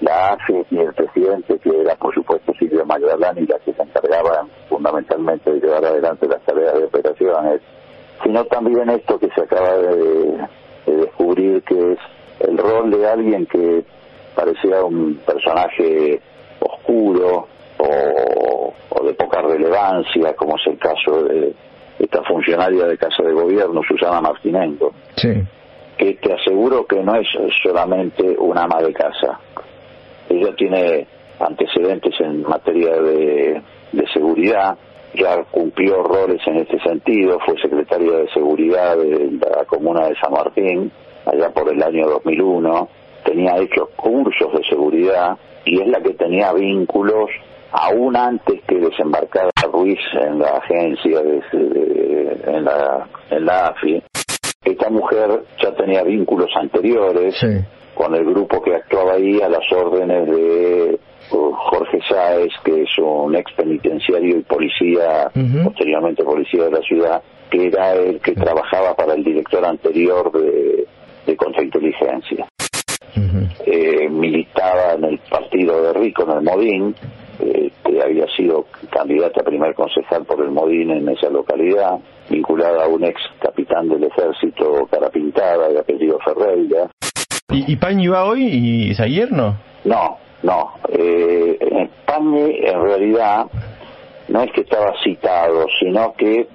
la 0.00 0.32
AFI 0.32 0.66
y 0.70 0.78
el 0.78 0.92
presidente, 0.92 1.58
que 1.58 1.80
era 1.80 1.94
por 1.96 2.14
supuesto 2.14 2.52
Silvio 2.58 2.84
Magdalani, 2.84 3.46
la 3.46 3.58
que 3.60 3.72
se 3.72 3.82
encargaba 3.82 4.46
fundamentalmente 4.68 5.52
de 5.52 5.60
llevar 5.60 5.84
adelante 5.84 6.28
las 6.28 6.42
tareas 6.42 6.74
de 6.74 6.84
operaciones, 6.84 7.60
sino 8.22 8.44
también 8.46 8.88
esto 8.90 9.18
que 9.18 9.28
se 9.34 9.42
acaba 9.42 9.76
de 9.76 10.46
descubrir, 10.86 11.62
que 11.62 11.92
es 11.92 11.98
el 12.40 12.58
rol 12.58 12.90
de 12.90 13.08
alguien 13.08 13.46
que 13.46 13.84
parecía 14.34 14.84
un 14.84 15.16
personaje 15.26 16.20
oscuro 16.60 17.48
o, 17.78 18.72
de 19.04 19.14
poca 19.14 19.40
relevancia, 19.40 20.34
como 20.34 20.56
es 20.56 20.66
el 20.66 20.78
caso 20.78 21.24
de 21.24 21.54
esta 21.98 22.22
funcionaria 22.24 22.86
de 22.86 22.98
Casa 22.98 23.22
de 23.22 23.32
Gobierno, 23.32 23.80
Susana 23.86 24.20
Martinengo, 24.20 24.92
que 25.96 26.14
te 26.14 26.32
aseguro 26.32 26.86
que 26.86 27.02
no 27.02 27.14
es 27.14 27.28
solamente 27.62 28.36
una 28.38 28.64
ama 28.64 28.82
de 28.82 28.92
casa. 28.92 29.40
Ella 30.28 30.54
tiene 30.56 31.06
antecedentes 31.38 32.14
en 32.20 32.42
materia 32.42 33.00
de, 33.00 33.62
de 33.92 34.06
seguridad, 34.12 34.76
ya 35.16 35.42
cumplió 35.50 36.02
roles 36.02 36.40
en 36.46 36.56
este 36.58 36.78
sentido, 36.80 37.38
fue 37.44 37.58
secretaria 37.60 38.18
de 38.18 38.28
Seguridad 38.32 38.96
de 38.96 39.38
la 39.38 39.64
Comuna 39.64 40.08
de 40.08 40.16
San 40.16 40.32
Martín, 40.32 40.90
allá 41.24 41.50
por 41.50 41.72
el 41.72 41.82
año 41.82 42.06
2001, 42.06 42.88
tenía 43.24 43.56
hecho 43.58 43.88
cursos 43.96 44.52
de 44.52 44.64
seguridad 44.68 45.36
y 45.64 45.80
es 45.80 45.88
la 45.88 46.00
que 46.00 46.14
tenía 46.14 46.52
vínculos 46.52 47.30
aún 47.72 48.16
antes 48.16 48.62
que 48.66 48.76
desembarcara 48.76 49.50
Ruiz 49.70 49.98
en 50.22 50.38
la 50.38 50.50
agencia, 50.50 51.20
de, 51.20 51.42
en, 52.46 52.64
la, 52.64 53.06
en 53.30 53.44
la 53.44 53.66
AFI. 53.66 54.02
Esta 54.64 54.90
mujer 54.90 55.42
ya 55.60 55.72
tenía 55.74 56.02
vínculos 56.02 56.50
anteriores 56.56 57.34
con 57.94 58.14
el 58.14 58.24
grupo 58.24 58.62
que 58.62 58.74
actuaba 58.74 59.14
ahí 59.14 59.40
a 59.40 59.48
las 59.48 59.70
órdenes 59.72 60.26
de 60.26 60.98
Jorge 61.30 62.00
Sáez, 62.08 62.52
que 62.64 62.82
es 62.82 62.98
un 62.98 63.34
ex 63.34 63.52
penitenciario 63.52 64.38
y 64.38 64.42
policía, 64.42 65.30
posteriormente 65.64 66.24
policía 66.24 66.64
de 66.64 66.70
la 66.70 66.80
ciudad, 66.80 67.22
que 67.50 67.66
era 67.66 67.92
el 67.94 68.20
que 68.20 68.32
trabajaba 68.32 68.94
para 68.94 69.14
el 69.14 69.24
director 69.24 69.64
anterior 69.64 70.32
de, 70.32 70.86
de 71.26 71.36
contrainteligencia 71.36 72.46
eh, 73.66 74.08
militaba 74.08 74.94
en 74.94 75.04
el 75.04 75.18
partido 75.18 75.82
de 75.82 75.92
Rico, 75.94 76.22
en 76.22 76.30
el 76.30 76.42
Modín, 76.42 76.94
eh, 77.40 77.70
que 77.84 78.02
había 78.02 78.26
sido 78.36 78.66
candidata 78.90 79.40
a 79.40 79.44
primer 79.44 79.74
concejal 79.74 80.24
por 80.24 80.40
el 80.40 80.50
Modín 80.50 80.90
en 80.90 81.08
esa 81.08 81.28
localidad, 81.30 81.98
vinculada 82.30 82.84
a 82.84 82.88
un 82.88 83.04
ex 83.04 83.20
capitán 83.40 83.88
del 83.88 84.04
ejército 84.04 84.86
cara 84.90 85.10
pintada 85.10 85.68
de 85.68 85.78
apellido 85.78 86.18
Ferreira. 86.24 86.88
¿Y, 87.50 87.72
y 87.72 87.76
Pañi 87.76 88.08
va 88.08 88.24
hoy 88.24 88.44
y 88.44 88.90
es 88.90 89.00
ayer 89.00 89.30
no? 89.32 89.56
No, 89.84 90.18
no. 90.42 90.74
Eh, 90.88 91.88
Pañi 92.04 92.60
en 92.62 92.82
realidad 92.82 93.46
no 94.28 94.42
es 94.42 94.52
que 94.52 94.62
estaba 94.62 94.92
citado, 95.02 95.66
sino 95.78 96.12
que 96.14 96.48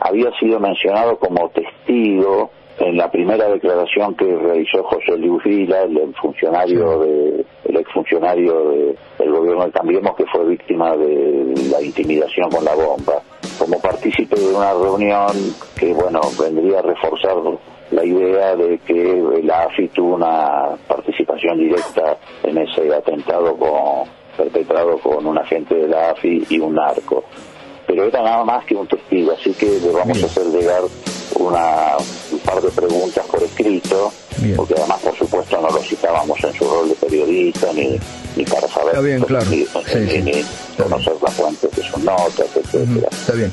había 0.00 0.30
sido 0.38 0.60
mencionado 0.60 1.18
como 1.18 1.50
testigo 1.50 2.50
en 2.78 2.96
la 2.96 3.10
primera 3.10 3.48
declaración 3.48 4.14
que 4.14 4.24
realizó 4.24 4.84
José 4.84 5.16
Luis 5.16 5.42
Vila, 5.44 5.82
el, 5.82 6.14
funcionario 6.14 7.00
de, 7.00 7.44
el 7.64 7.76
exfuncionario 7.76 8.70
de, 8.70 8.96
del 9.18 9.32
gobierno 9.32 9.64
de 9.64 9.72
Cambiemos 9.72 10.16
que 10.16 10.24
fue 10.26 10.44
víctima 10.46 10.96
de 10.96 11.54
la 11.70 11.82
intimidación 11.82 12.48
con 12.50 12.64
la 12.64 12.74
bomba, 12.74 13.20
como 13.58 13.80
partícipe 13.80 14.38
de 14.38 14.54
una 14.54 14.72
reunión 14.72 15.54
que 15.76 15.92
bueno 15.92 16.20
vendría 16.38 16.78
a 16.78 16.82
reforzar 16.82 17.36
la 17.90 18.04
idea 18.04 18.54
de 18.54 18.78
que 18.78 19.40
la 19.42 19.62
AFI 19.64 19.88
tuvo 19.88 20.14
una 20.14 20.76
participación 20.86 21.58
directa 21.58 22.16
en 22.42 22.58
ese 22.58 22.94
atentado 22.94 23.56
con, 23.56 24.08
perpetrado 24.36 24.98
con 24.98 25.26
un 25.26 25.38
agente 25.38 25.74
de 25.74 25.88
la 25.88 26.10
AFI 26.10 26.46
y 26.50 26.58
un 26.58 26.74
narco. 26.74 27.24
Pero 27.86 28.04
era 28.04 28.22
nada 28.22 28.44
más 28.44 28.64
que 28.66 28.76
un 28.76 28.86
testigo, 28.86 29.32
así 29.32 29.52
que 29.54 29.66
le 29.66 29.90
vamos 29.90 30.22
a 30.22 30.26
hacer 30.26 30.46
llegar 30.46 30.82
una, 31.38 31.96
un 32.30 32.38
par 32.40 32.60
de 32.60 32.70
preguntas 32.70 33.26
por 33.26 33.42
escrito, 33.42 34.12
porque 34.56 34.74
además, 34.76 35.00
por 35.02 35.14
supuesto, 35.16 35.60
no 35.60 35.70
lo 35.70 35.78
citábamos 35.78 36.38
en 36.44 36.52
su 36.52 36.64
rol 36.64 36.90
de 36.90 36.94
periodista, 36.96 37.72
ni, 37.72 37.98
ni 38.38 38.44
para 38.44 38.68
saber, 38.68 38.88
Está 38.88 39.00
bien, 39.00 39.20
claro. 39.22 39.46
ni, 39.50 39.58
ni 40.22 40.44
conocer 40.76 41.14
las 41.22 41.34
fuentes 41.34 41.70
de 41.76 41.82
sus 41.82 41.98
notas, 42.04 42.46
etcétera. 42.54 43.08
Está 43.10 43.32
bien. 43.34 43.52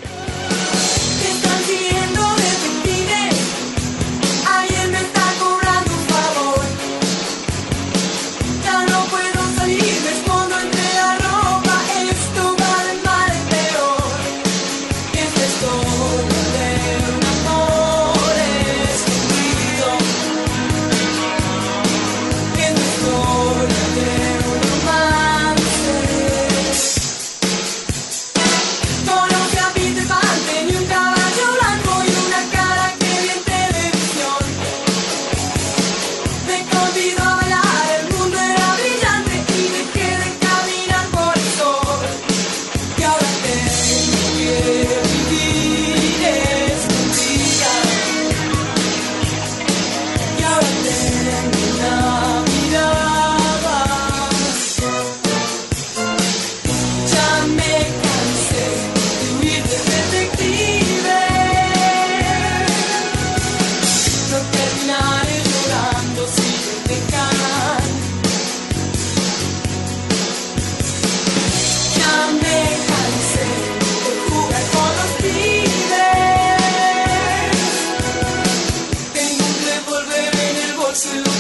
to 80.96 81.35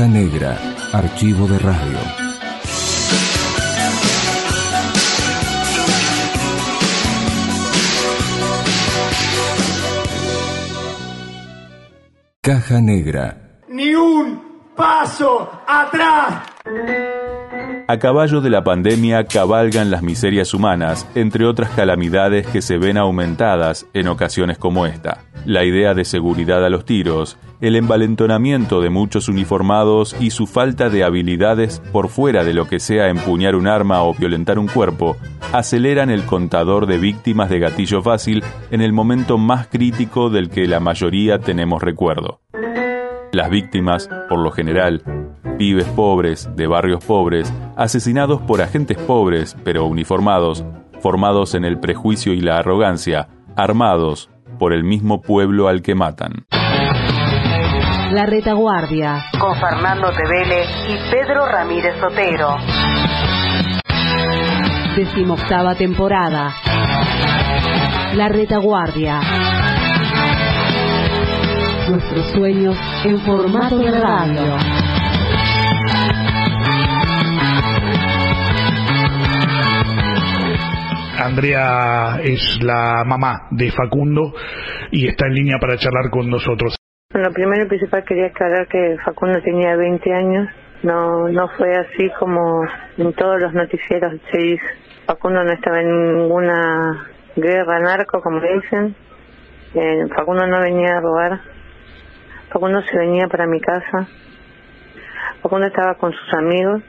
Caja 0.00 0.12
Negra, 0.12 0.58
archivo 0.94 1.46
de 1.46 1.58
radio. 1.58 1.98
Caja 12.40 12.80
Negra. 12.80 13.60
Ni 13.68 13.94
un 13.94 14.72
paso 14.74 15.50
atrás. 15.68 16.44
A 17.86 17.98
caballo 17.98 18.40
de 18.40 18.48
la 18.48 18.64
pandemia 18.64 19.24
cabalgan 19.24 19.90
las 19.90 20.02
miserias 20.02 20.54
humanas, 20.54 21.06
entre 21.14 21.44
otras 21.44 21.72
calamidades 21.72 22.46
que 22.46 22.62
se 22.62 22.78
ven 22.78 22.96
aumentadas 22.96 23.84
en 23.92 24.08
ocasiones 24.08 24.56
como 24.56 24.86
esta. 24.86 25.24
La 25.46 25.64
idea 25.64 25.94
de 25.94 26.04
seguridad 26.04 26.64
a 26.64 26.68
los 26.68 26.84
tiros, 26.84 27.38
el 27.62 27.74
envalentonamiento 27.76 28.82
de 28.82 28.90
muchos 28.90 29.28
uniformados 29.28 30.14
y 30.20 30.30
su 30.30 30.46
falta 30.46 30.90
de 30.90 31.02
habilidades 31.02 31.80
por 31.92 32.08
fuera 32.08 32.44
de 32.44 32.52
lo 32.52 32.68
que 32.68 32.78
sea 32.78 33.08
empuñar 33.08 33.56
un 33.56 33.66
arma 33.66 34.02
o 34.02 34.14
violentar 34.14 34.58
un 34.58 34.66
cuerpo, 34.66 35.16
aceleran 35.52 36.10
el 36.10 36.24
contador 36.24 36.86
de 36.86 36.98
víctimas 36.98 37.48
de 37.48 37.58
gatillo 37.58 38.02
fácil 38.02 38.44
en 38.70 38.82
el 38.82 38.92
momento 38.92 39.38
más 39.38 39.66
crítico 39.66 40.28
del 40.28 40.50
que 40.50 40.66
la 40.66 40.78
mayoría 40.78 41.38
tenemos 41.38 41.82
recuerdo. 41.82 42.40
Las 43.32 43.48
víctimas, 43.48 44.10
por 44.28 44.40
lo 44.40 44.50
general, 44.50 45.02
pibes 45.56 45.86
pobres, 45.86 46.50
de 46.54 46.66
barrios 46.66 47.02
pobres, 47.02 47.52
asesinados 47.76 48.42
por 48.42 48.60
agentes 48.60 48.98
pobres, 48.98 49.56
pero 49.64 49.86
uniformados, 49.86 50.64
formados 51.00 51.54
en 51.54 51.64
el 51.64 51.78
prejuicio 51.78 52.34
y 52.34 52.40
la 52.40 52.58
arrogancia, 52.58 53.28
armados 53.56 54.28
por 54.60 54.74
el 54.74 54.84
mismo 54.84 55.22
pueblo 55.22 55.68
al 55.68 55.80
que 55.80 55.94
matan. 55.94 56.44
La 58.12 58.26
retaguardia. 58.26 59.24
Con 59.40 59.56
Fernando 59.56 60.12
Tevele 60.12 60.64
y 60.90 61.10
Pedro 61.10 61.46
Ramírez 61.46 61.94
Sotero. 61.98 62.58
Decimoctava 64.94 65.74
temporada. 65.76 66.54
La 68.14 68.28
retaguardia. 68.28 69.20
Nuestros 71.88 72.26
sueños 72.32 72.76
en 73.04 73.18
formato 73.20 73.78
de 73.78 73.90
radio. 73.98 74.56
Andrea 81.20 82.20
es 82.22 82.58
la 82.62 83.04
mamá 83.04 83.48
de 83.50 83.70
Facundo 83.70 84.32
y 84.90 85.06
está 85.06 85.26
en 85.26 85.34
línea 85.34 85.58
para 85.60 85.76
charlar 85.76 86.10
con 86.10 86.30
nosotros. 86.30 86.76
Bueno, 87.12 87.30
primero 87.32 87.64
y 87.64 87.68
principal 87.68 88.04
quería 88.04 88.26
aclarar 88.26 88.66
que 88.68 88.96
Facundo 89.04 89.40
tenía 89.42 89.76
20 89.76 90.12
años. 90.12 90.48
No, 90.82 91.28
no 91.28 91.48
fue 91.58 91.76
así 91.76 92.10
como 92.18 92.62
en 92.96 93.12
todos 93.12 93.40
los 93.40 93.52
noticieros 93.52 94.14
se 94.32 94.38
dice. 94.38 94.64
Facundo 95.06 95.44
no 95.44 95.52
estaba 95.52 95.80
en 95.80 96.16
ninguna 96.16 97.08
guerra 97.36 97.80
narco, 97.80 98.22
como 98.22 98.40
dicen. 98.40 98.94
Eh, 99.74 100.06
Facundo 100.16 100.46
no 100.46 100.60
venía 100.60 100.96
a 100.96 101.00
robar. 101.00 101.40
Facundo 102.50 102.80
se 102.82 102.96
venía 102.96 103.26
para 103.28 103.46
mi 103.46 103.60
casa. 103.60 104.08
Facundo 105.42 105.66
estaba 105.66 105.94
con 105.96 106.12
sus 106.12 106.34
amigos. 106.34 106.82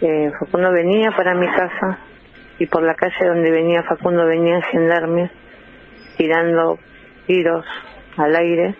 Eh, 0.00 0.30
Facundo 0.40 0.72
venía 0.72 1.10
para 1.16 1.34
mi 1.34 1.46
casa 1.46 1.98
y 2.58 2.66
por 2.66 2.82
la 2.82 2.94
calle 2.94 3.26
donde 3.26 3.50
venía 3.50 3.82
Facundo 3.82 4.26
venían 4.26 4.62
gendarmes 4.62 5.30
tirando 6.16 6.78
tiros 7.26 7.64
al 8.16 8.36
aire 8.36 8.74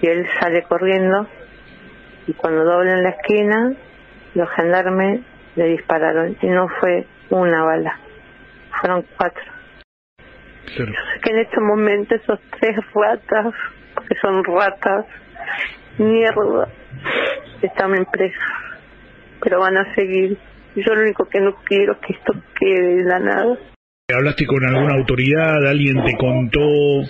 y 0.00 0.06
él 0.06 0.26
sale 0.40 0.62
corriendo 0.62 1.26
y 2.26 2.32
cuando 2.34 2.64
dobla 2.64 2.92
en 2.92 3.02
la 3.02 3.10
esquina 3.10 3.72
los 4.34 4.48
gendarmes 4.50 5.20
le 5.56 5.64
dispararon 5.66 6.36
y 6.40 6.46
no 6.46 6.68
fue 6.80 7.06
una 7.30 7.64
bala, 7.64 7.98
fueron 8.80 9.04
cuatro. 9.16 9.42
Yo 10.76 10.86
sé 10.86 11.20
que 11.22 11.32
en 11.32 11.38
este 11.40 11.60
momento 11.60 12.14
esos 12.14 12.40
tres 12.58 12.76
ratas, 12.94 13.52
porque 13.94 14.14
son 14.22 14.42
ratas, 14.44 15.04
mierda, 15.98 16.68
están 17.60 17.94
en 17.94 18.06
presa, 18.06 18.38
pero 19.42 19.60
van 19.60 19.76
a 19.76 19.94
seguir. 19.94 20.38
Yo 20.74 20.94
lo 20.94 21.02
único 21.02 21.24
que 21.26 21.40
no 21.40 21.54
quiero 21.64 21.92
es 21.92 21.98
que 21.98 22.12
esto 22.14 22.32
quede 22.58 22.96
de 22.96 23.04
la 23.04 23.18
nada. 23.18 23.58
¿Hablaste 24.14 24.46
con 24.46 24.64
alguna 24.64 24.94
autoridad? 24.94 25.66
¿Alguien 25.66 26.02
te 26.04 26.16
contó 26.16 26.60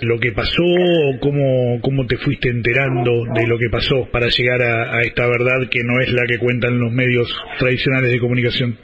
lo 0.01 0.19
que 0.19 0.31
pasó? 0.31 0.63
¿O 0.63 1.19
cómo, 1.19 1.81
cómo 1.81 2.05
te 2.05 2.17
fuiste 2.17 2.49
enterando 2.49 3.25
de 3.33 3.47
lo 3.47 3.57
que 3.57 3.69
pasó 3.69 4.07
para 4.11 4.27
llegar 4.27 4.61
a, 4.61 4.95
a 4.95 5.01
esta 5.01 5.27
verdad 5.27 5.67
que 5.69 5.83
no 5.83 5.99
es 5.99 6.13
la 6.13 6.23
que 6.27 6.37
cuentan 6.37 6.79
los 6.79 6.91
medios 6.91 7.27
tradicionales 7.59 8.11
de 8.11 8.19
comunicación? 8.19 8.77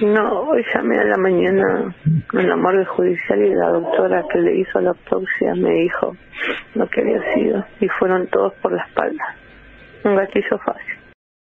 No, 0.00 0.48
hoy 0.48 0.64
llamé 0.74 0.98
a 0.98 1.04
la 1.04 1.18
mañana 1.18 1.94
en 2.32 2.48
la 2.48 2.56
morgue 2.56 2.86
judicial 2.86 3.44
y 3.44 3.54
la 3.54 3.68
doctora 3.68 4.24
que 4.32 4.38
le 4.38 4.60
hizo 4.60 4.80
la 4.80 4.90
autopsia 4.90 5.54
me 5.56 5.72
dijo 5.82 6.16
lo 6.74 6.88
que 6.88 7.02
había 7.02 7.34
sido 7.34 7.66
y 7.80 7.88
fueron 7.98 8.26
todos 8.28 8.54
por 8.62 8.72
la 8.72 8.82
espalda. 8.84 9.36
Un 10.04 10.16
gatillo 10.16 10.58
fácil. 10.64 10.94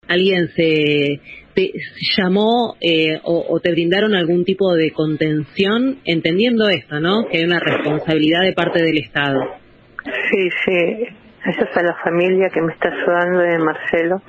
¿Alguien 0.08 0.48
se 0.50 1.20
te 1.56 1.72
llamó 2.18 2.76
eh, 2.82 3.20
o, 3.24 3.60
te 3.62 3.72
brindaron 3.72 4.14
algún 4.14 4.44
tipo 4.44 4.74
de 4.76 4.92
contención 4.92 6.00
entendiendo 6.04 6.68
esto, 6.68 7.00
¿no? 7.00 7.26
Que 7.32 7.40
hay 7.40 7.46
una 7.46 7.60
responsabilidad 7.60 8.42
de 8.42 8.54
parte 8.54 8.84
del 8.84 8.98
Estado. 8.98 9.40
Sí, 10.04 10.50
sí. 10.66 11.08
Gracias 11.44 11.78
a 11.78 11.84
la 11.84 11.96
familia 12.04 12.50
que 12.50 12.62
me 12.62 12.74
está 12.74 12.90
ayudando 12.90 13.40
de 13.40 13.60
Marcelo. 13.60 14.22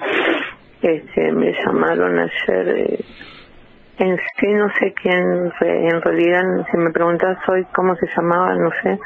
Este, 0.81 1.33
me 1.33 1.53
llamaron 1.53 2.19
ayer. 2.19 2.69
eh, 2.79 3.05
en 3.99 4.17
sí 4.39 4.47
no 4.53 4.69
sé 4.79 4.93
quién, 4.93 5.51
en 5.61 6.03
realidad, 6.03 6.43
si 6.71 6.77
me 6.77 6.91
preguntas 6.91 7.39
hoy 7.49 7.65
cómo 7.75 7.97
se 7.97 8.07
llamaba, 8.15 8.55
no 8.55 8.71
sé. 8.83 8.99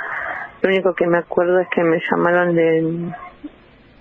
Lo 0.62 0.68
único 0.68 0.94
que 0.94 1.06
me 1.06 1.18
acuerdo 1.18 1.60
es 1.60 1.68
que 1.68 1.82
me 1.82 2.00
llamaron 2.10 2.54
del, 2.54 3.14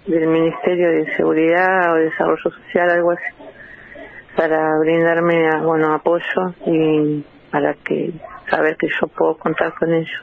del 0.08 0.28
Ministerio 0.28 0.90
de 0.90 1.16
Seguridad 1.16 1.94
o 1.94 1.96
Desarrollo 1.98 2.42
Social, 2.42 2.90
algo 2.90 3.12
así, 3.12 3.49
para 4.40 4.78
brindarme, 4.80 5.50
bueno, 5.64 5.94
apoyo 5.94 6.54
y 6.66 7.26
para 7.52 7.74
que 7.74 8.14
saber 8.50 8.78
que 8.78 8.88
yo 8.88 9.08
puedo 9.08 9.38
contar 9.38 9.74
con 9.74 9.94
ellos. 9.94 10.22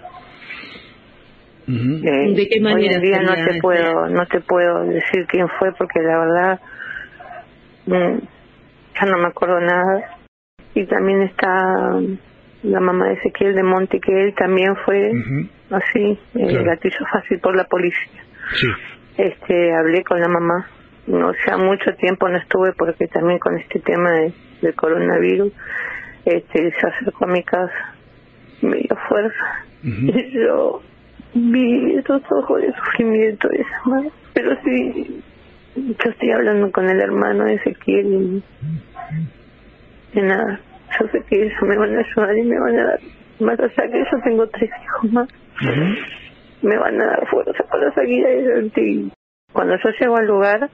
Eh, 1.69 2.35
¿De 2.35 2.49
qué 2.49 2.63
hoy 2.65 2.87
en 2.87 3.03
día 3.03 3.21
no 3.21 3.35
te 3.35 3.61
puedo 3.61 4.07
no 4.09 4.25
te 4.27 4.41
puedo 4.41 4.85
decir 4.85 5.27
quién 5.29 5.49
fue 5.59 5.73
porque 5.73 6.01
la 6.01 6.19
verdad 6.21 6.61
mm, 7.87 8.19
ya 9.01 9.07
no 9.07 9.19
me 9.19 9.27
acuerdo 9.27 9.61
nada 9.61 10.17
y 10.75 10.87
también 10.87 11.23
está 11.23 11.99
la 12.63 12.81
mamá 12.81 13.09
de 13.09 13.15
Ezequiel 13.15 13.55
de 13.57 13.65
Monte 13.65 13.99
que 13.99 14.13
él 14.27 14.35
también 14.37 14.77
fue 14.85 15.11
así 15.71 16.19
eh, 16.37 16.47
Claro. 16.49 16.65
gatillo 16.67 17.05
fácil 17.13 17.41
por 17.41 17.57
la 17.57 17.65
policía 17.65 18.23
Sí. 18.55 18.69
este 19.19 19.75
hablé 19.75 20.05
con 20.05 20.21
la 20.21 20.29
mamá 20.29 20.69
no 21.07 21.33
sea 21.45 21.57
mucho 21.57 21.95
tiempo 21.97 22.29
no 22.29 22.39
estuve 22.39 22.73
porque 22.73 23.07
también 23.09 23.39
con 23.39 23.57
este 23.59 23.79
tema 23.81 24.11
de, 24.13 24.33
del 24.63 24.75
coronavirus. 24.75 25.53
Este 26.25 26.73
se 26.73 26.87
acercó 26.87 27.25
a 27.25 27.29
mi 27.29 27.43
casa 27.45 27.97
me 28.63 28.77
dio 28.79 28.97
fuerza. 29.09 29.65
Y 29.83 30.33
yo 30.33 30.83
vi 31.35 31.95
esos 31.95 32.23
ojos 32.31 32.63
de 32.63 32.73
sufrimiento 32.73 33.49
de 33.49 33.57
esa 33.57 33.83
madre. 33.85 34.11
Pero 34.35 34.57
sí 34.65 35.23
yo 35.77 36.11
estoy 36.11 36.31
hablando 36.31 36.73
con 36.73 36.89
el 36.89 37.01
hermano 37.01 37.45
de 37.45 37.55
Ezequiel 37.55 38.43
y, 40.15 40.19
y 40.19 40.23
nada. 40.23 40.61
Yo 40.99 41.07
sé 41.09 41.23
que 41.29 41.45
ellos 41.45 41.63
me 41.63 41.77
van 41.77 41.97
a 41.97 42.01
ayudar 42.01 42.37
y 42.37 42.43
me 42.43 42.59
van 42.59 42.79
a 42.79 42.85
dar 42.85 43.01
más. 43.41 43.61
Allá 43.61 43.93
que 43.93 43.99
yo 43.99 44.21
tengo 44.25 44.47
tres 44.49 44.71
hijos 44.83 45.13
más. 45.13 45.29
Me 46.63 46.79
van 46.79 47.01
a 47.01 47.07
dar 47.07 47.29
fuerza 47.29 47.65
para 47.71 47.93
seguir 47.95 48.25
adelante. 48.25 48.81
Y 48.83 49.13
cuando 49.53 49.77
yo 49.77 49.91
llego 50.01 50.17
al 50.17 50.27
lugar 50.27 50.71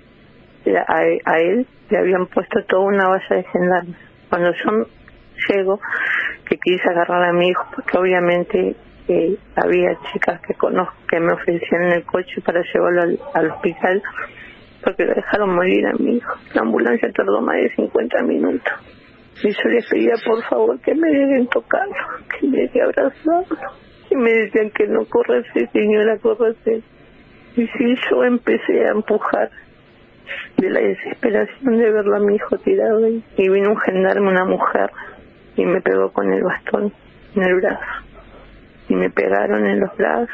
a, 0.66 1.38
él 1.38 1.66
le 1.90 1.98
habían 1.98 2.26
puesto 2.26 2.64
toda 2.64 2.82
una 2.82 3.08
valla 3.08 3.36
de 3.36 3.44
gendarmes. 3.44 3.96
Cuando 4.28 4.52
yo 4.52 4.86
llego 5.48 5.80
que 6.48 6.56
quise 6.58 6.88
agarrar 6.88 7.24
a 7.24 7.32
mi 7.32 7.48
hijo 7.48 7.64
porque 7.74 7.98
obviamente 7.98 8.76
eh, 9.08 9.36
había 9.56 9.98
chicas 10.12 10.40
que 10.46 10.54
conozco 10.54 10.94
que 11.08 11.20
me 11.20 11.32
ofrecían 11.32 11.92
el 11.92 12.04
coche 12.04 12.40
para 12.44 12.62
llevarlo 12.62 13.02
al, 13.02 13.18
al 13.34 13.50
hospital 13.50 14.02
porque 14.84 15.04
lo 15.04 15.14
dejaron 15.14 15.54
morir 15.54 15.86
a 15.86 15.92
mi 15.94 16.16
hijo. 16.16 16.34
La 16.54 16.62
ambulancia 16.62 17.10
tardó 17.12 17.40
más 17.40 17.56
de 17.56 17.74
50 17.76 18.22
minutos. 18.22 18.72
Y 19.42 19.50
yo 19.50 19.68
les 19.70 19.88
pedía 19.88 20.14
por 20.24 20.42
favor 20.44 20.80
que 20.80 20.94
me 20.94 21.08
dejen 21.08 21.48
tocarlo 21.48 21.94
que 22.40 22.46
me 22.46 22.58
dejen 22.58 22.82
abrazarlo. 22.82 23.56
Y 24.10 24.16
me 24.16 24.32
decían 24.32 24.70
que 24.70 24.86
no 24.86 25.04
correse 25.06 25.68
señora 25.72 26.18
correse 26.18 26.82
y 27.56 27.66
sí 27.66 27.94
yo 28.10 28.24
empecé 28.24 28.86
a 28.86 28.92
empujar 28.92 29.50
de 30.56 30.70
la 30.70 30.80
desesperación 30.80 31.78
de 31.78 31.90
verlo 31.90 32.16
a 32.16 32.20
mi 32.20 32.36
hijo 32.36 32.56
tirado 32.58 33.04
ahí. 33.04 33.24
y 33.36 33.48
vino 33.48 33.70
un 33.70 33.78
gendarme 33.78 34.28
una 34.28 34.44
mujer 34.44 34.90
y 35.56 35.64
me 35.64 35.80
pegó 35.80 36.12
con 36.12 36.32
el 36.32 36.42
bastón 36.42 36.92
en 37.34 37.42
el 37.42 37.56
brazo 37.56 37.84
y 38.88 38.94
me 38.94 39.10
pegaron 39.10 39.66
en 39.66 39.80
los 39.80 39.96
brazos 39.96 40.30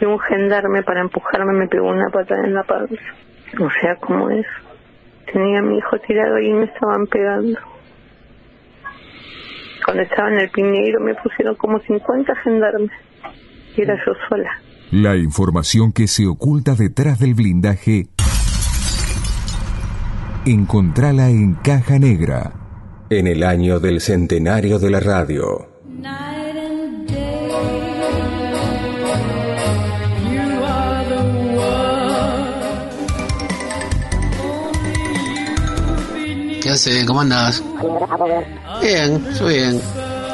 y 0.00 0.04
un 0.04 0.18
gendarme 0.20 0.82
para 0.82 1.00
empujarme 1.00 1.52
me 1.52 1.68
pegó 1.68 1.88
una 1.88 2.10
patada 2.10 2.44
en 2.44 2.54
la 2.54 2.64
panza 2.64 2.94
O 3.60 3.70
sea, 3.80 3.96
como 3.96 4.30
es. 4.30 4.46
Tenía 5.32 5.58
a 5.58 5.62
mi 5.62 5.78
hijo 5.78 5.98
tirado 6.06 6.38
y 6.38 6.52
me 6.52 6.64
estaban 6.66 7.06
pegando. 7.06 7.58
Cuando 9.84 10.02
estaba 10.02 10.28
en 10.30 10.40
el 10.40 10.50
Piñeiro 10.50 11.00
me 11.00 11.14
pusieron 11.14 11.54
como 11.56 11.78
50 11.80 12.34
gendarmes. 12.36 12.90
Y 13.76 13.82
era 13.82 13.96
yo 14.04 14.12
sola. 14.28 14.50
La 14.92 15.16
información 15.16 15.92
que 15.92 16.06
se 16.06 16.26
oculta 16.26 16.74
detrás 16.74 17.18
del 17.18 17.34
blindaje, 17.34 18.04
encontrala 20.46 21.28
en 21.28 21.54
Caja 21.54 21.98
Negra. 21.98 22.52
En 23.10 23.26
el 23.26 23.42
año 23.42 23.80
del 23.80 24.00
centenario 24.00 24.78
de 24.78 24.90
la 24.90 25.00
radio. 25.00 25.68
¿Qué 36.62 36.70
hace? 36.70 37.04
¿Cómo 37.04 37.20
andás? 37.22 37.62
Bien, 38.80 39.24
yo 39.38 39.46
bien. 39.46 39.80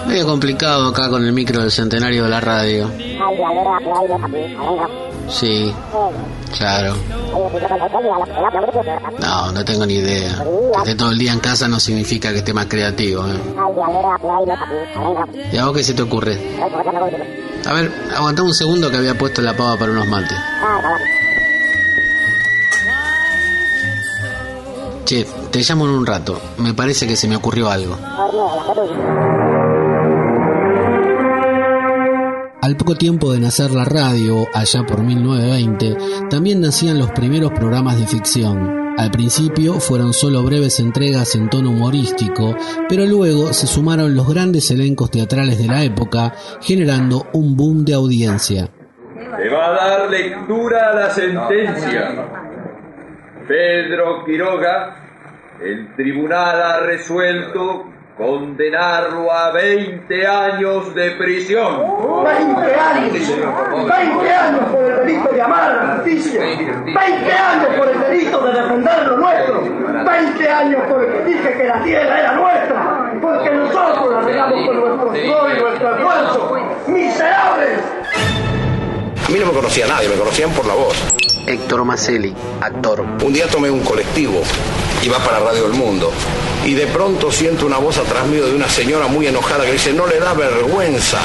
Medio 0.06 0.26
complicado 0.26 0.88
acá 0.88 1.08
con 1.08 1.24
el 1.24 1.32
micro 1.32 1.60
del 1.60 1.70
centenario 1.70 2.24
de 2.24 2.30
la 2.30 2.40
radio. 2.40 2.90
Sí, 5.28 5.74
claro. 6.56 6.94
No, 9.18 9.52
no 9.52 9.64
tengo 9.64 9.86
ni 9.86 9.94
idea. 9.94 10.36
Que 10.38 10.78
esté 10.78 10.94
todo 10.94 11.10
el 11.10 11.18
día 11.18 11.32
en 11.32 11.40
casa 11.40 11.68
no 11.68 11.80
significa 11.80 12.30
que 12.32 12.38
esté 12.38 12.52
más 12.52 12.66
creativo. 12.66 13.24
¿eh? 13.26 13.40
¿Y 15.52 15.56
a 15.56 15.64
vos 15.66 15.76
qué 15.76 15.82
se 15.82 15.94
te 15.94 16.02
ocurre? 16.02 16.38
A 17.66 17.72
ver, 17.72 17.92
aguantame 18.16 18.48
un 18.48 18.54
segundo 18.54 18.90
que 18.90 18.96
había 18.96 19.16
puesto 19.16 19.40
la 19.40 19.56
pava 19.56 19.76
para 19.76 19.92
unos 19.92 20.06
mates. 20.06 20.36
Che, 25.04 25.26
te 25.50 25.60
llamo 25.60 25.84
en 25.84 25.90
un 25.92 26.06
rato. 26.06 26.40
Me 26.58 26.74
parece 26.74 27.06
que 27.06 27.16
se 27.16 27.28
me 27.28 27.36
ocurrió 27.36 27.70
algo. 27.70 27.96
Al 32.62 32.76
poco 32.76 32.94
tiempo 32.94 33.32
de 33.32 33.40
nacer 33.40 33.72
la 33.72 33.84
radio, 33.84 34.46
allá 34.54 34.84
por 34.86 35.02
1920, 35.02 36.28
también 36.30 36.60
nacían 36.60 36.96
los 36.96 37.10
primeros 37.10 37.50
programas 37.50 37.98
de 37.98 38.06
ficción. 38.06 38.94
Al 38.96 39.10
principio 39.10 39.80
fueron 39.80 40.12
solo 40.12 40.44
breves 40.44 40.78
entregas 40.78 41.34
en 41.34 41.50
tono 41.50 41.70
humorístico, 41.70 42.54
pero 42.88 43.04
luego 43.04 43.52
se 43.52 43.66
sumaron 43.66 44.14
los 44.14 44.32
grandes 44.32 44.70
elencos 44.70 45.10
teatrales 45.10 45.58
de 45.58 45.66
la 45.66 45.82
época, 45.82 46.34
generando 46.60 47.26
un 47.32 47.56
boom 47.56 47.84
de 47.84 47.94
audiencia. 47.94 48.68
Se 49.36 49.48
va 49.48 49.66
a 49.66 49.72
dar 49.72 50.08
lectura 50.08 50.90
a 50.90 50.94
la 50.94 51.10
sentencia. 51.10 52.28
Pedro 53.48 54.24
Quiroga, 54.24 55.02
el 55.60 55.96
tribunal 55.96 56.62
ha 56.62 56.78
resuelto 56.86 57.91
condenarlo 58.16 59.32
a 59.32 59.52
20 59.52 60.26
años 60.26 60.94
de 60.94 61.10
prisión. 61.12 62.24
20 62.24 62.74
años, 62.74 63.12
20 63.12 64.32
años 64.32 64.64
por 64.70 64.84
el 64.84 65.06
delito 65.06 65.32
de 65.32 65.42
amar 65.42 65.62
a 65.62 65.72
la 65.72 65.94
justicia, 65.96 66.40
20 66.40 67.32
años 67.32 67.68
por 67.78 67.88
el 67.88 68.00
delito 68.00 68.44
de 68.44 68.52
defender 68.60 69.06
lo 69.06 69.16
nuestro, 69.16 69.62
20 70.04 70.48
años 70.48 70.82
por 70.88 71.04
el 71.04 71.12
que 71.12 71.24
dije 71.24 71.52
que 71.56 71.64
la 71.64 71.82
tierra 71.82 72.20
era 72.20 72.32
nuestra, 72.34 73.18
porque 73.20 73.50
nosotros 73.50 74.10
la 74.10 74.20
regamos 74.20 74.66
con 74.66 74.76
nuestro 74.80 75.14
sudor 75.14 75.52
y 75.56 75.60
nuestro 75.60 75.96
esfuerzo. 75.96 76.56
¡Miserables! 76.86 77.78
A 79.26 79.30
mí 79.30 79.38
no 79.38 79.46
me 79.46 79.52
conocía 79.52 79.86
nadie, 79.86 80.08
me 80.08 80.16
conocían 80.16 80.50
por 80.50 80.66
la 80.66 80.74
voz. 80.74 81.41
Héctor 81.46 81.84
Maselli, 81.84 82.34
actor. 82.60 83.00
Un 83.00 83.32
día 83.32 83.46
tomé 83.48 83.70
un 83.70 83.80
colectivo, 83.80 84.42
iba 85.02 85.18
para 85.18 85.40
Radio 85.40 85.66
El 85.66 85.72
Mundo, 85.72 86.12
y 86.64 86.74
de 86.74 86.86
pronto 86.86 87.32
siento 87.32 87.66
una 87.66 87.78
voz 87.78 87.98
atrás 87.98 88.26
mío 88.26 88.46
de 88.46 88.54
una 88.54 88.68
señora 88.68 89.08
muy 89.08 89.26
enojada 89.26 89.64
que 89.64 89.72
dice, 89.72 89.92
no 89.92 90.06
le 90.06 90.20
da 90.20 90.32
vergüenza 90.32 91.18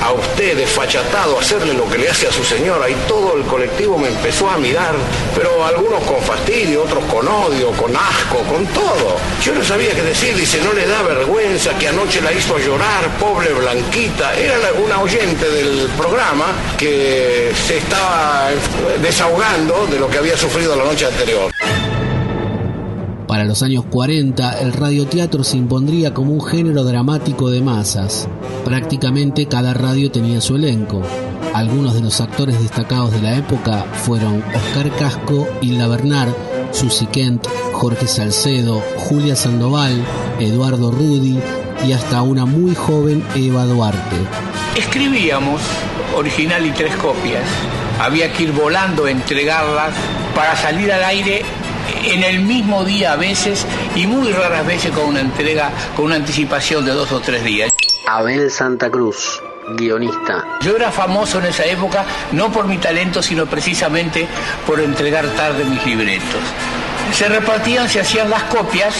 a 0.00 0.12
usted, 0.12 0.56
desfachatado, 0.56 1.38
hacerle 1.38 1.74
lo 1.74 1.88
que 1.88 1.98
le 1.98 2.08
hace 2.08 2.28
a 2.28 2.32
su 2.32 2.44
señora. 2.44 2.88
Y 2.88 2.94
todo 3.08 3.36
el 3.36 3.42
colectivo 3.44 3.98
me 3.98 4.08
empezó 4.08 4.48
a 4.48 4.58
mirar, 4.58 4.94
pero 5.34 5.64
algunos 5.64 6.02
con 6.04 6.20
fastidio, 6.22 6.84
otros 6.84 7.02
con 7.04 7.26
odio, 7.26 7.70
con 7.72 7.96
asco, 7.96 8.38
con 8.48 8.66
todo. 8.66 9.16
Yo 9.42 9.54
no 9.54 9.64
sabía 9.64 9.90
qué 9.94 10.02
decir, 10.02 10.36
dice, 10.36 10.60
no 10.62 10.72
le 10.72 10.86
da 10.86 11.02
vergüenza 11.02 11.76
que 11.78 11.88
anoche 11.88 12.20
la 12.20 12.32
hizo 12.32 12.58
llorar, 12.58 13.08
pobre 13.18 13.52
Blanquita. 13.52 14.34
Era 14.34 14.56
una 14.84 15.00
oyente 15.00 15.48
del 15.48 15.88
programa 15.96 16.46
que 16.76 17.50
se 17.66 17.78
estaba 17.78 18.50
desahogando 19.00 19.63
de 19.64 19.98
lo 19.98 20.08
que 20.10 20.18
había 20.18 20.36
sufrido 20.36 20.76
la 20.76 20.84
noche 20.84 21.06
anterior. 21.06 21.50
Para 23.26 23.44
los 23.44 23.62
años 23.62 23.86
40, 23.86 24.60
el 24.60 24.74
radioteatro 24.74 25.42
se 25.42 25.56
impondría 25.56 26.12
como 26.12 26.32
un 26.32 26.44
género 26.44 26.84
dramático 26.84 27.48
de 27.48 27.62
masas. 27.62 28.28
Prácticamente 28.62 29.46
cada 29.46 29.72
radio 29.72 30.10
tenía 30.10 30.42
su 30.42 30.56
elenco. 30.56 31.00
Algunos 31.54 31.94
de 31.94 32.02
los 32.02 32.20
actores 32.20 32.60
destacados 32.60 33.12
de 33.12 33.22
la 33.22 33.36
época 33.36 33.86
fueron 34.04 34.44
Oscar 34.54 34.94
Casco, 34.98 35.48
Hilda 35.62 35.88
Bernard, 35.88 36.34
Susi 36.70 37.06
Kent, 37.06 37.46
Jorge 37.72 38.06
Salcedo, 38.06 38.82
Julia 38.98 39.34
Sandoval, 39.34 40.04
Eduardo 40.40 40.90
Rudi 40.90 41.38
y 41.82 41.92
hasta 41.92 42.22
una 42.22 42.44
muy 42.44 42.74
joven 42.74 43.24
Eva 43.34 43.64
Duarte. 43.64 44.16
Escribíamos 44.76 45.62
original 46.14 46.64
y 46.66 46.70
tres 46.70 46.94
copias. 46.96 47.44
Había 48.00 48.32
que 48.32 48.44
ir 48.44 48.52
volando 48.52 49.06
a 49.06 49.10
entregarlas 49.10 49.94
para 50.34 50.56
salir 50.56 50.92
al 50.92 51.04
aire 51.04 51.42
en 52.04 52.22
el 52.22 52.40
mismo 52.40 52.84
día 52.84 53.12
a 53.12 53.16
veces 53.16 53.66
y 53.94 54.06
muy 54.06 54.32
raras 54.32 54.66
veces 54.66 54.92
con 54.92 55.04
una 55.06 55.20
entrega, 55.20 55.70
con 55.96 56.06
una 56.06 56.16
anticipación 56.16 56.84
de 56.84 56.92
dos 56.92 57.12
o 57.12 57.20
tres 57.20 57.44
días. 57.44 57.72
Abel 58.06 58.50
Santa 58.50 58.90
Cruz, 58.90 59.42
guionista. 59.76 60.44
Yo 60.60 60.76
era 60.76 60.90
famoso 60.92 61.38
en 61.38 61.46
esa 61.46 61.64
época 61.64 62.04
no 62.32 62.52
por 62.52 62.66
mi 62.66 62.78
talento, 62.78 63.22
sino 63.22 63.46
precisamente 63.46 64.26
por 64.66 64.80
entregar 64.80 65.26
tarde 65.28 65.64
mis 65.64 65.84
libretos. 65.86 66.42
Se 67.12 67.28
repartían, 67.28 67.88
se 67.88 68.00
hacían 68.00 68.28
las 68.28 68.42
copias, 68.44 68.94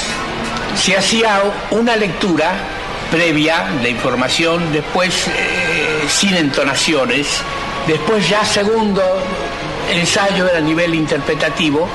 se 0.77 0.97
hacía 0.97 1.41
una 1.71 1.97
lectura 1.97 2.53
previa 3.11 3.67
de 3.83 3.91
información, 3.91 4.73
después 4.73 5.29
eh, 5.29 6.05
sin 6.09 6.35
entonaciones, 6.35 7.29
después 7.87 8.29
ya 8.29 8.45
segundo 8.45 9.03
ensayo 9.93 10.49
era 10.49 10.59
a 10.59 10.61
nivel 10.61 10.95
interpretativo, 10.95 11.89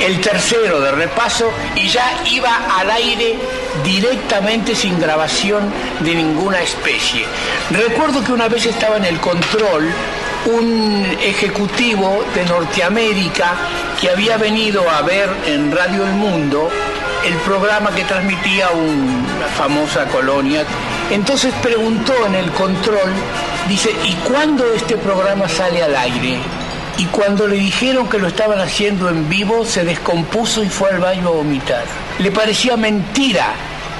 el 0.00 0.20
tercero 0.20 0.80
de 0.80 0.90
repaso 0.92 1.50
y 1.74 1.88
ya 1.88 2.22
iba 2.30 2.78
al 2.78 2.90
aire 2.90 3.38
directamente 3.84 4.74
sin 4.74 4.98
grabación 4.98 5.72
de 6.00 6.14
ninguna 6.14 6.60
especie. 6.60 7.24
Recuerdo 7.70 8.22
que 8.22 8.32
una 8.32 8.48
vez 8.48 8.66
estaba 8.66 8.96
en 8.96 9.04
el 9.04 9.20
control 9.20 9.90
un 10.46 11.16
ejecutivo 11.22 12.24
de 12.34 12.44
Norteamérica 12.44 13.54
que 14.00 14.10
había 14.10 14.36
venido 14.36 14.88
a 14.88 15.02
ver 15.02 15.28
en 15.46 15.72
Radio 15.72 16.04
El 16.04 16.12
Mundo 16.12 16.70
el 17.26 17.34
programa 17.38 17.90
que 17.90 18.04
transmitía 18.04 18.68
una 18.70 19.46
famosa 19.56 20.06
colonia. 20.06 20.64
Entonces 21.10 21.52
preguntó 21.60 22.12
en 22.26 22.36
el 22.36 22.50
control, 22.52 23.12
dice, 23.68 23.90
¿y 24.04 24.12
cuándo 24.28 24.64
este 24.74 24.96
programa 24.96 25.48
sale 25.48 25.82
al 25.82 25.96
aire? 25.96 26.38
Y 26.98 27.04
cuando 27.06 27.48
le 27.48 27.56
dijeron 27.56 28.08
que 28.08 28.18
lo 28.18 28.28
estaban 28.28 28.60
haciendo 28.60 29.08
en 29.08 29.28
vivo, 29.28 29.64
se 29.64 29.84
descompuso 29.84 30.62
y 30.62 30.68
fue 30.68 30.90
al 30.90 31.00
baño 31.00 31.28
a 31.28 31.32
vomitar. 31.32 31.84
Le 32.20 32.30
parecía 32.30 32.76
mentira 32.76 33.54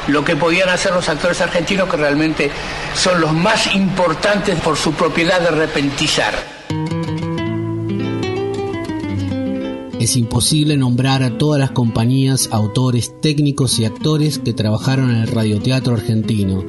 lo 0.07 0.25
que 0.25 0.37
podían 0.37 0.69
hacer 0.69 0.93
los 0.93 1.09
actores 1.09 1.41
argentinos, 1.41 1.89
que 1.91 1.97
realmente 1.97 2.51
son 2.95 3.21
los 3.21 3.33
más 3.33 3.75
importantes 3.75 4.59
por 4.61 4.77
su 4.77 4.95
propiedad 4.95 5.41
de 5.41 5.51
repentizar. 5.51 6.56
Es 10.07 10.15
imposible 10.17 10.77
nombrar 10.77 11.25
a 11.25 11.37
todas 11.37 11.59
las 11.59 11.73
compañías, 11.73 12.51
autores, 12.53 13.21
técnicos 13.21 13.81
y 13.81 13.87
actores 13.87 14.39
que 14.39 14.53
trabajaron 14.53 15.11
en 15.11 15.17
el 15.17 15.27
radioteatro 15.27 15.95
argentino, 15.95 16.65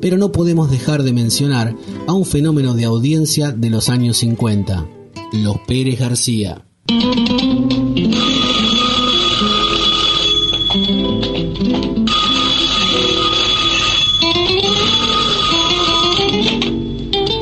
pero 0.00 0.16
no 0.18 0.30
podemos 0.30 0.70
dejar 0.70 1.02
de 1.02 1.12
mencionar 1.12 1.74
a 2.06 2.12
un 2.12 2.24
fenómeno 2.24 2.74
de 2.74 2.84
audiencia 2.84 3.50
de 3.50 3.70
los 3.70 3.88
años 3.88 4.18
50, 4.18 4.86
los 5.32 5.58
Pérez 5.66 5.98
García. 5.98 6.64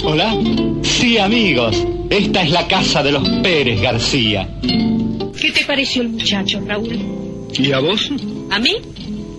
Hola. 0.07 0.39
Sí, 0.81 1.19
amigos. 1.19 1.77
Esta 2.09 2.43
es 2.45 2.51
la 2.51 2.67
casa 2.67 3.03
de 3.03 3.13
los 3.13 3.29
Pérez 3.43 3.83
García. 3.83 4.49
¿Qué 5.41 5.51
te 5.51 5.65
pareció 5.65 6.03
el 6.03 6.11
muchacho, 6.11 6.61
Raúl? 6.67 7.49
¿Y 7.53 7.73
a 7.73 7.81
vos? 7.81 8.11
¿A 8.51 8.59
mí? 8.59 8.77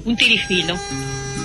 Un 0.05 0.15
tirifilo. 0.15 0.75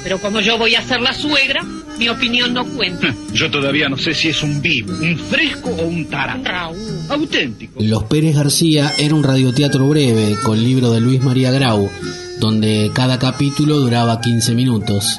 Pero 0.03 0.19
como 0.19 0.41
yo 0.41 0.57
voy 0.59 0.75
a 0.75 0.83
ser 0.83 1.01
la 1.01 1.13
suegra, 1.13 1.63
Mi 2.01 2.09
opinión 2.09 2.55
no 2.55 2.65
cuenta. 2.65 3.09
Yo 3.35 3.51
todavía 3.51 3.87
no 3.91 3.99
sé 3.99 4.15
si 4.15 4.31
es 4.31 4.43
un 4.43 4.63
vivo, 4.63 4.91
un 4.91 5.19
fresco 5.19 5.69
o 5.69 5.83
un 5.83 6.09
tarado. 6.09 6.75
Auténtico. 7.11 7.79
Los 7.79 8.05
Pérez 8.05 8.35
García 8.37 8.93
era 8.99 9.15
un 9.15 9.23
radioteatro 9.23 9.87
breve 9.87 10.37
con 10.43 10.65
libro 10.65 10.91
de 10.93 11.01
Luis 11.03 11.23
María 11.23 11.51
Grau, 11.51 11.91
donde 12.39 12.91
cada 12.95 13.19
capítulo 13.19 13.77
duraba 13.77 14.19
15 14.19 14.55
minutos. 14.55 15.19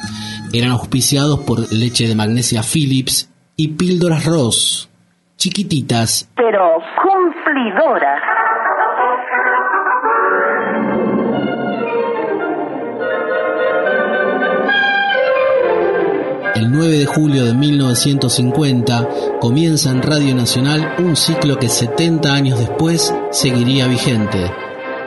Eran 0.53 0.71
auspiciados 0.71 1.41
por 1.41 1.71
leche 1.71 2.07
de 2.07 2.15
magnesia 2.15 2.63
Philips 2.63 3.29
y 3.55 3.67
píldoras 3.67 4.25
Ross, 4.25 4.89
chiquititas 5.37 6.31
Pero 6.35 6.79
cumplidora. 6.99 8.19
El 16.61 16.71
9 16.71 16.99
de 16.99 17.05
julio 17.07 17.43
de 17.43 17.55
1950 17.55 19.09
comienza 19.39 19.89
en 19.89 20.03
Radio 20.03 20.35
Nacional 20.35 20.93
un 20.99 21.15
ciclo 21.15 21.57
que 21.57 21.67
70 21.67 22.31
años 22.31 22.59
después 22.59 23.11
seguiría 23.31 23.87
vigente. 23.87 24.51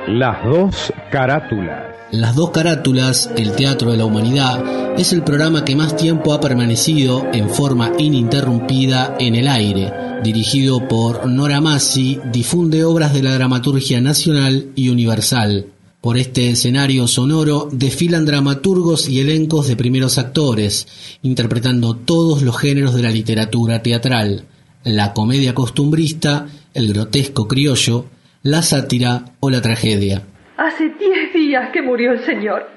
Las 0.08 0.44
dos 0.44 0.92
carátulas. 1.12 1.94
Las 2.10 2.34
dos 2.34 2.50
carátulas, 2.50 3.30
el 3.36 3.52
Teatro 3.52 3.92
de 3.92 3.98
la 3.98 4.04
Humanidad, 4.04 4.64
es 4.98 5.12
el 5.12 5.22
programa 5.22 5.64
que 5.64 5.76
más 5.76 5.94
tiempo 5.94 6.34
ha 6.34 6.40
permanecido 6.40 7.24
en 7.32 7.48
forma 7.48 7.92
ininterrumpida 7.98 9.14
en 9.20 9.36
el 9.36 9.46
aire. 9.46 9.92
Dirigido 10.24 10.88
por 10.88 11.28
Nora 11.28 11.60
Massi, 11.60 12.18
difunde 12.32 12.82
obras 12.82 13.14
de 13.14 13.22
la 13.22 13.32
dramaturgia 13.32 14.00
nacional 14.00 14.72
y 14.74 14.88
universal. 14.88 15.66
Por 16.04 16.18
este 16.18 16.50
escenario 16.50 17.06
sonoro 17.06 17.66
desfilan 17.72 18.26
dramaturgos 18.26 19.08
y 19.08 19.22
elencos 19.22 19.68
de 19.68 19.74
primeros 19.74 20.18
actores, 20.18 21.18
interpretando 21.22 21.96
todos 21.96 22.42
los 22.42 22.60
géneros 22.60 22.94
de 22.94 23.02
la 23.02 23.08
literatura 23.08 23.80
teatral, 23.82 24.44
la 24.84 25.14
comedia 25.14 25.54
costumbrista, 25.54 26.44
el 26.74 26.92
grotesco 26.92 27.48
criollo, 27.48 28.04
la 28.42 28.60
sátira 28.60 29.24
o 29.40 29.48
la 29.48 29.62
tragedia. 29.62 30.20
Hace 30.58 30.90
diez 30.90 31.32
días 31.32 31.70
que 31.70 31.80
murió 31.80 32.12
el 32.12 32.20
señor. 32.26 32.68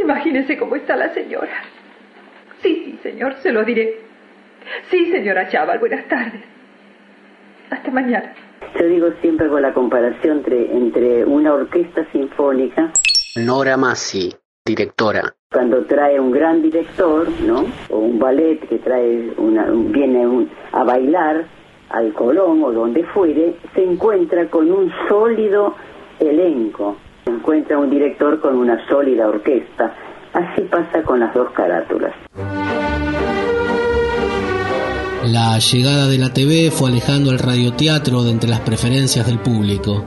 Imagínese 0.00 0.56
cómo 0.56 0.76
está 0.76 0.94
la 0.94 1.12
señora. 1.12 1.64
Sí, 2.62 2.82
sí, 2.84 2.98
señor, 3.02 3.34
se 3.42 3.50
lo 3.50 3.64
diré. 3.64 3.98
Sí, 4.92 5.10
señora 5.10 5.48
Chaval, 5.48 5.80
buenas 5.80 6.06
tardes. 6.06 6.40
Hasta 7.68 7.90
mañana. 7.90 8.43
Yo 8.78 8.86
digo 8.86 9.08
siempre 9.20 9.48
con 9.48 9.62
la 9.62 9.72
comparación 9.72 10.38
entre, 10.38 10.72
entre 10.76 11.24
una 11.24 11.54
orquesta 11.54 12.04
sinfónica, 12.12 12.92
Nora 13.36 13.76
Massi, 13.76 14.32
directora. 14.64 15.34
cuando 15.52 15.84
trae 15.84 16.18
un 16.20 16.30
gran 16.32 16.62
director, 16.62 17.26
¿no? 17.46 17.64
O 17.90 17.98
un 17.98 18.18
ballet 18.18 18.58
que 18.68 18.78
trae 18.78 19.32
una, 19.36 19.66
viene 19.70 20.26
un- 20.26 20.50
a 20.72 20.82
bailar 20.84 21.44
al 21.90 22.12
Colón 22.12 22.62
o 22.64 22.72
donde 22.72 23.04
fuere, 23.04 23.56
se 23.74 23.82
encuentra 23.84 24.48
con 24.50 24.70
un 24.70 24.90
sólido 25.08 25.74
elenco, 26.18 26.96
se 27.24 27.30
encuentra 27.30 27.78
un 27.78 27.90
director 27.90 28.40
con 28.40 28.56
una 28.56 28.84
sólida 28.88 29.28
orquesta. 29.28 29.94
Así 30.32 30.62
pasa 30.62 31.02
con 31.04 31.20
las 31.20 31.32
dos 31.34 31.50
carátulas. 31.52 32.12
La 35.26 35.58
llegada 35.58 36.06
de 36.06 36.18
la 36.18 36.34
TV 36.34 36.70
fue 36.70 36.90
alejando 36.90 37.30
el 37.30 37.38
radioteatro 37.38 38.24
de 38.24 38.30
entre 38.30 38.50
las 38.50 38.60
preferencias 38.60 39.26
del 39.26 39.38
público, 39.38 40.04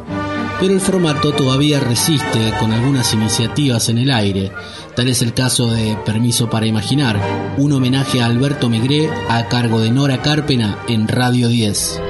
pero 0.60 0.74
el 0.74 0.80
formato 0.80 1.32
todavía 1.32 1.80
resiste 1.80 2.54
con 2.60 2.72
algunas 2.72 3.12
iniciativas 3.16 3.90
en 3.90 3.98
el 3.98 4.12
aire. 4.12 4.52
Tal 4.96 5.08
es 5.08 5.24
el 5.24 5.34
caso 5.34 5.72
de 5.72 5.98
Permiso 6.06 6.52
para 6.52 6.68
Imaginar, 6.68 7.20
un 7.58 7.72
homenaje 7.72 8.22
a 8.22 8.28
Alberto 8.28 8.70
Migré 8.70 9.10
a 9.28 9.48
cargo 9.48 9.80
de 9.80 9.90
Nora 9.90 10.22
Carpena 10.22 10.78
en 10.88 11.08
Radio 11.08 11.48
10. 11.48 12.02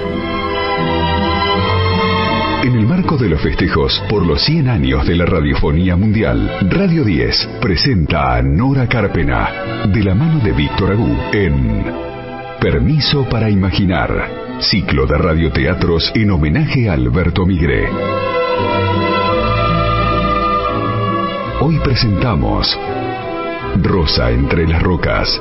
En 2.64 2.76
el 2.76 2.86
marco 2.86 3.18
de 3.18 3.30
los 3.30 3.42
festejos 3.42 4.04
por 4.10 4.26
los 4.26 4.44
100 4.44 4.68
años 4.68 5.08
de 5.08 5.16
la 5.16 5.26
radiofonía 5.26 5.96
mundial, 5.96 6.52
Radio 6.70 7.06
10 7.06 7.50
presenta 7.62 8.36
a 8.36 8.42
Nora 8.42 8.86
Carpena, 8.90 9.88
de 9.94 10.04
la 10.04 10.14
mano 10.14 10.44
de 10.44 10.52
Víctor 10.52 10.92
Agú, 10.92 11.16
en 11.32 12.17
Permiso 12.60 13.24
para 13.30 13.52
Imaginar, 13.52 14.58
ciclo 14.60 15.06
de 15.06 15.16
radioteatros 15.16 16.12
en 16.16 16.32
homenaje 16.32 16.90
a 16.90 16.94
Alberto 16.94 17.46
Migré. 17.46 17.88
Hoy 21.62 21.78
presentamos 21.84 22.76
Rosa 23.84 24.32
entre 24.32 24.68
las 24.68 24.82
rocas, 24.82 25.40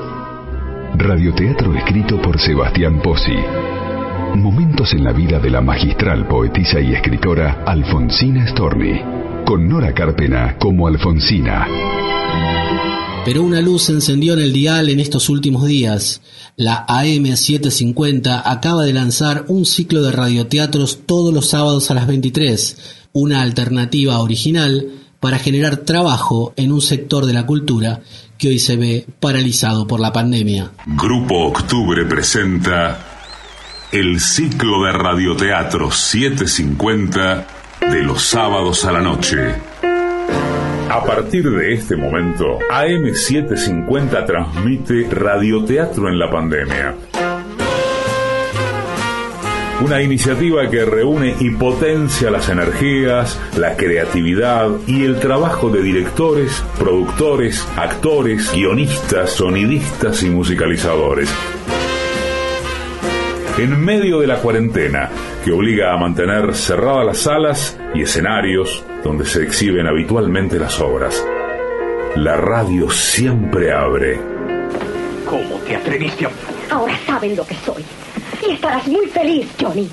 radioteatro 0.95 1.75
escrito 1.75 2.21
por 2.21 2.39
Sebastián 2.39 3.01
Pozzi. 3.01 3.39
Momentos 4.35 4.93
en 4.93 5.03
la 5.03 5.13
vida 5.13 5.39
de 5.39 5.49
la 5.49 5.63
magistral 5.63 6.27
poetisa 6.29 6.81
y 6.81 6.93
escritora 6.93 7.63
Alfonsina 7.65 8.47
Storni, 8.47 9.01
con 9.47 9.67
Nora 9.67 9.95
Carpena 9.95 10.57
como 10.59 10.87
Alfonsina. 10.87 11.67
Pero 13.25 13.43
una 13.43 13.61
luz 13.61 13.85
se 13.85 13.93
encendió 13.93 14.35
en 14.35 14.41
el 14.41 14.53
dial 14.53 14.89
en 14.89 15.01
estos 15.01 15.29
últimos 15.29 15.67
días. 15.67 16.21
La 16.57 16.87
AM750 16.87 18.43
acaba 18.45 18.85
de 18.85 18.93
lanzar 18.93 19.45
un 19.49 19.65
ciclo 19.67 20.03
de 20.03 20.13
radioteatros 20.13 21.01
todos 21.07 21.35
los 21.35 21.49
sábados 21.49 21.91
a 21.91 21.95
las 21.95 22.07
23, 22.07 22.77
una 23.13 23.43
alternativa 23.43 24.21
original 24.21 24.87
para 25.21 25.39
generar 25.39 25.79
trabajo 25.79 26.53
en 26.57 26.73
un 26.73 26.81
sector 26.81 27.27
de 27.27 27.33
la 27.33 27.47
cultura 27.47 28.01
que 28.39 28.49
hoy 28.49 28.59
se 28.59 28.77
ve 28.77 29.07
paralizado 29.19 29.87
por 29.87 30.01
la 30.01 30.13
pandemia. 30.13 30.71
Grupo 30.87 31.47
Octubre 31.47 32.05
presenta 32.05 32.99
el 33.93 34.21
ciclo 34.21 34.85
de 34.85 34.93
radioteatro 34.93 35.91
750 35.91 37.47
de 37.91 38.03
los 38.03 38.23
sábados 38.23 38.85
a 38.85 38.93
la 38.93 39.01
noche. 39.01 39.55
A 40.89 41.05
partir 41.05 41.51
de 41.51 41.75
este 41.75 41.97
momento, 41.97 42.61
AM750 42.71 44.25
transmite 44.25 45.09
radioteatro 45.11 46.09
en 46.09 46.19
la 46.19 46.31
pandemia. 46.31 46.95
Una 49.85 50.01
iniciativa 50.01 50.71
que 50.71 50.85
reúne 50.85 51.35
y 51.41 51.51
potencia 51.51 52.31
las 52.31 52.49
energías, 52.49 53.39
la 53.59 53.77
creatividad 53.77 54.71
y 54.87 55.05
el 55.05 55.19
trabajo 55.19 55.71
de 55.71 55.83
directores, 55.83 56.65
productores, 56.79 57.67
actores, 57.77 58.53
guionistas, 58.55 59.31
sonidistas 59.33 60.23
y 60.23 60.31
musicalizadores. 60.31 61.29
En 63.59 63.83
medio 63.83 64.21
de 64.21 64.27
la 64.27 64.37
cuarentena, 64.37 65.09
que 65.43 65.51
obliga 65.51 65.95
a 65.95 65.97
mantener 65.97 66.55
cerradas 66.55 67.07
las 67.07 67.19
salas 67.19 67.79
y 67.95 68.03
escenarios 68.03 68.85
donde 69.03 69.25
se 69.25 69.43
exhiben 69.45 69.87
habitualmente 69.87 70.59
las 70.59 70.79
obras, 70.79 71.27
la 72.17 72.37
radio 72.37 72.91
siempre 72.91 73.73
abre. 73.73 74.21
¿Cómo 75.25 75.57
te 75.67 75.75
atreviste 75.75 76.27
a... 76.27 76.31
Ahora 76.71 76.99
saben 77.07 77.35
lo 77.35 77.47
que 77.47 77.55
soy. 77.55 77.83
Y 78.47 78.53
estarás 78.53 78.87
muy 78.89 79.07
feliz, 79.07 79.49
Johnny. 79.59 79.89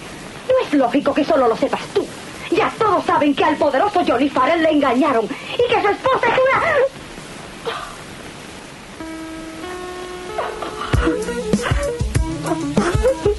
No 0.50 0.68
es 0.68 0.74
lógico 0.74 1.14
que 1.14 1.24
solo 1.24 1.48
lo 1.48 1.56
sepas 1.56 1.88
tú. 1.94 2.06
Ya 2.52 2.70
todos 2.78 3.06
saben 3.06 3.34
que 3.34 3.46
al 3.46 3.56
poderoso 3.56 4.04
Johnny 4.06 4.28
Farrell 4.28 4.62
le 4.62 4.72
engañaron 4.72 5.24
y 5.24 5.74
que 5.74 5.82
su 5.82 5.88
esposa 5.88 6.28
es 6.28 6.40
una... 13.24 13.24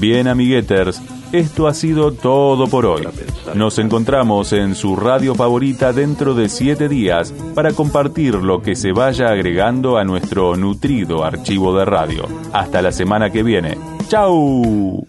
Bien, 0.00 0.28
amigueters, 0.28 1.02
esto 1.30 1.68
ha 1.68 1.74
sido 1.74 2.12
todo 2.12 2.66
por 2.68 2.86
hoy. 2.86 3.06
Nos 3.54 3.78
encontramos 3.78 4.54
en 4.54 4.74
su 4.74 4.96
radio 4.96 5.34
favorita 5.34 5.92
dentro 5.92 6.32
de 6.32 6.48
siete 6.48 6.88
días 6.88 7.34
para 7.54 7.74
compartir 7.74 8.36
lo 8.36 8.62
que 8.62 8.76
se 8.76 8.92
vaya 8.92 9.28
agregando 9.28 9.98
a 9.98 10.04
nuestro 10.04 10.56
nutrido 10.56 11.22
archivo 11.22 11.76
de 11.76 11.84
radio. 11.84 12.26
Hasta 12.54 12.80
la 12.80 12.92
semana 12.92 13.28
que 13.28 13.42
viene. 13.42 13.76
¡Chau! 14.08 15.06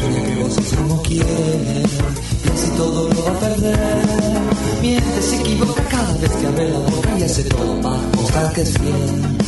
Sueña 0.00 0.22
que 0.24 0.42
vos 0.42 0.54
sos 0.54 0.72
como 0.74 1.02
quiere 1.02 1.82
y 2.44 2.48
así 2.48 2.70
todo 2.76 3.08
lo 3.08 3.24
va 3.24 3.30
a 3.30 3.40
perder. 3.40 4.04
Miente 4.80 5.22
se 5.22 5.36
equivoca 5.36 5.82
cada 5.84 6.16
vez 6.16 6.30
que 6.30 6.46
abre 6.46 6.70
la 6.70 6.78
boca 6.78 7.18
y 7.18 7.22
hace 7.22 7.44
todo 7.44 7.80
para 7.80 7.96
mostrar 8.16 8.52
que 8.52 8.62
es 8.62 8.72
fiel. 8.78 9.38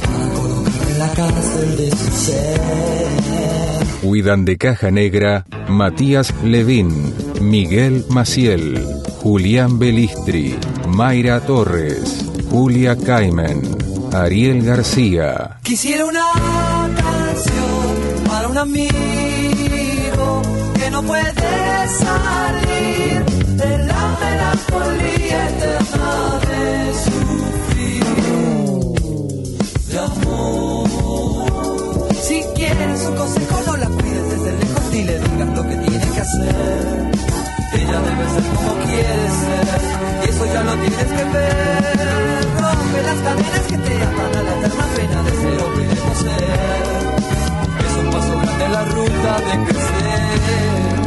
Para 0.00 0.34
colocar 0.34 0.90
en 0.90 0.98
la 0.98 1.08
cárcel 1.12 1.76
de 1.76 1.90
su 1.90 2.10
ser. 2.26 2.60
Cuidan 4.02 4.44
de 4.44 4.56
caja 4.58 4.90
negra 4.90 5.44
Matías 5.68 6.34
Levín, 6.42 7.14
Miguel 7.40 8.04
Maciel, 8.08 8.84
Julián 9.22 9.78
Belistri, 9.78 10.58
Mayra 10.88 11.40
Torres, 11.40 12.26
Julia 12.50 12.96
Caimen, 12.96 13.62
Ariel 14.12 14.64
García. 14.64 15.58
Quisiera 15.62 16.04
una 16.04 16.24
canción 16.96 18.26
para 18.26 18.48
un 18.48 18.58
amigo 18.58 19.31
que 20.82 20.90
no 20.90 21.02
puede 21.02 21.22
salir 21.88 23.24
de 23.60 23.78
la 23.86 24.02
melancolía 24.22 25.48
eterna 25.48 26.40
de 26.48 26.64
sufrir 27.04 28.04
de 29.90 29.98
amor. 29.98 30.88
Si 32.20 32.42
quieres 32.56 33.00
un 33.06 33.14
consejo, 33.16 33.56
no 33.66 33.76
la 33.76 33.86
cuides 33.86 34.30
desde 34.30 34.50
lejos 34.58 34.84
ni 34.92 35.02
le 35.04 35.18
digas 35.20 35.48
lo 35.56 35.62
que 35.68 35.76
tiene 35.76 36.06
que 36.14 36.20
hacer. 36.20 37.10
Ella 37.74 37.98
debe 38.08 38.24
ser 38.34 38.44
como 38.54 38.72
quiere 38.84 39.26
ser, 39.40 39.66
y 40.24 40.28
eso 40.30 40.44
ya 40.52 40.62
lo 40.64 40.74
tienes 40.82 41.10
que 41.16 41.24
ver. 41.34 42.42
Rompe 42.60 43.02
las 43.08 43.18
cadenas 43.26 43.64
que 43.68 43.78
te 43.78 43.94
atan 44.02 44.34
a 44.36 44.42
la 44.42 44.52
eterna 44.58 44.86
pena 44.96 45.22
de 45.22 45.30
ser 45.30 45.56
o 45.62 45.74
queremos 45.74 46.18
ser 46.18 47.01
la 48.72 48.84
ruta 48.84 49.36
de 49.38 49.64
crecer. 49.66 51.01